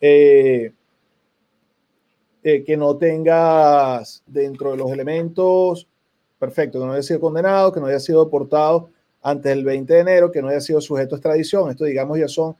Eh, 0.00 0.72
eh, 2.48 2.62
que 2.62 2.76
no 2.76 2.96
tengas 2.96 4.22
dentro 4.24 4.70
de 4.70 4.76
los 4.76 4.92
elementos, 4.92 5.88
perfecto, 6.38 6.78
que 6.78 6.86
no 6.86 6.92
haya 6.92 7.02
sido 7.02 7.18
condenado, 7.18 7.72
que 7.72 7.80
no 7.80 7.86
haya 7.86 7.98
sido 7.98 8.24
deportado 8.24 8.88
antes 9.20 9.52
del 9.52 9.64
20 9.64 9.92
de 9.92 9.98
enero, 9.98 10.30
que 10.30 10.40
no 10.40 10.46
haya 10.46 10.60
sido 10.60 10.80
sujeto 10.80 11.16
a 11.16 11.18
extradición. 11.18 11.70
Esto, 11.70 11.84
digamos, 11.84 12.16
ya 12.20 12.28
son 12.28 12.54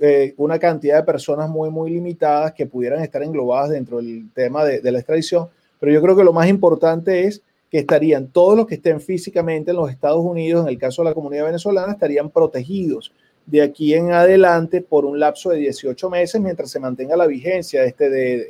eh, 0.00 0.34
una 0.36 0.58
cantidad 0.58 0.96
de 0.96 1.04
personas 1.04 1.48
muy, 1.48 1.70
muy 1.70 1.92
limitadas 1.92 2.54
que 2.54 2.66
pudieran 2.66 3.00
estar 3.04 3.22
englobadas 3.22 3.70
dentro 3.70 3.98
del 3.98 4.28
tema 4.34 4.64
de, 4.64 4.80
de 4.80 4.90
la 4.90 4.98
extradición. 4.98 5.48
Pero 5.78 5.92
yo 5.92 6.02
creo 6.02 6.16
que 6.16 6.24
lo 6.24 6.32
más 6.32 6.48
importante 6.48 7.24
es 7.24 7.40
que 7.72 7.78
estarían 7.78 8.28
todos 8.28 8.54
los 8.54 8.66
que 8.66 8.74
estén 8.74 9.00
físicamente 9.00 9.70
en 9.70 9.78
los 9.78 9.90
Estados 9.90 10.22
Unidos, 10.22 10.66
en 10.66 10.68
el 10.68 10.78
caso 10.78 11.02
de 11.02 11.08
la 11.08 11.14
comunidad 11.14 11.46
venezolana, 11.46 11.94
estarían 11.94 12.28
protegidos 12.28 13.12
de 13.46 13.62
aquí 13.62 13.94
en 13.94 14.12
adelante 14.12 14.82
por 14.82 15.06
un 15.06 15.18
lapso 15.18 15.48
de 15.48 15.56
18 15.56 16.10
meses 16.10 16.38
mientras 16.38 16.70
se 16.70 16.78
mantenga 16.78 17.16
la 17.16 17.26
vigencia 17.26 17.80
de 17.80 17.88
este 17.88 18.10
DED. 18.10 18.42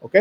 ¿Ok? 0.00 0.16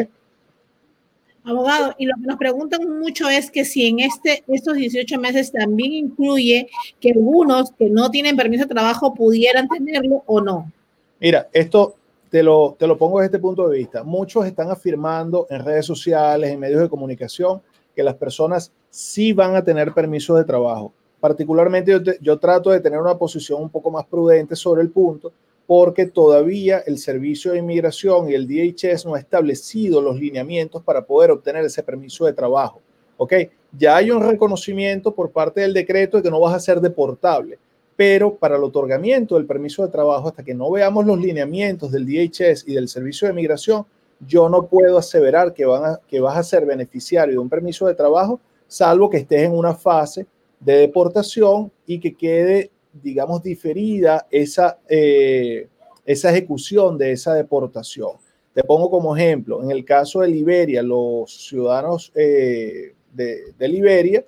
Abogado, 1.44 1.94
y 2.00 2.08
lo 2.08 2.16
que 2.16 2.26
nos 2.26 2.38
preguntan 2.38 3.00
mucho 3.00 3.30
es 3.30 3.52
que 3.52 3.64
si 3.64 3.86
en 3.86 4.00
este, 4.00 4.44
estos 4.48 4.76
18 4.76 5.20
meses 5.20 5.52
también 5.52 5.94
incluye 5.94 6.68
que 7.00 7.12
algunos 7.12 7.72
que 7.74 7.92
no 7.92 8.10
tienen 8.10 8.36
permiso 8.36 8.64
de 8.64 8.74
trabajo 8.74 9.14
pudieran 9.14 9.68
tenerlo 9.70 10.24
o 10.26 10.42
no. 10.42 10.72
Mira, 11.20 11.48
esto 11.54 11.96
te 12.32 12.42
lo, 12.42 12.76
te 12.78 12.88
lo 12.88 12.98
pongo 12.98 13.20
desde 13.20 13.28
este 13.28 13.40
punto 13.40 13.70
de 13.70 13.78
vista. 13.78 14.04
Muchos 14.04 14.48
están 14.48 14.72
afirmando 14.72 15.46
en 15.52 15.64
redes 15.64 15.86
sociales, 15.86 16.50
en 16.50 16.60
medios 16.60 16.82
de 16.82 16.90
comunicación, 16.90 17.62
que 17.98 18.04
las 18.04 18.14
personas 18.14 18.72
sí 18.92 19.34
van 19.34 19.56
a 19.56 19.64
tener 19.64 19.92
permiso 19.92 20.36
de 20.36 20.44
trabajo. 20.44 20.94
Particularmente 21.20 21.92
yo, 21.92 22.14
yo, 22.22 22.38
trato 22.38 22.70
de 22.70 22.80
tener 22.80 23.00
una 23.00 23.18
posición 23.18 23.60
un 23.60 23.72
poco 23.72 23.90
más 23.90 24.06
prudente 24.06 24.56
sobre 24.56 24.84
el 24.84 24.92
punto 24.92 25.34
porque 25.66 26.06
todavía 26.06 26.84
el 26.86 27.00
Servicio 27.00 27.52
de 27.52 27.58
Inmigración 27.58 28.30
y 28.30 28.36
el 28.36 28.48
DHS 28.48 29.08
no 29.08 29.16
ha 29.16 29.20
establecido 29.20 30.00
los 30.00 30.20
lineamientos 30.20 30.84
para 30.84 31.02
poder 31.02 31.32
obtener 31.32 31.66
ese 31.66 31.82
permiso 31.82 32.26
de 32.26 32.34
trabajo. 32.34 32.82
¿Ok? 33.18 33.34
Ya 33.76 33.96
hay 33.96 34.12
un 34.12 34.22
reconocimiento 34.22 35.12
por 35.12 35.32
parte 35.32 35.62
del 35.62 35.74
decreto 35.74 36.18
de 36.18 36.24
que 36.24 36.30
no 36.30 36.40
vas 36.40 36.54
a 36.54 36.60
ser 36.60 36.80
deportable, 36.80 37.58
pero 37.96 38.36
para 38.36 38.58
el 38.58 38.64
otorgamiento 38.64 39.34
del 39.34 39.48
permiso 39.48 39.84
de 39.84 39.92
trabajo, 39.92 40.28
hasta 40.28 40.44
que 40.44 40.54
no 40.54 40.70
veamos 40.70 41.04
los 41.04 41.20
lineamientos 41.20 41.92
del 41.92 42.06
DHS 42.06 42.66
y 42.68 42.76
del 42.76 42.88
Servicio 42.88 43.28
de 43.28 43.34
Inmigración, 43.34 43.88
yo 44.20 44.50
no 44.50 44.68
puedo 44.68 44.98
aseverar 44.98 45.54
que, 45.54 45.66
vas 45.66 46.38
a 46.38 46.44
ser 46.44 46.66
beneficiario 46.66 47.34
de 47.34 47.40
un 47.40 47.50
permiso 47.50 47.86
de 47.86 47.94
trabajo, 47.94 48.40
salvo 48.68 49.10
que 49.10 49.18
estés 49.18 49.44
en 49.44 49.54
una 49.54 49.74
fase 49.74 50.26
de 50.60 50.78
deportación 50.78 51.72
y 51.86 52.00
que 52.00 52.16
quede, 52.16 52.72
digamos, 52.94 53.44
diferida 53.44 54.28
esa, 54.32 54.80
eh, 54.90 55.68
ejecución 56.06 56.98
de 56.98 57.12
esa 57.12 57.34
deportación. 57.34 58.12
Te 58.54 58.64
pongo 58.64 58.90
como 58.90 59.16
ejemplo, 59.16 59.62
en 59.62 59.70
el 59.70 59.86
caso 59.86 60.22
de 60.22 60.30
Liberia, 60.30 60.82
los 60.82 61.48
ciudadanos 61.48 62.12
eh, 62.16 62.96
de, 63.14 63.68
Liberia, 63.68 64.26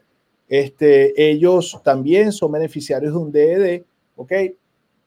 este, 0.48 1.30
ellos 1.30 1.80
también 1.84 2.32
son 2.32 2.52
beneficiarios 2.52 3.14
de 3.14 3.20
un 3.20 3.32
DED, 3.32 3.84
¿ok? 4.16 4.34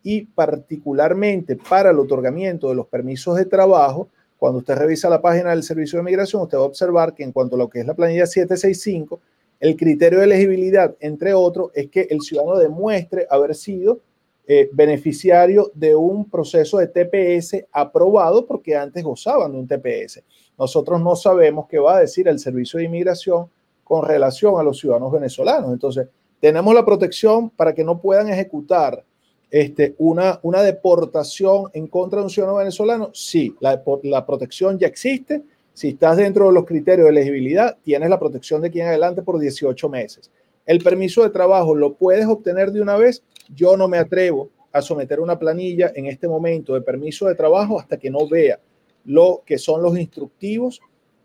Y 0.02 0.22
particularmente 0.22 1.56
para 1.56 1.90
el 1.90 1.98
otorgamiento 1.98 2.68
de 2.68 2.74
los 2.74 2.86
permisos 2.88 3.36
de 3.36 3.44
trabajo, 3.44 4.08
cuando 4.42 4.58
usted 4.58 4.74
revisa 4.74 5.08
la 5.08 5.22
página 5.22 5.50
del 5.50 5.62
Servicio 5.62 5.98
de 5.98 6.02
Migración, 6.02 6.42
usted 6.42 6.58
va 6.58 6.62
a 6.62 6.66
observar 6.66 7.14
que 7.14 7.22
en 7.22 7.30
cuanto 7.30 7.54
a 7.54 7.58
lo 7.60 7.70
que 7.70 7.78
es 7.78 7.86
la 7.86 7.94
planilla 7.94 8.26
765, 8.26 9.20
el 9.60 9.76
criterio 9.76 10.18
de 10.18 10.24
elegibilidad, 10.24 10.96
entre 10.98 11.32
otros, 11.32 11.70
es 11.74 11.88
que 11.88 12.08
el 12.10 12.20
ciudadano 12.22 12.58
demuestre 12.58 13.24
haber 13.30 13.54
sido 13.54 14.00
eh, 14.48 14.68
beneficiario 14.72 15.70
de 15.74 15.94
un 15.94 16.28
proceso 16.28 16.78
de 16.78 16.88
TPS 16.88 17.66
aprobado 17.70 18.44
porque 18.44 18.74
antes 18.74 19.04
gozaban 19.04 19.52
de 19.52 19.58
un 19.58 19.68
TPS. 19.68 20.24
Nosotros 20.58 21.00
no 21.00 21.14
sabemos 21.14 21.66
qué 21.68 21.78
va 21.78 21.98
a 21.98 22.00
decir 22.00 22.26
el 22.26 22.40
Servicio 22.40 22.80
de 22.80 22.86
Inmigración 22.86 23.46
con 23.84 24.04
relación 24.04 24.58
a 24.58 24.64
los 24.64 24.76
ciudadanos 24.76 25.12
venezolanos. 25.12 25.72
Entonces, 25.72 26.08
tenemos 26.40 26.74
la 26.74 26.84
protección 26.84 27.48
para 27.48 27.72
que 27.72 27.84
no 27.84 28.00
puedan 28.00 28.28
ejecutar 28.28 29.04
este, 29.52 29.94
una, 29.98 30.40
una 30.42 30.62
deportación 30.62 31.66
en 31.74 31.86
contra 31.86 32.20
de 32.20 32.24
un 32.24 32.30
ciudadano 32.30 32.58
venezolano, 32.58 33.10
sí, 33.12 33.54
la, 33.60 33.82
la 34.04 34.24
protección 34.24 34.78
ya 34.78 34.86
existe. 34.86 35.42
Si 35.74 35.90
estás 35.90 36.16
dentro 36.16 36.46
de 36.46 36.54
los 36.54 36.64
criterios 36.64 37.04
de 37.04 37.10
elegibilidad, 37.10 37.76
tienes 37.82 38.08
la 38.08 38.18
protección 38.18 38.62
de 38.62 38.68
aquí 38.68 38.80
en 38.80 38.86
adelante 38.86 39.20
por 39.20 39.38
18 39.38 39.90
meses. 39.90 40.30
El 40.64 40.82
permiso 40.82 41.22
de 41.22 41.28
trabajo 41.28 41.74
lo 41.74 41.92
puedes 41.92 42.26
obtener 42.26 42.72
de 42.72 42.80
una 42.80 42.96
vez. 42.96 43.22
Yo 43.54 43.76
no 43.76 43.88
me 43.88 43.98
atrevo 43.98 44.48
a 44.72 44.80
someter 44.80 45.20
una 45.20 45.38
planilla 45.38 45.92
en 45.94 46.06
este 46.06 46.28
momento 46.28 46.72
de 46.72 46.80
permiso 46.80 47.26
de 47.26 47.34
trabajo 47.34 47.78
hasta 47.78 47.98
que 47.98 48.08
no 48.08 48.26
vea 48.26 48.58
lo 49.04 49.42
que 49.44 49.58
son 49.58 49.82
los 49.82 49.98
instructivos 49.98 50.80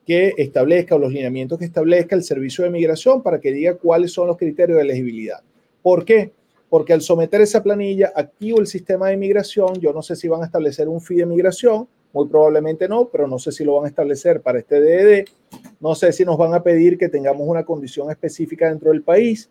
que 0.05 0.33
establezca 0.37 0.95
o 0.95 0.99
los 0.99 1.13
lineamientos 1.13 1.59
que 1.59 1.65
establezca 1.65 2.13
el 2.13 2.23
Servicio 2.23 2.65
de 2.65 2.71
Migración 2.71 3.23
para 3.23 3.39
que 3.39 3.53
diga 3.53 3.75
cuáles 3.75 4.11
son 4.11 4.27
los 4.27 4.35
criterios 4.35 4.75
de 4.75 4.83
elegibilidad. 4.83 5.39
¿Por 5.81 6.03
qué? 6.03 6.33
Porque 6.69 6.93
al 6.93 7.01
someter 7.01 7.41
esa 7.41 7.63
planilla 7.63 8.11
activo 8.15 8.59
el 8.59 8.67
sistema 8.67 9.09
de 9.09 9.17
migración, 9.17 9.75
yo 9.75 9.93
no 9.93 10.01
sé 10.01 10.15
si 10.15 10.27
van 10.27 10.41
a 10.41 10.45
establecer 10.45 10.89
un 10.89 11.01
fee 11.01 11.17
de 11.17 11.25
migración, 11.25 11.87
muy 12.13 12.27
probablemente 12.27 12.87
no, 12.87 13.07
pero 13.09 13.27
no 13.27 13.39
sé 13.39 13.51
si 13.51 13.63
lo 13.63 13.75
van 13.75 13.85
a 13.85 13.89
establecer 13.89 14.41
para 14.41 14.59
este 14.59 14.81
DED, 14.81 15.25
no 15.79 15.95
sé 15.95 16.11
si 16.11 16.25
nos 16.25 16.37
van 16.37 16.53
a 16.53 16.63
pedir 16.63 16.97
que 16.97 17.09
tengamos 17.09 17.47
una 17.47 17.63
condición 17.63 18.09
específica 18.09 18.69
dentro 18.69 18.91
del 18.91 19.03
país 19.03 19.49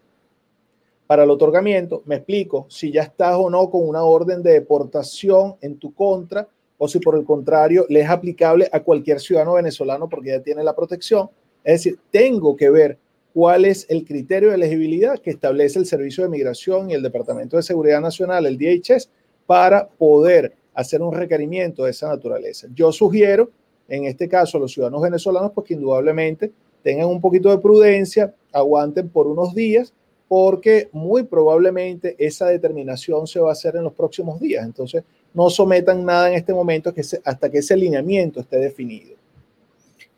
para 1.06 1.22
el 1.22 1.30
otorgamiento, 1.30 2.02
me 2.04 2.16
explico, 2.16 2.66
si 2.68 2.90
ya 2.90 3.02
estás 3.02 3.36
o 3.36 3.48
no 3.48 3.70
con 3.70 3.88
una 3.88 4.02
orden 4.02 4.42
de 4.42 4.52
deportación 4.52 5.56
en 5.60 5.78
tu 5.78 5.94
contra, 5.94 6.48
o 6.78 6.88
si 6.88 6.98
por 6.98 7.16
el 7.16 7.24
contrario 7.24 7.86
le 7.88 8.00
es 8.00 8.08
aplicable 8.08 8.68
a 8.70 8.80
cualquier 8.80 9.20
ciudadano 9.20 9.54
venezolano 9.54 10.08
porque 10.08 10.30
ya 10.30 10.40
tiene 10.40 10.62
la 10.62 10.74
protección. 10.74 11.30
Es 11.64 11.84
decir, 11.84 11.98
tengo 12.10 12.54
que 12.56 12.70
ver 12.70 12.98
cuál 13.36 13.66
es 13.66 13.84
el 13.90 14.06
criterio 14.06 14.48
de 14.48 14.54
elegibilidad 14.54 15.18
que 15.18 15.28
establece 15.28 15.78
el 15.78 15.84
Servicio 15.84 16.24
de 16.24 16.30
Migración 16.30 16.90
y 16.90 16.94
el 16.94 17.02
Departamento 17.02 17.58
de 17.58 17.62
Seguridad 17.62 18.00
Nacional, 18.00 18.46
el 18.46 18.56
DHS, 18.56 19.10
para 19.44 19.86
poder 19.86 20.54
hacer 20.72 21.02
un 21.02 21.12
requerimiento 21.12 21.84
de 21.84 21.90
esa 21.90 22.08
naturaleza. 22.08 22.66
Yo 22.74 22.92
sugiero, 22.92 23.50
en 23.88 24.06
este 24.06 24.26
caso, 24.26 24.56
a 24.56 24.60
los 24.62 24.72
ciudadanos 24.72 25.02
venezolanos, 25.02 25.52
pues 25.54 25.66
que 25.66 25.74
indudablemente 25.74 26.50
tengan 26.82 27.08
un 27.08 27.20
poquito 27.20 27.50
de 27.50 27.58
prudencia, 27.58 28.34
aguanten 28.54 29.10
por 29.10 29.26
unos 29.26 29.54
días, 29.54 29.92
porque 30.28 30.88
muy 30.92 31.24
probablemente 31.24 32.16
esa 32.18 32.46
determinación 32.46 33.26
se 33.26 33.38
va 33.38 33.50
a 33.50 33.52
hacer 33.52 33.76
en 33.76 33.84
los 33.84 33.92
próximos 33.92 34.40
días. 34.40 34.64
Entonces, 34.64 35.04
no 35.34 35.50
sometan 35.50 36.06
nada 36.06 36.30
en 36.30 36.36
este 36.36 36.54
momento 36.54 36.90
hasta 37.22 37.50
que 37.50 37.58
ese 37.58 37.76
lineamiento 37.76 38.40
esté 38.40 38.56
definido. 38.56 39.14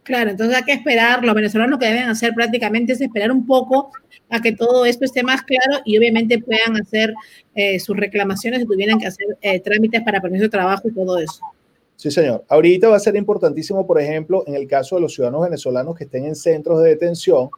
Claro, 0.08 0.30
entonces 0.30 0.56
hay 0.56 0.62
que 0.62 0.72
esperar, 0.72 1.22
los 1.22 1.34
venezolanos 1.34 1.72
lo 1.72 1.78
que 1.78 1.84
deben 1.84 2.08
hacer 2.08 2.32
prácticamente 2.32 2.94
es 2.94 3.00
esperar 3.02 3.30
un 3.30 3.44
poco 3.44 3.92
a 4.30 4.40
que 4.40 4.52
todo 4.52 4.86
esto 4.86 5.04
esté 5.04 5.22
más 5.22 5.42
claro 5.42 5.82
y 5.84 5.98
obviamente 5.98 6.38
puedan 6.38 6.80
hacer 6.80 7.12
eh, 7.54 7.78
sus 7.78 7.94
reclamaciones 7.94 8.60
si 8.60 8.66
tuvieran 8.66 8.98
que 8.98 9.06
hacer 9.06 9.26
eh, 9.42 9.60
trámites 9.60 10.00
para 10.02 10.22
permiso 10.22 10.44
de 10.44 10.48
trabajo 10.48 10.88
y 10.88 10.94
todo 10.94 11.18
eso. 11.18 11.42
Sí, 11.94 12.10
señor. 12.10 12.42
Ahorita 12.48 12.88
va 12.88 12.96
a 12.96 13.00
ser 13.00 13.16
importantísimo, 13.16 13.86
por 13.86 14.00
ejemplo, 14.00 14.44
en 14.46 14.54
el 14.54 14.66
caso 14.66 14.96
de 14.96 15.02
los 15.02 15.12
ciudadanos 15.12 15.42
venezolanos 15.42 15.94
que 15.94 16.04
estén 16.04 16.24
en 16.24 16.34
centros 16.34 16.82
de 16.82 16.88
detención, 16.88 17.50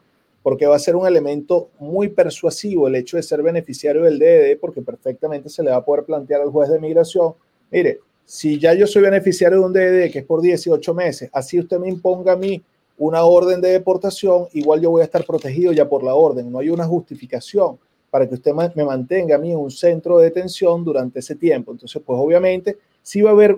porque 0.43 0.65
va 0.65 0.75
a 0.75 0.79
ser 0.79 0.97
un 0.97 1.07
elemento 1.07 1.69
muy 1.79 2.09
persuasivo 2.09 2.89
el 2.89 2.95
hecho 2.95 3.15
de 3.15 3.23
ser 3.23 3.41
beneficiario 3.41 4.01
del 4.01 4.19
DED, 4.19 4.59
porque 4.59 4.81
perfectamente 4.81 5.47
se 5.47 5.63
le 5.63 5.71
va 5.71 5.77
a 5.77 5.85
poder 5.85 6.03
plantear 6.03 6.41
al 6.41 6.49
juez 6.49 6.69
de 6.69 6.81
migración, 6.81 7.33
mire, 7.71 7.99
si 8.31 8.57
ya 8.57 8.73
yo 8.73 8.87
soy 8.87 9.01
beneficiario 9.01 9.59
de 9.59 9.65
un 9.65 9.73
DD 9.73 10.09
que 10.09 10.19
es 10.19 10.25
por 10.25 10.41
18 10.41 10.93
meses, 10.93 11.29
así 11.33 11.59
usted 11.59 11.77
me 11.79 11.89
imponga 11.89 12.31
a 12.31 12.37
mí 12.37 12.63
una 12.97 13.25
orden 13.25 13.59
de 13.59 13.71
deportación, 13.71 14.47
igual 14.53 14.79
yo 14.79 14.89
voy 14.89 15.01
a 15.01 15.03
estar 15.03 15.25
protegido 15.25 15.73
ya 15.73 15.89
por 15.89 16.01
la 16.01 16.15
orden. 16.15 16.49
No 16.49 16.59
hay 16.59 16.69
una 16.69 16.85
justificación 16.85 17.77
para 18.09 18.29
que 18.29 18.35
usted 18.35 18.53
me 18.53 18.85
mantenga 18.85 19.35
a 19.35 19.37
mí 19.37 19.51
en 19.51 19.57
un 19.57 19.69
centro 19.69 20.17
de 20.17 20.27
detención 20.27 20.85
durante 20.85 21.19
ese 21.19 21.35
tiempo. 21.35 21.73
Entonces, 21.73 22.01
pues 22.05 22.17
obviamente 22.17 22.77
sí 23.01 23.21
va 23.21 23.31
a 23.31 23.33
haber 23.33 23.57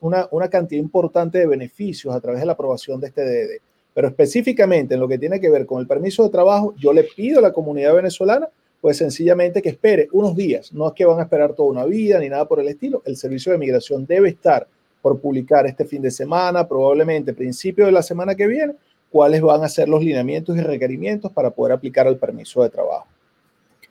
una, 0.00 0.26
una 0.30 0.48
cantidad 0.48 0.80
importante 0.80 1.36
de 1.36 1.46
beneficios 1.46 2.14
a 2.14 2.20
través 2.20 2.40
de 2.40 2.46
la 2.46 2.52
aprobación 2.52 2.98
de 3.02 3.08
este 3.08 3.22
DD. 3.22 3.60
Pero 3.92 4.08
específicamente 4.08 4.94
en 4.94 5.00
lo 5.00 5.08
que 5.08 5.18
tiene 5.18 5.38
que 5.38 5.50
ver 5.50 5.66
con 5.66 5.82
el 5.82 5.86
permiso 5.86 6.22
de 6.22 6.30
trabajo, 6.30 6.74
yo 6.78 6.94
le 6.94 7.04
pido 7.04 7.40
a 7.40 7.42
la 7.42 7.52
comunidad 7.52 7.94
venezolana, 7.94 8.48
pues 8.80 8.96
sencillamente 8.96 9.60
que 9.60 9.70
espere 9.70 10.08
unos 10.12 10.36
días. 10.36 10.72
No 10.72 10.86
es 10.86 10.92
que 10.94 11.04
van 11.04 11.18
a 11.18 11.22
esperar 11.22 11.54
toda 11.54 11.70
una 11.70 11.84
vida 11.84 12.18
ni 12.18 12.28
nada 12.28 12.46
por 12.46 12.60
el 12.60 12.68
estilo. 12.68 13.02
El 13.04 13.16
servicio 13.16 13.52
de 13.52 13.58
migración 13.58 14.06
debe 14.06 14.28
estar 14.28 14.66
por 15.02 15.20
publicar 15.20 15.66
este 15.66 15.84
fin 15.84 16.02
de 16.02 16.10
semana, 16.10 16.66
probablemente 16.66 17.32
principio 17.32 17.86
de 17.86 17.92
la 17.92 18.02
semana 18.02 18.34
que 18.34 18.46
viene, 18.46 18.74
cuáles 19.10 19.40
van 19.40 19.64
a 19.64 19.68
ser 19.68 19.88
los 19.88 20.02
lineamientos 20.02 20.56
y 20.56 20.60
requerimientos 20.60 21.32
para 21.32 21.50
poder 21.50 21.72
aplicar 21.72 22.06
el 22.06 22.16
permiso 22.16 22.62
de 22.62 22.70
trabajo. 22.70 23.06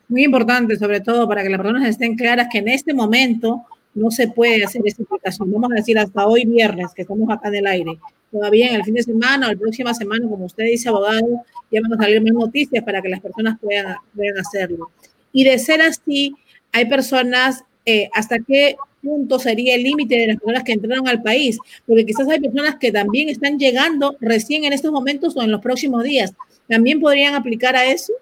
Muy 0.08 0.24
importante, 0.24 0.76
sobre 0.76 1.00
todo 1.00 1.28
para 1.28 1.42
que 1.42 1.50
las 1.50 1.60
personas 1.60 1.88
estén 1.88 2.16
claras 2.16 2.48
que 2.50 2.58
en 2.58 2.68
este 2.68 2.94
momento 2.94 3.64
no 3.98 4.10
se 4.10 4.28
puede 4.28 4.64
hacer 4.64 4.82
esta 4.84 5.02
aplicación. 5.02 5.50
Vamos 5.52 5.72
a 5.72 5.74
decir 5.74 5.98
hasta 5.98 6.26
hoy 6.26 6.44
viernes, 6.44 6.88
que 6.94 7.02
estamos 7.02 7.28
acá 7.30 7.48
en 7.48 7.56
el 7.56 7.66
aire. 7.66 7.98
Todavía 8.30 8.68
en 8.68 8.76
el 8.76 8.84
fin 8.84 8.94
de 8.94 9.02
semana 9.02 9.48
o 9.48 9.52
la 9.52 9.58
próxima 9.58 9.94
semana, 9.94 10.28
como 10.28 10.44
usted 10.44 10.64
dice, 10.64 10.88
abogado, 10.88 11.42
ya 11.70 11.80
van 11.82 11.94
a 11.94 11.96
salir 11.96 12.22
más 12.22 12.32
noticias 12.32 12.84
para 12.84 13.02
que 13.02 13.08
las 13.08 13.20
personas 13.20 13.58
puedan, 13.60 13.96
puedan 14.14 14.38
hacerlo. 14.38 14.90
Y 15.32 15.44
de 15.44 15.58
ser 15.58 15.82
así, 15.82 16.34
hay 16.72 16.86
personas, 16.86 17.64
eh, 17.84 18.08
¿hasta 18.12 18.38
qué 18.38 18.76
punto 19.02 19.38
sería 19.38 19.74
el 19.74 19.82
límite 19.82 20.16
de 20.16 20.26
las 20.28 20.36
personas 20.36 20.64
que 20.64 20.72
entraron 20.72 21.08
al 21.08 21.22
país? 21.22 21.58
Porque 21.86 22.04
quizás 22.04 22.28
hay 22.28 22.40
personas 22.40 22.76
que 22.76 22.92
también 22.92 23.28
están 23.28 23.58
llegando 23.58 24.16
recién 24.20 24.64
en 24.64 24.72
estos 24.72 24.92
momentos 24.92 25.36
o 25.36 25.42
en 25.42 25.50
los 25.50 25.60
próximos 25.60 26.04
días. 26.04 26.32
¿También 26.68 27.00
podrían 27.00 27.34
aplicar 27.34 27.76
a 27.76 27.86
eso? 27.90 28.12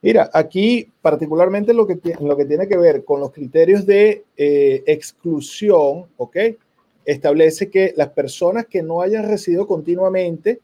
Mira, 0.00 0.30
aquí 0.32 0.90
particularmente 1.02 1.74
lo 1.74 1.86
que, 1.86 1.98
lo 2.20 2.36
que 2.36 2.44
tiene 2.44 2.68
que 2.68 2.76
ver 2.76 3.04
con 3.04 3.20
los 3.20 3.32
criterios 3.32 3.84
de 3.84 4.24
eh, 4.36 4.84
exclusión, 4.86 6.06
¿ok? 6.16 6.36
Establece 7.04 7.68
que 7.68 7.92
las 7.96 8.10
personas 8.10 8.66
que 8.66 8.82
no 8.82 9.00
hayan 9.00 9.28
residido 9.28 9.66
continuamente 9.66 10.60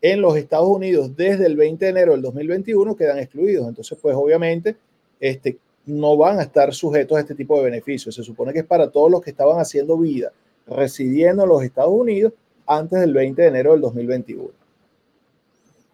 en 0.00 0.20
los 0.20 0.36
Estados 0.36 0.68
Unidos 0.68 1.16
desde 1.16 1.46
el 1.46 1.56
20 1.56 1.84
de 1.84 1.90
enero 1.90 2.12
del 2.12 2.22
2021 2.22 2.94
quedan 2.94 3.18
excluidos. 3.18 3.68
Entonces, 3.68 3.98
pues 4.00 4.14
obviamente, 4.14 4.76
este, 5.18 5.58
no 5.86 6.16
van 6.16 6.38
a 6.38 6.42
estar 6.42 6.72
sujetos 6.72 7.18
a 7.18 7.20
este 7.20 7.34
tipo 7.34 7.56
de 7.56 7.64
beneficios. 7.64 8.14
Se 8.14 8.22
supone 8.22 8.52
que 8.52 8.60
es 8.60 8.66
para 8.66 8.90
todos 8.90 9.10
los 9.10 9.20
que 9.20 9.30
estaban 9.30 9.58
haciendo 9.58 9.98
vida 9.98 10.32
residiendo 10.66 11.42
en 11.42 11.48
los 11.48 11.62
Estados 11.62 11.92
Unidos 11.92 12.32
antes 12.66 13.00
del 13.00 13.12
20 13.12 13.42
de 13.42 13.48
enero 13.48 13.72
del 13.72 13.80
2021. 13.80 14.59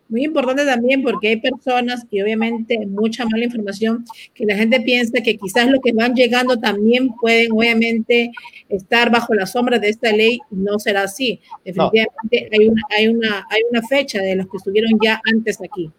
Muy 0.09 0.25
importante 0.25 0.65
también 0.65 1.03
porque 1.03 1.29
hay 1.29 1.41
personas 1.41 2.07
y 2.11 2.23
obviamente 2.23 2.87
mucha 2.87 3.25
mala 3.25 3.45
información 3.45 4.05
que 4.35 4.47
la 4.47 4.55
gente 4.55 4.81
piensa 4.81 5.21
que 5.21 5.37
quizás 5.37 5.69
los 5.69 5.81
que 5.83 5.93
van 5.93 6.15
llegando 6.15 6.57
también 6.57 7.09
pueden 7.21 7.51
obviamente 7.51 8.31
estar 8.69 9.11
bajo 9.11 9.35
la 9.35 9.47
sombra 9.47 9.81
de 9.81 9.89
esta 9.89 10.13
ley. 10.13 10.39
No 10.51 10.79
será 10.79 11.03
así. 11.03 11.41
Definitivamente 11.65 12.49
hay, 12.53 12.69
una, 12.69 12.83
hay, 12.97 13.09
una, 13.09 13.47
hay 13.51 13.63
una 13.69 13.83
fecha 13.83 14.21
de 14.21 14.37
los 14.37 14.47
que 14.47 14.59
estuvieron 14.59 14.93
ya 15.03 15.21
antes 15.29 15.59
aquí. 15.61 15.91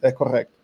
Es 0.00 0.14
correcto. 0.14 0.54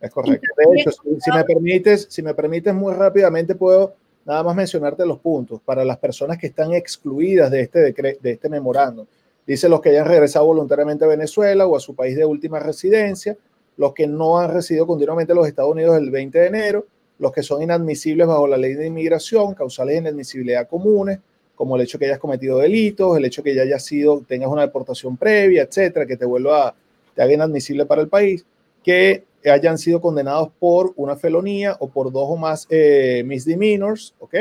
Es 0.00 0.10
correcto. 0.10 0.46
De 0.56 0.80
hecho, 0.80 0.90
si, 0.92 1.30
me 1.30 1.44
permites, 1.44 2.06
si 2.10 2.22
me 2.22 2.34
permites 2.34 2.74
muy 2.74 2.92
rápidamente 2.92 3.54
puedo 3.54 3.94
nada 4.26 4.42
más 4.42 4.54
mencionarte 4.54 5.06
los 5.06 5.18
puntos 5.18 5.62
para 5.62 5.82
las 5.82 5.96
personas 5.96 6.36
que 6.36 6.48
están 6.48 6.74
excluidas 6.74 7.50
de 7.50 7.62
este 7.62 7.92
de 7.92 8.30
este 8.30 8.48
memorando 8.50 9.06
Dice 9.48 9.70
los 9.70 9.80
que 9.80 9.88
hayan 9.88 10.06
regresado 10.06 10.44
voluntariamente 10.44 11.06
a 11.06 11.08
Venezuela 11.08 11.66
o 11.66 11.74
a 11.74 11.80
su 11.80 11.94
país 11.94 12.14
de 12.14 12.26
última 12.26 12.58
residencia, 12.58 13.34
los 13.78 13.94
que 13.94 14.06
no 14.06 14.38
han 14.38 14.52
residido 14.52 14.86
continuamente 14.86 15.32
en 15.32 15.38
los 15.38 15.48
Estados 15.48 15.72
Unidos 15.72 15.96
el 15.96 16.10
20 16.10 16.38
de 16.38 16.46
enero, 16.48 16.86
los 17.18 17.32
que 17.32 17.42
son 17.42 17.62
inadmisibles 17.62 18.26
bajo 18.26 18.46
la 18.46 18.58
ley 18.58 18.74
de 18.74 18.86
inmigración, 18.86 19.54
causales 19.54 19.94
de 19.94 20.00
inadmisibilidad 20.00 20.68
comunes, 20.68 21.20
como 21.54 21.76
el 21.76 21.82
hecho 21.82 21.98
que 21.98 22.04
hayas 22.04 22.18
cometido 22.18 22.58
delitos, 22.58 23.16
el 23.16 23.24
hecho 23.24 23.42
que 23.42 23.54
ya 23.54 23.62
hayas 23.62 23.82
sido, 23.82 24.20
tengas 24.28 24.50
una 24.50 24.60
deportación 24.60 25.16
previa, 25.16 25.62
etcétera, 25.62 26.04
que 26.04 26.18
te 26.18 26.26
vuelva, 26.26 26.74
te 27.14 27.22
haga 27.22 27.32
inadmisible 27.32 27.86
para 27.86 28.02
el 28.02 28.08
país, 28.08 28.44
que 28.84 29.24
hayan 29.46 29.78
sido 29.78 30.02
condenados 30.02 30.50
por 30.58 30.92
una 30.96 31.16
felonía 31.16 31.74
o 31.80 31.88
por 31.88 32.12
dos 32.12 32.26
o 32.28 32.36
más 32.36 32.66
eh, 32.68 33.22
misdemeanors, 33.24 34.14
¿ok? 34.18 34.34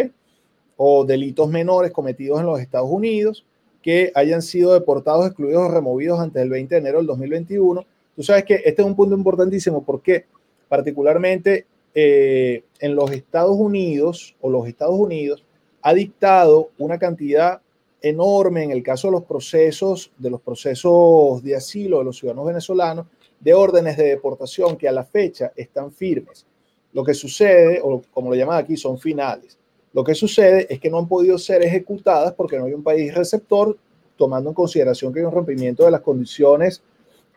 O 0.75 1.05
delitos 1.05 1.47
menores 1.47 1.93
cometidos 1.93 2.41
en 2.41 2.45
los 2.45 2.59
Estados 2.59 2.89
Unidos, 2.91 3.45
que 3.87 4.11
hayan 4.15 4.41
sido 4.41 4.73
deportados, 4.73 5.27
excluidos 5.27 5.61
o 5.61 5.71
removidos 5.71 6.19
antes 6.19 6.41
del 6.41 6.49
20 6.49 6.75
de 6.75 6.81
enero 6.81 6.97
del 6.97 7.07
2021. 7.07 7.85
Tú 8.17 8.21
sabes 8.21 8.43
que 8.43 8.55
este 8.55 8.81
es 8.81 8.85
un 8.85 8.97
punto 8.97 9.15
importantísimo 9.15 9.81
porque 9.85 10.25
particularmente 10.67 11.65
eh, 11.95 12.65
en 12.81 12.95
los 12.97 13.09
Estados 13.11 13.55
Unidos 13.55 14.35
o 14.41 14.49
los 14.49 14.67
Estados 14.67 14.95
Unidos 14.99 15.45
ha 15.81 15.93
dictado 15.93 16.71
una 16.77 16.99
cantidad 16.99 17.61
enorme 18.01 18.65
en 18.65 18.71
el 18.71 18.83
caso 18.83 19.07
de 19.07 19.13
los 19.13 19.23
procesos, 19.23 20.11
de 20.17 20.31
los 20.31 20.41
procesos 20.41 21.41
de 21.41 21.55
asilo 21.55 21.99
de 21.99 22.03
los 22.03 22.17
ciudadanos 22.17 22.47
venezolanos, 22.47 23.05
de 23.39 23.53
órdenes 23.53 23.95
de 23.95 24.09
deportación 24.09 24.75
que 24.75 24.89
a 24.89 24.91
la 24.91 25.05
fecha 25.05 25.53
están 25.55 25.93
firmes. 25.93 26.45
Lo 26.91 27.05
que 27.05 27.13
sucede, 27.13 27.79
o 27.81 28.01
como 28.11 28.31
lo 28.31 28.35
llaman 28.35 28.57
aquí, 28.57 28.75
son 28.75 28.99
finales. 28.99 29.57
Lo 29.97 30.03
que 30.03 30.13
sucede 30.13 30.67
es 30.69 30.79
que 30.79 30.91
no 30.91 30.99
han 30.99 31.07
podido 31.07 31.39
ser 31.39 31.63
ejecutadas 31.63 32.31
porque 32.33 32.59
no 32.59 32.65
hay 32.65 32.73
un 32.75 32.83
país 32.83 33.11
receptor, 33.15 33.75
tomando 34.15 34.51
en 34.51 34.53
consideración 34.53 35.11
que 35.11 35.21
hay 35.21 35.25
un 35.25 35.31
rompimiento 35.31 35.85
de 35.85 35.89
las 35.89 36.01
condiciones 36.01 36.83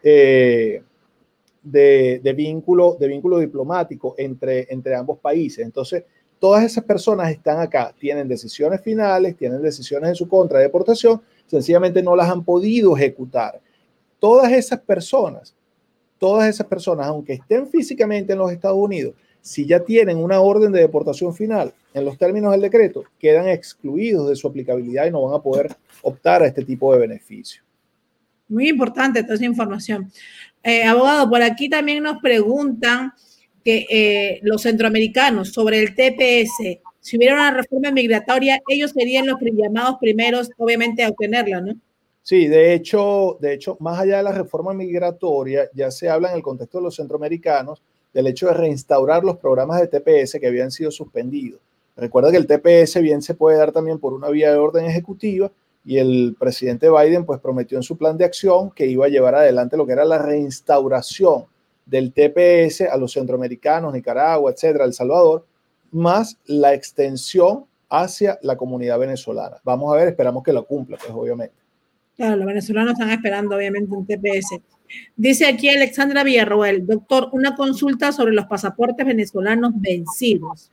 eh, 0.03 0.83
de, 1.63 2.35
vínculo, 2.37 2.99
de 3.01 3.09
vínculo 3.09 3.39
diplomático 3.39 4.15
entre, 4.19 4.67
entre 4.69 4.95
ambos 4.95 5.19
países. 5.21 5.65
Entonces, 5.65 6.05
todas 6.39 6.63
esas 6.63 6.85
personas 6.85 7.31
están 7.31 7.61
acá, 7.61 7.95
tienen 7.99 8.29
decisiones 8.29 8.83
finales, 8.83 9.39
tienen 9.39 9.63
decisiones 9.63 10.11
en 10.11 10.15
su 10.15 10.29
contra 10.29 10.59
de 10.59 10.65
deportación, 10.65 11.23
sencillamente 11.47 12.03
no 12.03 12.15
las 12.15 12.29
han 12.29 12.45
podido 12.45 12.95
ejecutar. 12.95 13.59
Todas 14.19 14.53
esas 14.53 14.81
personas, 14.81 15.55
todas 16.19 16.47
esas 16.47 16.67
personas, 16.67 17.07
aunque 17.07 17.33
estén 17.33 17.67
físicamente 17.67 18.35
en 18.35 18.39
los 18.39 18.53
Estados 18.53 18.77
Unidos, 18.77 19.15
si 19.41 19.67
ya 19.67 19.81
tienen 19.81 20.19
una 20.19 20.41
orden 20.41 20.73
de 20.73 20.81
deportación 20.81 21.35
final 21.35 21.73
en 21.95 22.05
los 22.05 22.19
términos 22.19 22.53
del 22.53 22.61
decreto, 22.61 23.05
quedan 23.19 23.49
excluidos 23.49 24.29
de 24.29 24.37
su 24.37 24.49
aplicabilidad 24.49 25.07
y 25.07 25.11
no 25.11 25.23
van 25.23 25.39
a 25.39 25.43
poder 25.43 25.75
optar 26.03 26.43
a 26.43 26.47
este 26.47 26.65
tipo 26.65 26.93
de 26.93 27.01
beneficio. 27.01 27.63
Muy 28.49 28.69
importante 28.69 29.23
toda 29.23 29.35
esa 29.35 29.45
información. 29.45 30.11
Eh, 30.63 30.85
abogado, 30.85 31.31
por 31.31 31.43
aquí 31.43 31.69
también 31.69 32.03
nos 32.03 32.21
preguntan 32.21 33.13
que 33.65 33.87
eh, 33.91 34.41
los 34.43 34.63
centroamericanos 34.63 35.53
sobre 35.53 35.81
el 35.81 35.95
TPS, 35.95 36.81
si 37.01 37.17
hubiera 37.17 37.35
una 37.35 37.51
reforma 37.53 37.91
migratoria, 37.91 38.61
ellos 38.69 38.91
serían 38.91 39.27
los 39.27 39.37
llamados 39.41 39.97
primeros, 40.01 40.51
obviamente, 40.59 41.03
a 41.03 41.09
obtenerla, 41.09 41.61
¿no? 41.61 41.75
Sí, 42.23 42.47
de 42.47 42.75
hecho, 42.75 43.39
de 43.41 43.55
hecho, 43.55 43.77
más 43.81 43.99
allá 43.99 44.19
de 44.19 44.23
la 44.23 44.33
reforma 44.33 44.75
migratoria, 44.75 45.69
ya 45.75 45.91
se 45.91 46.09
habla 46.09 46.31
en 46.31 46.37
el 46.37 46.43
contexto 46.43 46.79
de 46.79 46.85
los 46.85 46.97
centroamericanos 46.97 47.83
del 48.13 48.27
hecho 48.27 48.47
de 48.47 48.55
reinstaurar 48.55 49.25
los 49.25 49.37
programas 49.39 49.81
de 49.81 49.87
TPS 49.87 50.39
que 50.41 50.47
habían 50.47 50.71
sido 50.71 50.91
suspendidos. 50.91 51.61
Recuerda 51.97 52.31
que 52.31 52.37
el 52.37 52.47
TPS 52.47 53.01
bien 53.01 53.23
se 53.23 53.35
puede 53.35 53.59
dar 53.59 53.73
también 53.73 53.99
por 53.99 54.13
una 54.13 54.29
vía 54.29 54.51
de 54.51 54.59
orden 54.59 54.87
ejecutiva 54.87 55.51
y 55.85 55.99
el 55.99 56.37
presidente 56.39 56.89
Biden 56.91 57.25
pues 57.25 57.41
prometió 57.41 57.79
en 57.79 57.83
su 57.83 57.97
plan 57.97 58.17
de 58.17 58.25
acción 58.25 58.71
que 58.71 58.87
iba 58.87 59.07
a 59.07 59.09
llevar 59.09 59.35
adelante 59.35 59.77
lo 59.77 59.87
que 59.87 59.93
era 59.93 60.05
la 60.05 60.19
reinstauración 60.19 61.45
del 61.87 62.13
TPS 62.13 62.83
a 62.83 62.97
los 62.97 63.13
centroamericanos, 63.13 63.93
Nicaragua, 63.93 64.53
etcétera, 64.53 64.85
El 64.85 64.93
Salvador, 64.93 65.45
más 65.91 66.39
la 66.47 66.73
extensión 66.73 67.65
hacia 67.89 68.39
la 68.43 68.57
comunidad 68.57 68.99
venezolana. 68.99 69.57
Vamos 69.65 69.93
a 69.93 69.97
ver, 69.97 70.09
esperamos 70.09 70.45
que 70.45 70.53
lo 70.53 70.65
cumpla, 70.65 70.97
pues 70.97 71.13
obviamente. 71.13 71.55
Claro, 72.17 72.37
los 72.37 72.47
venezolanos 72.47 72.93
están 72.93 73.11
esperando 73.11 73.57
obviamente 73.57 73.95
un 73.95 74.07
TPS. 74.07 74.61
Dice 75.17 75.47
aquí 75.47 75.69
Alexandra 75.69 76.25
Villarroel, 76.25 76.87
doctor, 76.87 77.29
una 77.33 77.55
consulta 77.55 78.13
sobre 78.13 78.33
los 78.33 78.47
pasaportes 78.47 79.07
venezolanos 79.07 79.73
vencidos. 79.77 80.71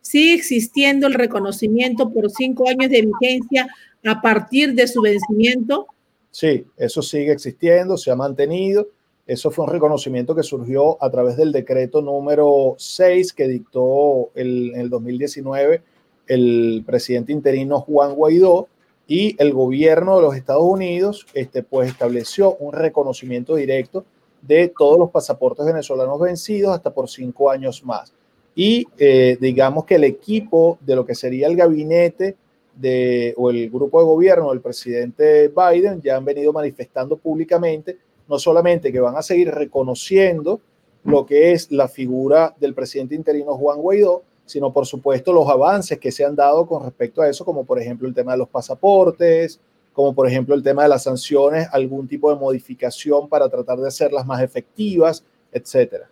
¿Sigue 0.00 0.34
existiendo 0.34 1.06
el 1.06 1.14
reconocimiento 1.14 2.10
por 2.12 2.30
cinco 2.30 2.68
años 2.68 2.90
de 2.90 3.02
vigencia 3.02 3.68
a 4.04 4.20
partir 4.20 4.74
de 4.74 4.88
su 4.88 5.00
vencimiento? 5.00 5.86
Sí, 6.30 6.64
eso 6.76 7.02
sigue 7.02 7.32
existiendo, 7.32 7.96
se 7.96 8.10
ha 8.10 8.16
mantenido. 8.16 8.88
Eso 9.26 9.50
fue 9.50 9.64
un 9.64 9.70
reconocimiento 9.70 10.34
que 10.34 10.42
surgió 10.42 11.02
a 11.02 11.08
través 11.10 11.36
del 11.36 11.52
decreto 11.52 12.02
número 12.02 12.74
6 12.76 13.32
que 13.32 13.46
dictó 13.46 14.30
el, 14.34 14.72
en 14.74 14.80
el 14.80 14.90
2019 14.90 15.82
el 16.26 16.82
presidente 16.86 17.32
interino 17.32 17.80
Juan 17.80 18.14
Guaidó 18.14 18.68
y 19.12 19.36
el 19.38 19.52
gobierno 19.52 20.16
de 20.16 20.22
los 20.22 20.34
Estados 20.34 20.64
Unidos 20.64 21.26
este, 21.34 21.62
pues 21.62 21.90
estableció 21.90 22.56
un 22.56 22.72
reconocimiento 22.72 23.56
directo 23.56 24.06
de 24.40 24.68
todos 24.74 24.98
los 24.98 25.10
pasaportes 25.10 25.66
venezolanos 25.66 26.18
vencidos 26.18 26.74
hasta 26.74 26.94
por 26.94 27.10
cinco 27.10 27.50
años 27.50 27.84
más. 27.84 28.14
Y 28.54 28.86
eh, 28.96 29.36
digamos 29.38 29.84
que 29.84 29.96
el 29.96 30.04
equipo 30.04 30.78
de 30.80 30.96
lo 30.96 31.04
que 31.04 31.14
sería 31.14 31.46
el 31.46 31.56
gabinete 31.56 32.36
de, 32.74 33.34
o 33.36 33.50
el 33.50 33.68
grupo 33.68 34.00
de 34.00 34.06
gobierno 34.06 34.48
del 34.48 34.62
presidente 34.62 35.48
Biden 35.48 36.00
ya 36.00 36.16
han 36.16 36.24
venido 36.24 36.50
manifestando 36.50 37.18
públicamente 37.18 37.98
no 38.28 38.38
solamente 38.38 38.90
que 38.90 39.00
van 39.00 39.16
a 39.16 39.22
seguir 39.22 39.50
reconociendo 39.50 40.58
lo 41.04 41.26
que 41.26 41.52
es 41.52 41.70
la 41.70 41.88
figura 41.88 42.54
del 42.58 42.72
presidente 42.72 43.14
interino 43.14 43.58
Juan 43.58 43.78
Guaidó, 43.78 44.22
sino 44.46 44.72
por 44.72 44.86
supuesto 44.86 45.32
los 45.32 45.48
avances 45.48 45.98
que 45.98 46.12
se 46.12 46.24
han 46.24 46.34
dado 46.34 46.66
con 46.66 46.84
respecto 46.84 47.22
a 47.22 47.28
eso, 47.28 47.44
como 47.44 47.64
por 47.64 47.80
ejemplo 47.80 48.08
el 48.08 48.14
tema 48.14 48.32
de 48.32 48.38
los 48.38 48.48
pasaportes, 48.48 49.60
como 49.92 50.14
por 50.14 50.26
ejemplo 50.26 50.54
el 50.54 50.62
tema 50.62 50.82
de 50.82 50.88
las 50.88 51.04
sanciones, 51.04 51.68
algún 51.72 52.08
tipo 52.08 52.32
de 52.32 52.38
modificación 52.38 53.28
para 53.28 53.48
tratar 53.48 53.78
de 53.78 53.88
hacerlas 53.88 54.26
más 54.26 54.42
efectivas, 54.42 55.24
etcétera. 55.52 56.08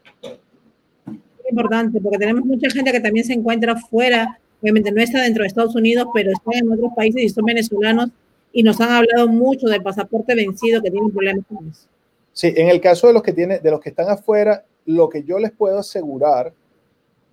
Importante, 1.49 2.01
porque 2.01 2.19
tenemos 2.19 2.45
mucha 2.45 2.71
gente 2.71 2.93
que 2.93 3.01
también 3.01 3.25
se 3.25 3.33
encuentra 3.33 3.77
fuera, 3.77 4.39
obviamente 4.61 4.93
no 4.93 5.03
está 5.03 5.23
dentro 5.23 5.43
de 5.43 5.49
Estados 5.49 5.75
Unidos, 5.75 6.07
pero 6.15 6.31
está 6.31 6.59
en 6.59 6.71
otros 6.71 6.93
países 6.95 7.23
y 7.23 7.29
son 7.29 7.45
venezolanos 7.45 8.11
y 8.53 8.63
nos 8.63 8.81
han 8.81 8.91
hablado 8.91 9.29
mucho 9.29 9.67
del 9.67 9.83
pasaporte 9.83 10.35
vencido 10.35 10.83
que 10.83 10.91
tienen 10.91 11.11
problemas 11.11 11.45
con 11.49 11.69
eso. 11.69 11.87
Sí, 12.33 12.53
en 12.57 12.69
el 12.69 12.81
caso 12.81 13.09
de 13.09 13.13
los 13.13 13.23
que 13.23 13.33
tienen, 13.33 13.63
de 13.63 13.71
los 13.71 13.81
que 13.81 13.91
están 13.91 14.09
afuera, 14.09 14.65
lo 14.87 15.09
que 15.09 15.25
yo 15.25 15.39
les 15.39 15.51
puedo 15.51 15.79
asegurar 15.79 16.53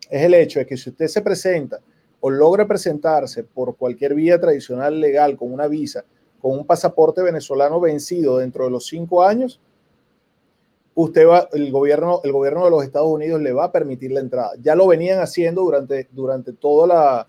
es 0.10 0.24
el 0.24 0.34
hecho 0.34 0.60
de 0.60 0.66
que 0.66 0.78
si 0.78 0.89
usted 0.89 1.08
se 1.08 1.22
presenta 1.22 1.80
o 2.20 2.30
logra 2.30 2.68
presentarse 2.68 3.43
por 3.43 3.76
cualquier 3.76 4.14
vía 4.14 4.39
tradicional 4.39 4.99
legal 4.99 5.38
con 5.38 5.51
una 5.51 5.68
visa, 5.68 6.03
con 6.39 6.58
un 6.58 6.66
pasaporte 6.66 7.22
venezolano 7.22 7.80
vencido 7.80 8.38
dentro 8.38 8.66
de 8.66 8.72
los 8.72 8.86
cinco 8.86 9.24
años, 9.24 9.60
usted 10.95 11.28
va, 11.28 11.47
el 11.53 11.72
gobierno, 11.72 12.22
el 12.24 12.32
gobierno 12.32 12.66
de 12.66 12.72
los 12.72 12.84
Estados 12.84 13.10
Unidos 13.10 13.41
le 13.41 13.53
va 13.53 13.66
a 13.66 13.72
permitir 13.72 14.12
la 14.12 14.20
entrada. 14.20 14.53
Ya 14.62 14.76
lo 14.76 14.88
venían 14.88 15.20
haciendo 15.20 15.62
durante, 15.62 16.08
durante 16.12 16.53
toda, 16.53 16.88
la, 16.88 17.28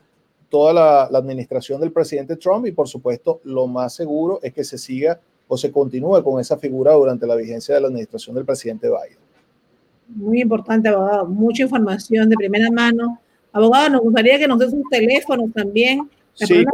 toda 0.48 0.72
la, 0.72 1.08
la 1.10 1.18
administración 1.18 1.80
del 1.80 1.92
presidente 1.92 2.36
Trump 2.36 2.66
y 2.66 2.72
por 2.72 2.88
supuesto 2.88 3.40
lo 3.44 3.66
más 3.66 3.94
seguro 3.94 4.40
es 4.42 4.54
que 4.54 4.64
se 4.64 4.78
siga 4.78 5.20
o 5.48 5.56
se 5.56 5.70
continúe 5.72 6.22
con 6.22 6.40
esa 6.40 6.56
figura 6.58 6.92
durante 6.92 7.26
la 7.26 7.34
vigencia 7.34 7.74
de 7.74 7.80
la 7.80 7.88
administración 7.88 8.34
del 8.36 8.44
presidente 8.44 8.88
Biden. 8.88 9.27
Muy 10.08 10.40
importante, 10.40 10.88
abogado. 10.88 11.26
Mucha 11.26 11.62
información 11.62 12.28
de 12.28 12.36
primera 12.36 12.70
mano. 12.70 13.20
Abogado, 13.52 13.90
nos 13.90 14.00
gustaría 14.02 14.38
que 14.38 14.48
nos 14.48 14.58
des 14.58 14.72
un 14.72 14.82
teléfono 14.90 15.50
también. 15.54 16.08
Sí. 16.34 16.64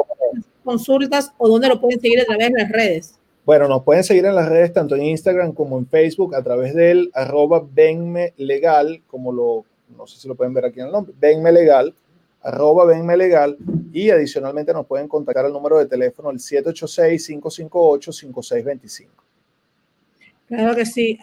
Consultas 0.63 1.33
o 1.39 1.49
dónde 1.49 1.69
lo 1.69 1.81
pueden 1.81 2.01
seguir 2.01 2.21
a 2.21 2.25
través 2.25 2.53
de 2.53 2.63
las 2.63 2.71
redes. 2.71 3.19
Bueno, 3.45 3.69
nos 3.69 3.83
pueden 3.83 4.05
seguir 4.05 4.25
en 4.25 4.35
las 4.35 4.49
redes 4.49 4.73
tanto 4.73 4.97
en 4.97 5.05
Instagram 5.05 5.53
como 5.53 5.79
en 5.79 5.87
Facebook 5.87 6.35
a 6.35 6.43
través 6.43 6.75
del 6.75 7.11
arroba 7.13 7.63
venme 7.71 8.33
legal, 8.39 9.03
como 9.07 9.33
lo, 9.33 9.67
no 9.97 10.07
sé 10.07 10.19
si 10.19 10.27
lo 10.27 10.35
pueden 10.35 10.55
ver 10.55 10.65
aquí 10.65 10.81
en 10.81 10.87
el 10.87 10.93
nombre, 10.93 11.13
venme 11.21 11.53
legal, 11.53 11.95
arroba 12.41 12.87
venme 12.87 13.19
legal 13.19 13.59
y 13.93 14.09
adicionalmente 14.09 14.73
nos 14.73 14.87
pueden 14.87 15.09
contactar 15.09 15.45
al 15.45 15.53
número 15.53 15.79
de 15.79 15.85
teléfono 15.85 16.31
el 16.31 16.39
786-558-5625. 16.39 19.09
Claro 20.55 20.77
que 20.77 20.87
sí. 20.87 21.19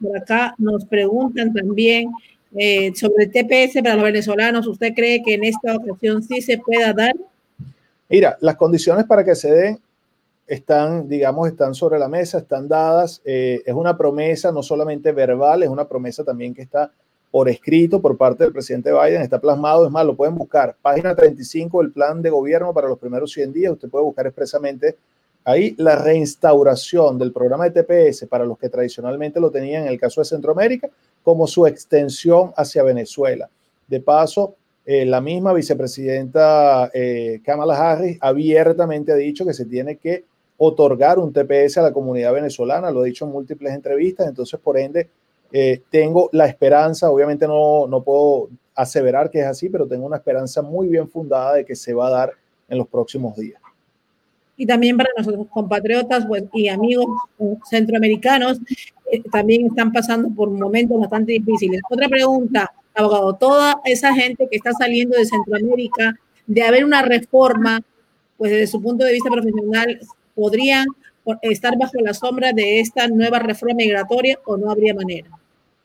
Por 0.00 0.16
acá 0.16 0.54
nos 0.58 0.84
preguntan 0.84 1.52
también 1.52 2.10
eh, 2.56 2.92
sobre 2.94 3.24
el 3.24 3.30
TPS 3.30 3.82
para 3.82 3.96
los 3.96 4.04
venezolanos. 4.04 4.66
¿Usted 4.66 4.92
cree 4.94 5.22
que 5.22 5.34
en 5.34 5.44
esta 5.44 5.76
ocasión 5.76 6.22
sí 6.22 6.40
se 6.40 6.58
pueda 6.58 6.92
dar? 6.92 7.14
Mira, 8.08 8.36
las 8.40 8.56
condiciones 8.56 9.06
para 9.06 9.24
que 9.24 9.34
se 9.34 9.50
den 9.50 9.78
están, 10.46 11.08
digamos, 11.08 11.48
están 11.48 11.74
sobre 11.74 11.98
la 11.98 12.08
mesa, 12.08 12.38
están 12.38 12.68
dadas. 12.68 13.22
Eh, 13.24 13.62
es 13.64 13.74
una 13.74 13.96
promesa 13.96 14.52
no 14.52 14.62
solamente 14.62 15.12
verbal, 15.12 15.62
es 15.62 15.68
una 15.68 15.88
promesa 15.88 16.22
también 16.22 16.54
que 16.54 16.62
está 16.62 16.92
por 17.30 17.48
escrito 17.48 18.00
por 18.00 18.16
parte 18.16 18.44
del 18.44 18.52
presidente 18.52 18.92
Biden, 18.92 19.20
está 19.20 19.40
plasmado, 19.40 19.86
es 19.86 19.90
más, 19.90 20.06
lo 20.06 20.14
pueden 20.14 20.36
buscar. 20.36 20.76
Página 20.80 21.16
35 21.16 21.82
del 21.82 21.90
plan 21.90 22.22
de 22.22 22.30
gobierno 22.30 22.72
para 22.72 22.88
los 22.88 22.98
primeros 22.98 23.32
100 23.32 23.52
días, 23.52 23.72
usted 23.72 23.88
puede 23.88 24.04
buscar 24.04 24.26
expresamente 24.26 24.96
ahí 25.44 25.74
la 25.78 25.96
reinstauración 25.96 27.18
del 27.18 27.32
programa 27.32 27.68
de 27.68 27.82
TPS 27.82 28.26
para 28.26 28.44
los 28.44 28.58
que 28.58 28.68
tradicionalmente 28.68 29.40
lo 29.40 29.50
tenían 29.50 29.82
en 29.82 29.88
el 29.88 30.00
caso 30.00 30.20
de 30.20 30.24
Centroamérica, 30.24 30.88
como 31.22 31.46
su 31.46 31.66
extensión 31.66 32.52
hacia 32.56 32.82
Venezuela. 32.82 33.48
De 33.86 34.00
paso, 34.00 34.56
eh, 34.86 35.04
la 35.04 35.20
misma 35.20 35.52
vicepresidenta 35.52 36.90
eh, 36.92 37.40
Kamala 37.44 37.92
Harris 37.92 38.18
abiertamente 38.20 39.12
ha 39.12 39.16
dicho 39.16 39.44
que 39.44 39.54
se 39.54 39.66
tiene 39.66 39.96
que 39.96 40.24
otorgar 40.56 41.18
un 41.18 41.32
TPS 41.32 41.78
a 41.78 41.82
la 41.82 41.92
comunidad 41.92 42.32
venezolana, 42.32 42.90
lo 42.90 43.00
ha 43.00 43.04
dicho 43.04 43.24
en 43.24 43.32
múltiples 43.32 43.72
entrevistas, 43.74 44.28
entonces 44.28 44.58
por 44.60 44.78
ende 44.78 45.08
eh, 45.52 45.82
tengo 45.90 46.30
la 46.32 46.46
esperanza, 46.46 47.10
obviamente 47.10 47.46
no, 47.46 47.86
no 47.86 48.02
puedo 48.02 48.48
aseverar 48.74 49.30
que 49.30 49.40
es 49.40 49.46
así, 49.46 49.68
pero 49.68 49.86
tengo 49.86 50.06
una 50.06 50.16
esperanza 50.16 50.62
muy 50.62 50.88
bien 50.88 51.08
fundada 51.08 51.54
de 51.54 51.64
que 51.64 51.76
se 51.76 51.92
va 51.92 52.08
a 52.08 52.10
dar 52.10 52.32
en 52.68 52.78
los 52.78 52.88
próximos 52.88 53.36
días 53.36 53.63
y 54.56 54.66
también 54.66 54.96
para 54.96 55.10
nuestros 55.16 55.46
compatriotas 55.48 56.26
pues, 56.26 56.44
y 56.52 56.68
amigos 56.68 57.06
centroamericanos, 57.68 58.60
eh, 59.10 59.22
también 59.30 59.66
están 59.66 59.92
pasando 59.92 60.28
por 60.30 60.50
momentos 60.50 61.00
bastante 61.00 61.32
difíciles. 61.32 61.80
Otra 61.90 62.08
pregunta, 62.08 62.72
abogado, 62.94 63.34
toda 63.34 63.80
esa 63.84 64.14
gente 64.14 64.46
que 64.50 64.56
está 64.56 64.72
saliendo 64.72 65.16
de 65.16 65.26
Centroamérica, 65.26 66.14
de 66.46 66.62
haber 66.62 66.84
una 66.84 67.02
reforma, 67.02 67.80
pues 68.36 68.52
desde 68.52 68.66
su 68.68 68.80
punto 68.80 69.04
de 69.04 69.12
vista 69.12 69.30
profesional, 69.30 69.98
¿podrían 70.34 70.86
estar 71.42 71.76
bajo 71.78 71.98
la 72.00 72.14
sombra 72.14 72.52
de 72.52 72.80
esta 72.80 73.08
nueva 73.08 73.38
reforma 73.38 73.74
migratoria 73.74 74.38
o 74.44 74.56
no 74.56 74.70
habría 74.70 74.94
manera? 74.94 75.28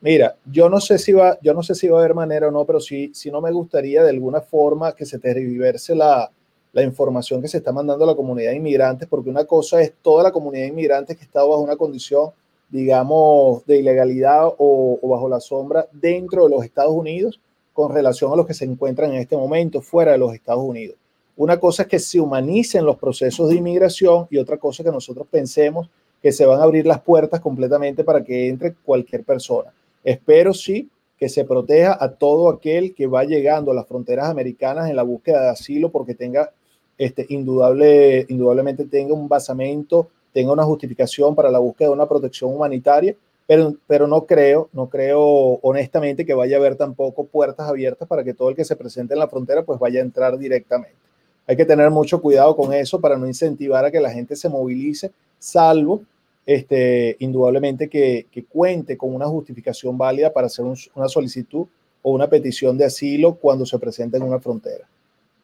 Mira, 0.02 0.36
yo 0.46 0.70
no 0.70 0.80
sé 0.80 0.98
si 0.98 1.12
va, 1.12 1.38
yo 1.42 1.54
no 1.54 1.62
sé 1.62 1.76
si 1.76 1.88
va 1.88 1.98
a 1.98 2.00
haber 2.02 2.16
manera 2.16 2.48
o 2.48 2.52
no, 2.52 2.66
pero 2.66 2.80
sí, 2.80 3.12
sí 3.14 3.32
no 3.32 3.42
me 3.42 3.52
gustaría 3.52 4.04
de 4.04 4.12
alguna 4.12 4.40
forma 4.40 4.94
que 4.94 5.06
se 5.06 5.20
tergiverse 5.20 5.94
la, 5.94 6.32
la 6.72 6.84
información 6.84 7.42
que 7.42 7.48
se 7.48 7.58
está 7.58 7.72
mandando 7.72 8.04
a 8.04 8.08
la 8.08 8.16
comunidad 8.16 8.52
de 8.52 8.58
inmigrantes, 8.58 9.08
porque 9.08 9.30
una 9.30 9.46
cosa 9.46 9.82
es 9.82 9.94
toda 10.02 10.24
la 10.24 10.32
comunidad 10.32 10.64
de 10.64 10.70
inmigrantes 10.70 11.18
que 11.18 11.24
está 11.24 11.44
bajo 11.44 11.60
una 11.60 11.76
condición, 11.76 12.32
digamos, 12.70 13.66
de 13.66 13.80
ilegalidad 13.80 14.50
o, 14.58 15.00
bajo 15.04 15.28
la 15.28 15.40
sombra 15.40 15.88
dentro 15.92 16.44
de 16.44 16.50
los 16.52 16.64
Estados 16.64 16.94
Unidos 16.94 17.40
con 17.74 17.92
relación 17.94 18.32
a 18.32 18.36
los 18.36 18.46
que 18.46 18.54
se 18.54 18.66
encuentran 18.66 19.12
en 19.12 19.18
este 19.18 19.38
momento 19.38 19.82
fuera 19.82 20.12
de 20.12 20.18
los 20.18 20.34
Estados 20.34 20.64
Unidos. 20.64 20.96
Una 21.38 21.60
cosa 21.60 21.84
es 21.84 21.88
que 21.88 22.00
se 22.00 22.20
humanicen 22.20 22.86
los 22.86 22.98
procesos 22.98 23.50
de 23.50 23.56
inmigración 23.56 24.28
y 24.30 24.38
otra 24.38 24.58
cosa 24.58 24.84
que 24.84 24.92
nosotros 24.92 25.26
pensemos 25.32 25.90
que 26.22 26.34
se 26.34 26.46
van 26.46 26.60
a 26.60 26.64
abrir 26.64 26.86
las 26.86 27.00
puertas 27.00 27.40
completamente 27.40 28.04
para 28.04 28.24
que 28.24 28.50
entre 28.50 28.74
cualquier 28.74 29.24
persona. 29.24 29.74
Espero 30.04 30.54
sí 30.54 30.90
que 31.18 31.30
se 31.30 31.46
proteja 31.46 31.98
a 32.00 32.12
todo 32.12 32.50
aquel 32.50 32.94
que 32.94 33.08
va 33.08 33.24
llegando 33.24 33.72
a 33.72 33.76
las 33.76 33.88
fronteras 33.88 34.30
americanas 34.30 34.90
en 34.90 34.96
la 34.96 35.04
búsqueda 35.04 35.44
de 35.44 35.50
asilo 35.50 35.92
porque 35.92 36.16
tenga 36.16 36.52
este, 37.00 37.26
indudable, 37.30 38.26
indudablemente 38.30 38.86
tenga 38.86 39.14
un 39.14 39.28
basamento, 39.28 40.10
tenga 40.34 40.52
una 40.52 40.66
justificación 40.66 41.34
para 41.34 41.50
la 41.50 41.58
búsqueda 41.58 41.88
de 41.88 41.93
una 41.95 42.08
protección 42.08 42.54
humanitaria, 42.54 43.16
pero, 43.47 43.74
pero 43.88 44.06
no 44.06 44.26
creo, 44.26 44.70
no 44.74 44.89
creo 44.89 45.24
honestamente 45.64 46.26
que 46.26 46.34
vaya 46.34 46.58
a 46.58 46.60
haber 46.60 46.76
tampoco 46.76 47.24
puertas 47.24 47.68
abiertas 47.68 48.08
para 48.08 48.24
que 48.24 48.34
todo 48.34 48.50
el 48.50 48.56
que 48.56 48.66
se 48.66 48.76
presente 48.76 49.14
en 49.14 49.20
la 49.20 49.30
frontera 49.30 49.64
pues 49.64 49.80
vaya 49.80 50.02
a 50.02 50.04
entrar 50.04 50.38
directamente. 50.38 50.97
Hay 51.47 51.56
que 51.56 51.66
tener 51.66 51.89
mucho 51.89 52.22
cuidado 52.22 52.56
con 52.56 52.74
eso 52.74 53.00
para 53.00 53.18
no 53.18 53.26
incentivar 53.26 53.86
a 53.86 53.89
que 53.89 54.02
la 54.02 54.12
gente 54.12 54.36
se 54.36 54.50
movilice, 54.50 55.12
salvo 55.39 56.02
este, 56.45 57.16
indudablemente 57.20 57.88
que, 57.88 58.28
que, 58.30 58.43
cuente 58.43 58.97
con 58.97 59.16
una 59.16 59.26
justificación 59.28 59.97
válida 59.97 60.34
para 60.34 60.47
hacer 60.47 60.66
un, 60.66 60.76
una 60.95 61.08
solicitud 61.08 61.66
o 62.02 62.12
una 62.12 62.28
petición 62.28 62.78
de 62.78 62.86
asilo 62.86 63.36
cuando 63.36 63.66
se 63.66 63.80
presenta 63.80 64.18
en 64.18 64.24
una 64.24 64.39
frontera. 64.39 64.86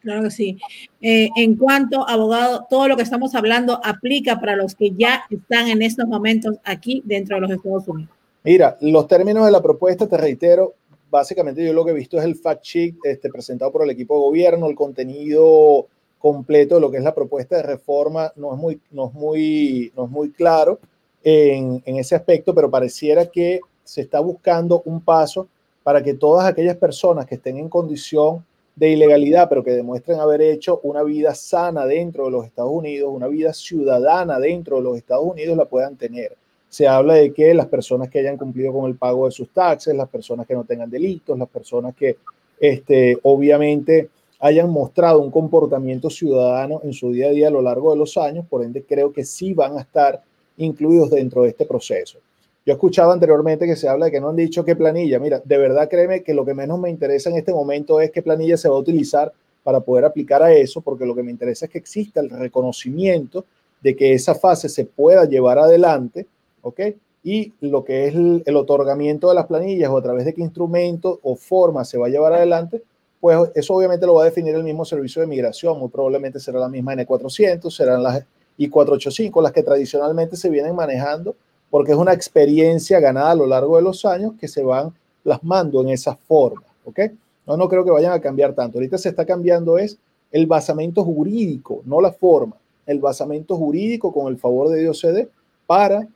Claro 0.06 0.22
que 0.22 0.30
sí. 0.30 0.58
Eh, 1.02 1.30
en 1.36 1.56
cuanto, 1.56 2.08
abogado, 2.08 2.68
todo 2.70 2.88
lo 2.88 2.96
que 2.96 3.02
estamos 3.02 3.34
hablando 3.34 3.82
aplica 3.84 4.40
para 4.40 4.56
los 4.56 4.76
que 4.76 4.92
ya 4.92 5.24
están 5.32 5.68
en 5.68 5.82
estos 5.82 6.06
momentos 6.08 6.58
aquí 6.64 7.02
dentro 7.06 7.38
de 7.38 7.42
los 7.42 7.52
Estados 7.52 7.88
Unidos. 7.88 8.12
Mira, 8.44 8.78
los 8.82 9.08
términos 9.08 9.48
de 9.48 9.52
la 9.52 9.64
propuesta, 9.64 10.08
te 10.08 10.16
reitero, 10.16 10.76
básicamente 11.10 11.66
yo 11.66 11.74
lo 11.74 11.84
que 11.84 11.90
he 11.90 11.96
visto 11.96 12.20
es 12.20 12.24
el 12.24 12.36
fact 12.36 12.64
sheet 12.64 12.96
este, 13.04 13.32
presentado 13.32 13.72
por 13.72 13.84
el 13.84 13.90
equipo 13.90 14.14
de 14.14 14.20
gobierno, 14.20 14.68
el 14.68 14.76
contenido 14.76 15.88
completo 16.20 16.76
de 16.76 16.82
lo 16.82 16.92
que 16.92 16.98
es 16.98 17.04
la 17.04 17.16
propuesta 17.16 17.56
de 17.56 17.64
reforma 17.64 18.32
no 18.36 18.54
es 18.54 18.60
muy, 18.60 18.80
no 18.92 19.08
es 19.08 19.14
muy, 19.14 19.92
no 19.98 20.06
es 20.06 20.12
muy 20.12 20.30
claro 20.30 20.80
en, 21.24 21.82
en 21.84 21.96
ese 21.96 22.14
aspecto, 22.14 22.54
pero 22.54 22.70
pareciera 22.70 23.26
que 23.26 23.60
se 23.84 24.02
está 24.02 24.20
buscando 24.20 24.84
un 24.86 25.02
paso 25.02 25.48
para 25.82 26.04
que 26.04 26.14
todas 26.14 26.46
aquellas 26.46 26.78
personas 26.78 27.26
que 27.26 27.36
estén 27.36 27.58
en 27.58 27.70
condición 27.70 28.46
de 28.76 28.90
ilegalidad, 28.90 29.48
pero 29.48 29.64
que 29.64 29.72
demuestren 29.72 30.20
haber 30.20 30.42
hecho 30.42 30.80
una 30.84 31.02
vida 31.04 31.34
sana 31.34 31.86
dentro 31.86 32.26
de 32.26 32.32
los 32.32 32.46
Estados 32.46 32.72
Unidos, 32.72 33.12
una 33.14 33.28
vida 33.28 33.54
ciudadana 33.54 34.40
dentro 34.40 34.78
de 34.78 34.84
los 34.84 34.98
Estados 34.98 35.26
Unidos, 35.26 35.58
la 35.58 35.66
puedan 35.66 35.96
tener. 35.96 36.36
Se 36.70 36.88
habla 36.88 37.14
de 37.14 37.34
que 37.34 37.54
las 37.54 37.68
personas 37.68 38.10
que 38.10 38.20
hayan 38.20 38.38
cumplido 38.38 38.74
con 38.74 38.86
el 38.90 38.98
pago 38.98 39.26
de 39.26 39.32
sus 39.32 39.50
taxes, 39.50 39.96
las 39.96 40.10
personas 40.10 40.46
que 40.46 40.56
no 40.56 40.66
tengan 40.66 40.90
delitos, 40.90 41.38
las 41.38 41.48
personas 41.48 41.96
que 41.96 42.18
este, 42.60 43.18
obviamente 43.24 44.10
hayan 44.40 44.70
mostrado 44.70 45.20
un 45.20 45.32
comportamiento 45.32 46.10
ciudadano 46.10 46.82
en 46.84 46.92
su 46.92 47.12
día 47.12 47.28
a 47.28 47.32
día 47.32 47.48
a 47.48 47.52
lo 47.52 47.62
largo 47.62 47.92
de 47.92 47.98
los 47.98 48.18
años, 48.18 48.46
por 48.50 48.64
ende 48.64 48.84
creo 48.84 49.14
que 49.14 49.24
sí 49.24 49.54
van 49.54 49.78
a 49.78 49.82
estar 49.82 50.22
incluidos 50.58 51.12
dentro 51.12 51.44
de 51.44 51.50
este 51.50 51.66
proceso. 51.66 52.20
Yo 52.66 52.74
escuchaba 52.74 53.14
anteriormente 53.14 53.66
que 53.66 53.76
se 53.76 53.88
habla 53.88 54.06
de 54.06 54.12
que 54.12 54.20
no 54.20 54.30
han 54.30 54.36
dicho 54.36 54.66
qué 54.66 54.76
planilla. 54.76 55.20
Mira, 55.20 55.42
de 55.44 55.58
verdad 55.58 55.88
créeme 55.88 56.24
que 56.24 56.34
lo 56.34 56.44
que 56.44 56.54
menos 56.54 56.80
me 56.80 56.90
interesa 56.90 57.30
en 57.30 57.38
este 57.38 57.54
momento 57.54 58.02
es 58.02 58.12
qué 58.12 58.22
planilla 58.22 58.58
se 58.58 58.68
va 58.68 58.76
a 58.76 58.80
utilizar 58.80 59.32
para 59.64 59.80
poder 59.80 60.06
aplicar 60.06 60.42
a 60.44 60.52
eso, 60.52 60.82
porque 60.82 61.06
lo 61.06 61.16
que 61.16 61.24
me 61.24 61.32
interesa 61.32 61.66
es 61.66 61.72
que 61.72 61.78
exista 61.78 62.20
el 62.20 62.30
reconocimiento 62.30 63.46
de 63.82 63.96
que 63.96 64.14
esa 64.14 64.36
fase 64.36 64.70
se 64.70 64.86
pueda 64.86 65.26
llevar 65.26 65.60
adelante, 65.60 66.28
¿ok? 66.62 66.82
y 67.26 67.54
lo 67.60 67.84
que 67.84 68.08
es 68.08 68.14
el, 68.14 68.44
el, 68.46 68.56
otorgamiento 68.56 69.30
de 69.30 69.34
las 69.34 69.48
planillas 69.48 69.90
o 69.90 69.98
a 69.98 70.04
través 70.04 70.26
de 70.26 70.34
qué 70.36 70.42
instrumento 70.42 71.20
o 71.24 71.36
forma 71.36 71.84
se 71.84 71.98
va 71.98 72.06
a 72.06 72.10
llevar 72.10 72.34
adelante, 72.34 72.84
pues 73.20 73.50
eso 73.56 73.74
obviamente 73.74 74.06
lo 74.06 74.14
va 74.14 74.22
a 74.22 74.26
definir 74.26 74.54
el 74.54 74.64
mismo 74.64 74.86
servicio 74.86 75.24
de 75.24 75.28
migración, 75.28 75.80
muy 75.80 75.90
probablemente 75.90 76.40
será 76.40 76.60
la 76.60 76.70
misma 76.70 76.94
N400, 76.94 77.72
serán 77.72 78.04
las 78.04 78.24
I485, 78.60 79.42
las 79.42 79.52
que 79.52 79.64
tradicionalmente 79.64 80.36
se 80.36 80.52
vienen 80.52 80.76
manejando, 80.76 81.36
porque 81.70 81.92
es 81.92 81.98
una 81.98 82.14
experiencia 82.14 83.00
ganada 83.00 83.32
a 83.32 83.36
lo 83.36 83.46
largo 83.46 83.78
de 83.78 83.84
los 83.84 84.06
años 84.06 84.34
que 84.40 84.48
se 84.48 84.64
van 84.64 84.94
plasmando 85.24 85.82
en 85.82 85.90
esa 85.90 86.16
forma, 86.16 86.66
¿ok? 86.86 87.00
No, 87.48 87.58
no 87.58 87.68
creo 87.68 87.84
que 87.84 87.92
vayan 87.92 88.14
a 88.14 88.22
cambiar 88.22 88.54
tanto. 88.54 88.78
Ahorita 88.78 88.98
se 88.98 89.10
está 89.10 89.26
cambiando 89.26 89.78
es 89.78 89.98
el 90.32 90.48
basamento 90.48 91.04
jurídico, 91.04 91.82
no 91.86 92.02
la 92.02 92.12
forma, 92.12 92.56
el 92.86 93.00
basamento 93.00 93.56
jurídico 93.56 94.12
con 94.14 94.28
el 94.32 94.38
favor 94.38 94.70
de 94.70 94.82
Dios 94.82 95.00
CD 95.00 95.30
para 95.66 96.08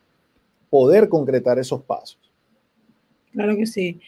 poder 0.70 1.10
concretar 1.10 1.58
esos 1.58 1.82
pasos. 1.82 2.18
Claro 3.32 3.56
que 3.56 3.66
sí. 3.66 4.00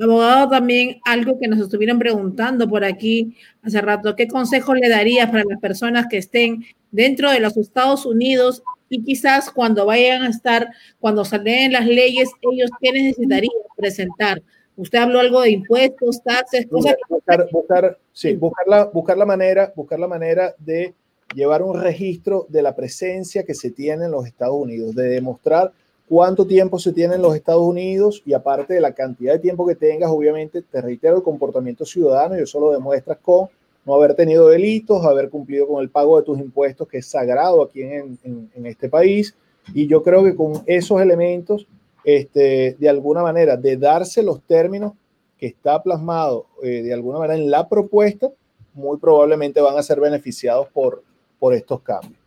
Abogado, 0.00 0.48
también 0.50 1.00
algo 1.04 1.38
que 1.40 1.48
nos 1.48 1.58
estuvieron 1.58 1.98
preguntando 1.98 2.68
por 2.68 2.84
aquí 2.84 3.36
hace 3.62 3.80
rato, 3.80 4.14
¿qué 4.14 4.28
consejos 4.28 4.78
le 4.78 4.88
darías 4.88 5.28
para 5.28 5.44
las 5.44 5.58
personas 5.60 6.06
que 6.08 6.18
estén 6.18 6.64
dentro 6.92 7.30
de 7.30 7.40
los 7.40 7.56
Estados 7.56 8.06
Unidos 8.06 8.62
y 8.88 9.02
quizás 9.02 9.50
cuando 9.50 9.86
vayan 9.86 10.22
a 10.22 10.30
estar, 10.30 10.68
cuando 11.00 11.24
salen 11.24 11.72
las 11.72 11.86
leyes, 11.86 12.30
ellos 12.40 12.70
qué 12.80 12.92
necesitarían 12.92 13.52
presentar? 13.76 14.42
Usted 14.76 14.98
habló 14.98 15.18
algo 15.18 15.40
de 15.40 15.50
impuestos, 15.50 16.22
taxes, 16.22 16.66
cosas. 16.68 16.94
Buscar, 17.08 17.48
buscar, 17.50 17.98
sí, 18.12 18.36
buscar, 18.36 18.68
la, 18.68 18.84
buscar, 18.84 19.18
la 19.18 19.26
manera, 19.26 19.72
buscar 19.74 19.98
la 19.98 20.06
manera 20.06 20.54
de 20.58 20.94
llevar 21.34 21.62
un 21.62 21.80
registro 21.80 22.46
de 22.48 22.62
la 22.62 22.74
presencia 22.76 23.42
que 23.42 23.54
se 23.54 23.70
tiene 23.70 24.04
en 24.04 24.12
los 24.12 24.26
Estados 24.26 24.54
Unidos, 24.54 24.94
de 24.94 25.08
demostrar 25.08 25.72
cuánto 26.08 26.46
tiempo 26.46 26.78
se 26.78 26.92
tiene 26.92 27.16
en 27.16 27.22
los 27.22 27.34
Estados 27.34 27.62
Unidos 27.62 28.22
y 28.24 28.32
aparte 28.32 28.74
de 28.74 28.80
la 28.80 28.92
cantidad 28.92 29.34
de 29.34 29.40
tiempo 29.40 29.66
que 29.66 29.74
tengas, 29.74 30.10
obviamente, 30.10 30.62
te 30.62 30.80
reitero, 30.80 31.16
el 31.16 31.22
comportamiento 31.22 31.84
ciudadano 31.84 32.38
y 32.38 32.42
eso 32.42 32.60
lo 32.60 32.70
demuestras 32.70 33.18
con 33.18 33.48
no 33.84 33.94
haber 33.94 34.14
tenido 34.14 34.48
delitos, 34.48 35.04
haber 35.04 35.30
cumplido 35.30 35.66
con 35.66 35.82
el 35.82 35.88
pago 35.88 36.18
de 36.18 36.24
tus 36.24 36.38
impuestos, 36.38 36.86
que 36.88 36.98
es 36.98 37.06
sagrado 37.06 37.62
aquí 37.62 37.82
en, 37.82 38.18
en, 38.22 38.66
este 38.66 38.88
país. 38.88 39.34
Y 39.72 39.86
yo 39.86 40.02
creo 40.02 40.22
que 40.24 40.34
con 40.34 40.62
esos 40.66 41.00
elementos, 41.00 41.66
este, 42.04 42.76
de 42.78 42.88
alguna 42.88 43.22
manera, 43.22 43.56
de 43.56 43.76
darse 43.76 44.22
los 44.22 44.42
términos 44.42 44.92
que 45.38 45.46
está 45.46 45.82
plasmado 45.82 46.46
eh, 46.62 46.82
de 46.82 46.92
alguna 46.92 47.18
manera 47.18 47.40
en 47.40 47.50
la 47.50 47.68
propuesta, 47.68 48.28
muy 48.74 48.98
probablemente 48.98 49.60
van 49.60 49.76
a 49.76 49.82
ser 49.82 50.00
beneficiados 50.00 50.68
por, 50.68 51.02
por 51.38 51.54
estos 51.54 51.80
cambios. 51.80 52.18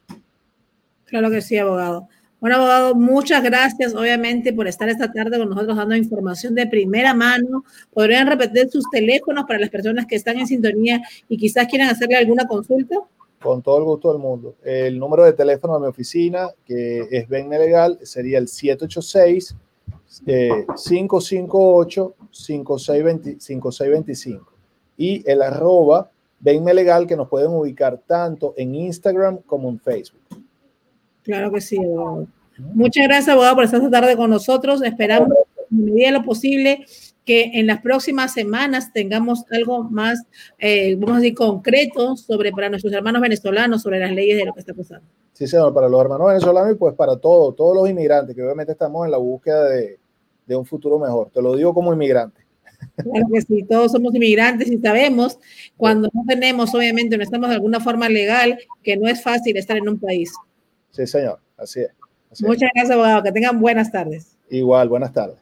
Claro 1.06 1.30
que 1.30 1.42
sí, 1.42 1.58
abogado. 1.58 2.08
Bueno, 2.42 2.56
abogado, 2.56 2.96
muchas 2.96 3.44
gracias, 3.44 3.94
obviamente, 3.94 4.52
por 4.52 4.68
estar 4.68 4.90
esta 4.90 5.14
tarde 5.14 5.38
con 5.38 5.48
nosotros 5.48 5.78
dando 5.78 5.96
información 5.96 6.56
de 6.56 6.66
primera 6.66 7.14
mano. 7.14 7.64
¿Podrían 7.94 8.26
repetir 8.26 8.68
sus 8.68 8.84
teléfonos 8.90 9.44
para 9.48 9.60
las 9.60 9.70
personas 9.70 10.08
que 10.08 10.16
están 10.16 10.40
en 10.40 10.48
sintonía 10.48 11.04
y 11.30 11.38
quizás 11.38 11.68
quieran 11.68 11.90
hacerle 11.90 12.16
alguna 12.16 12.48
consulta? 12.48 12.96
Con 13.40 13.62
todo 13.62 13.78
el 13.78 13.84
gusto 13.84 14.12
del 14.12 14.20
mundo. 14.20 14.56
El 14.64 14.98
número 14.98 15.24
de 15.24 15.34
teléfono 15.34 15.76
de 15.76 15.82
mi 15.82 15.86
oficina, 15.86 16.50
que 16.66 17.08
es 17.12 17.30
Venme 17.30 17.60
Legal, 17.60 18.00
sería 18.02 18.40
el 18.40 18.48
786 18.48 19.56
eh, 20.26 20.66
558 20.84 22.16
5625 22.32 24.52
y 24.98 25.30
el 25.30 25.44
arroba 25.44 26.10
Venme 26.40 26.74
Legal, 26.74 27.06
que 27.06 27.16
nos 27.16 27.30
pueden 27.30 27.52
ubicar 27.52 28.02
tanto 28.08 28.56
en 28.58 28.74
Instagram 28.74 29.38
como 29.46 29.70
en 29.70 29.80
Facebook. 29.80 30.22
Claro 31.24 31.52
que 31.52 31.62
sí, 31.62 31.78
abogado. 31.78 32.28
Muchas 32.74 33.08
gracias, 33.08 33.30
abogado, 33.30 33.56
por 33.56 33.64
estar 33.64 33.80
esta 33.80 34.02
tarde 34.02 34.16
con 34.16 34.30
nosotros. 34.30 34.82
Esperamos, 34.84 35.30
en 35.72 35.86
medida 35.86 36.08
de 36.08 36.14
lo 36.14 36.24
posible, 36.24 36.86
que 37.26 37.52
en 37.54 37.68
las 37.68 37.82
próximas 37.82 38.34
semanas 38.34 38.92
tengamos 38.94 39.46
algo 39.52 39.84
más, 39.84 40.24
eh, 40.60 40.96
vamos 40.96 41.18
a 41.18 41.20
decir, 41.20 41.36
concreto 41.36 42.16
sobre 42.18 42.52
para 42.52 42.70
nuestros 42.70 42.94
hermanos 42.94 43.22
venezolanos, 43.22 43.82
sobre 43.82 44.00
las 44.00 44.12
leyes 44.12 44.38
de 44.38 44.46
lo 44.46 44.54
que 44.54 44.60
está 44.60 44.74
pasando. 44.74 45.06
Sí, 45.34 45.48
señor, 45.48 45.74
para 45.74 45.88
los 45.88 46.02
hermanos 46.02 46.28
venezolanos 46.28 46.74
y 46.74 46.76
pues 46.76 46.94
para 46.96 47.18
todos, 47.18 47.56
todos 47.56 47.76
los 47.76 47.90
inmigrantes, 47.90 48.36
que 48.36 48.44
obviamente 48.44 48.72
estamos 48.72 49.06
en 49.06 49.12
la 49.12 49.18
búsqueda 49.18 49.70
de, 49.70 50.00
de 50.46 50.56
un 50.56 50.66
futuro 50.66 51.00
mejor. 51.00 51.30
Te 51.32 51.42
lo 51.42 51.56
digo 51.56 51.74
como 51.74 51.94
inmigrante. 51.94 52.42
Claro 52.96 53.28
que 53.32 53.42
sí, 53.42 53.64
todos 53.64 53.92
somos 53.92 54.14
inmigrantes 54.16 54.70
y 54.70 54.78
sabemos 54.80 55.38
cuando 55.78 56.10
no 56.14 56.24
tenemos, 56.28 56.74
obviamente, 56.74 57.16
no 57.18 57.24
estamos 57.24 57.50
de 57.50 57.56
alguna 57.56 57.80
forma 57.80 58.10
legal, 58.10 58.58
que 58.84 58.98
no 58.98 59.08
es 59.08 59.22
fácil 59.22 59.56
estar 59.58 59.78
en 59.78 59.88
un 59.88 60.00
país. 60.00 60.32
Sí, 60.92 61.08
señor, 61.08 61.40
así 61.58 61.82
es. 61.82 61.90
Así 62.32 62.46
Muchas 62.46 62.64
es. 62.64 62.70
gracias, 62.74 62.92
abogado. 62.92 63.24
Que 63.24 63.32
tengan 63.32 63.60
buenas 63.60 63.92
tardes. 63.92 64.38
Igual, 64.50 64.90
buenas 64.90 65.12
tardes. 65.14 65.38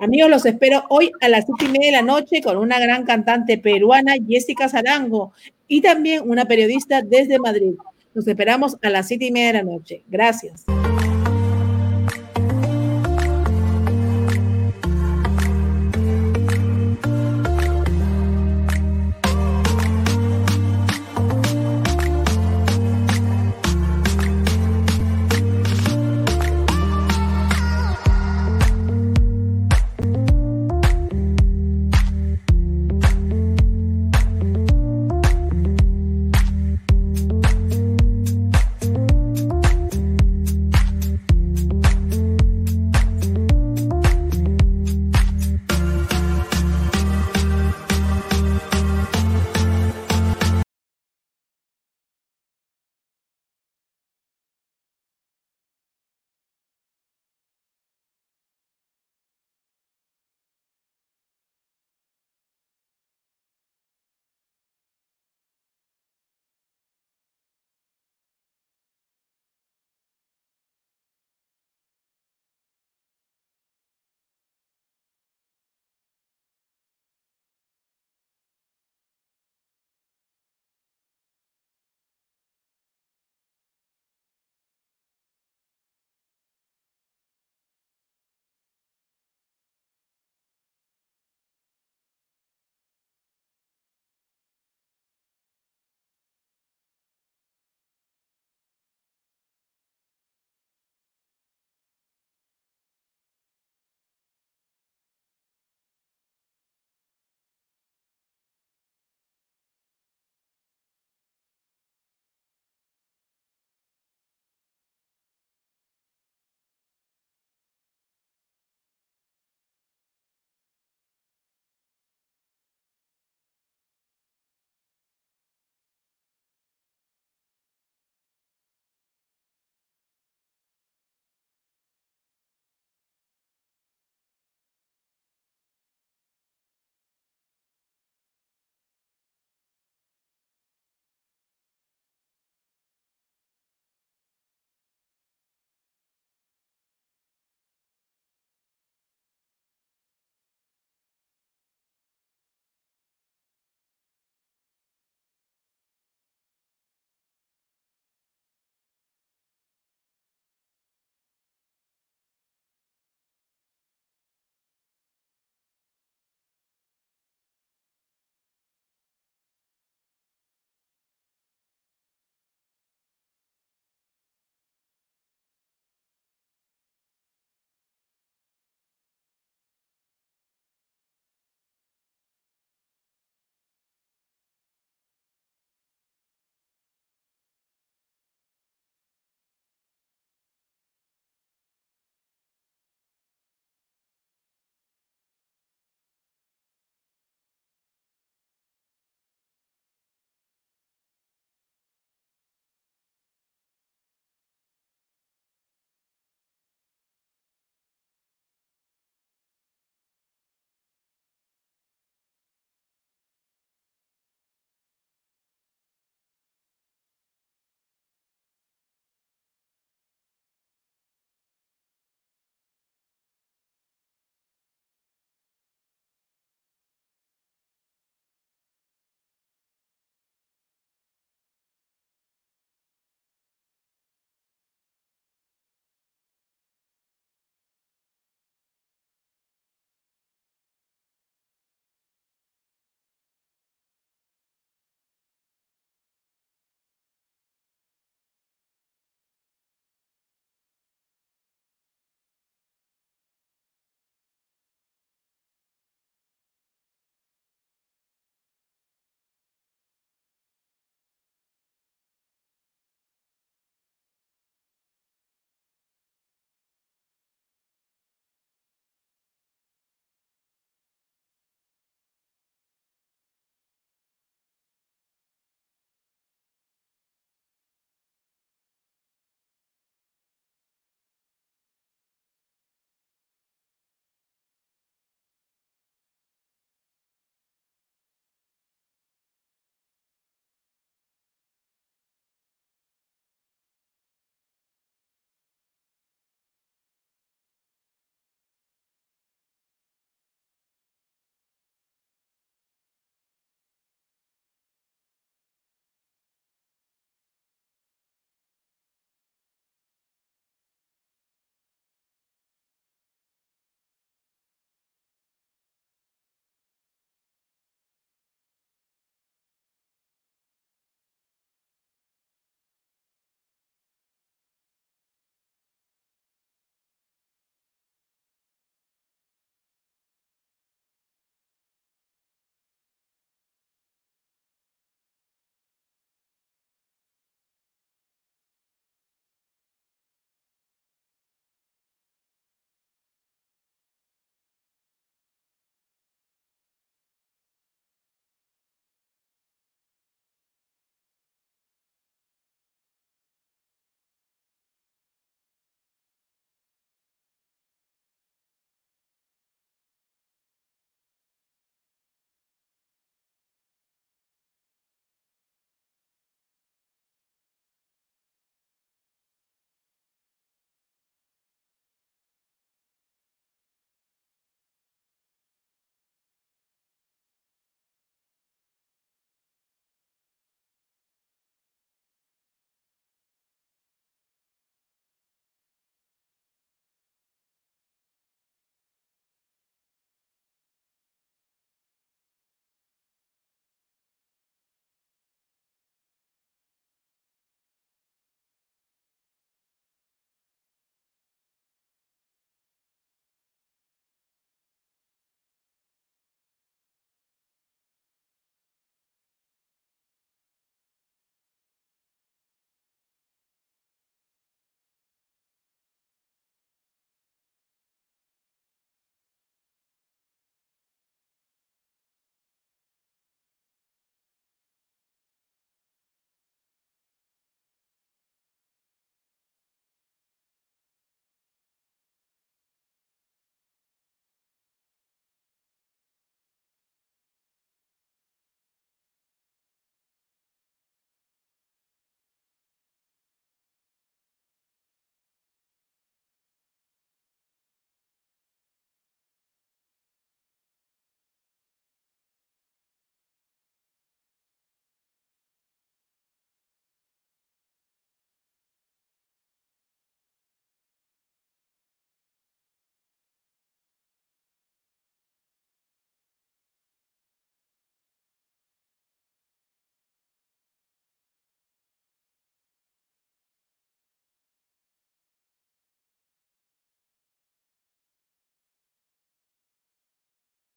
Amigos, 0.00 0.30
los 0.30 0.46
espero 0.46 0.84
hoy 0.88 1.10
a 1.20 1.28
las 1.28 1.44
siete 1.44 1.64
y 1.66 1.68
media 1.68 1.86
de 1.86 1.96
la 1.96 2.02
noche 2.02 2.40
con 2.42 2.56
una 2.56 2.78
gran 2.78 3.04
cantante 3.04 3.58
peruana, 3.58 4.14
Jessica 4.26 4.68
Zarango, 4.68 5.32
y 5.68 5.80
también 5.80 6.22
una 6.28 6.46
periodista 6.46 7.02
desde 7.02 7.38
Madrid. 7.38 7.74
Nos 8.14 8.26
esperamos 8.26 8.76
a 8.82 8.90
las 8.90 9.08
siete 9.08 9.26
y 9.26 9.32
media 9.32 9.48
de 9.48 9.52
la 9.54 9.62
noche. 9.62 10.02
Gracias. 10.08 10.64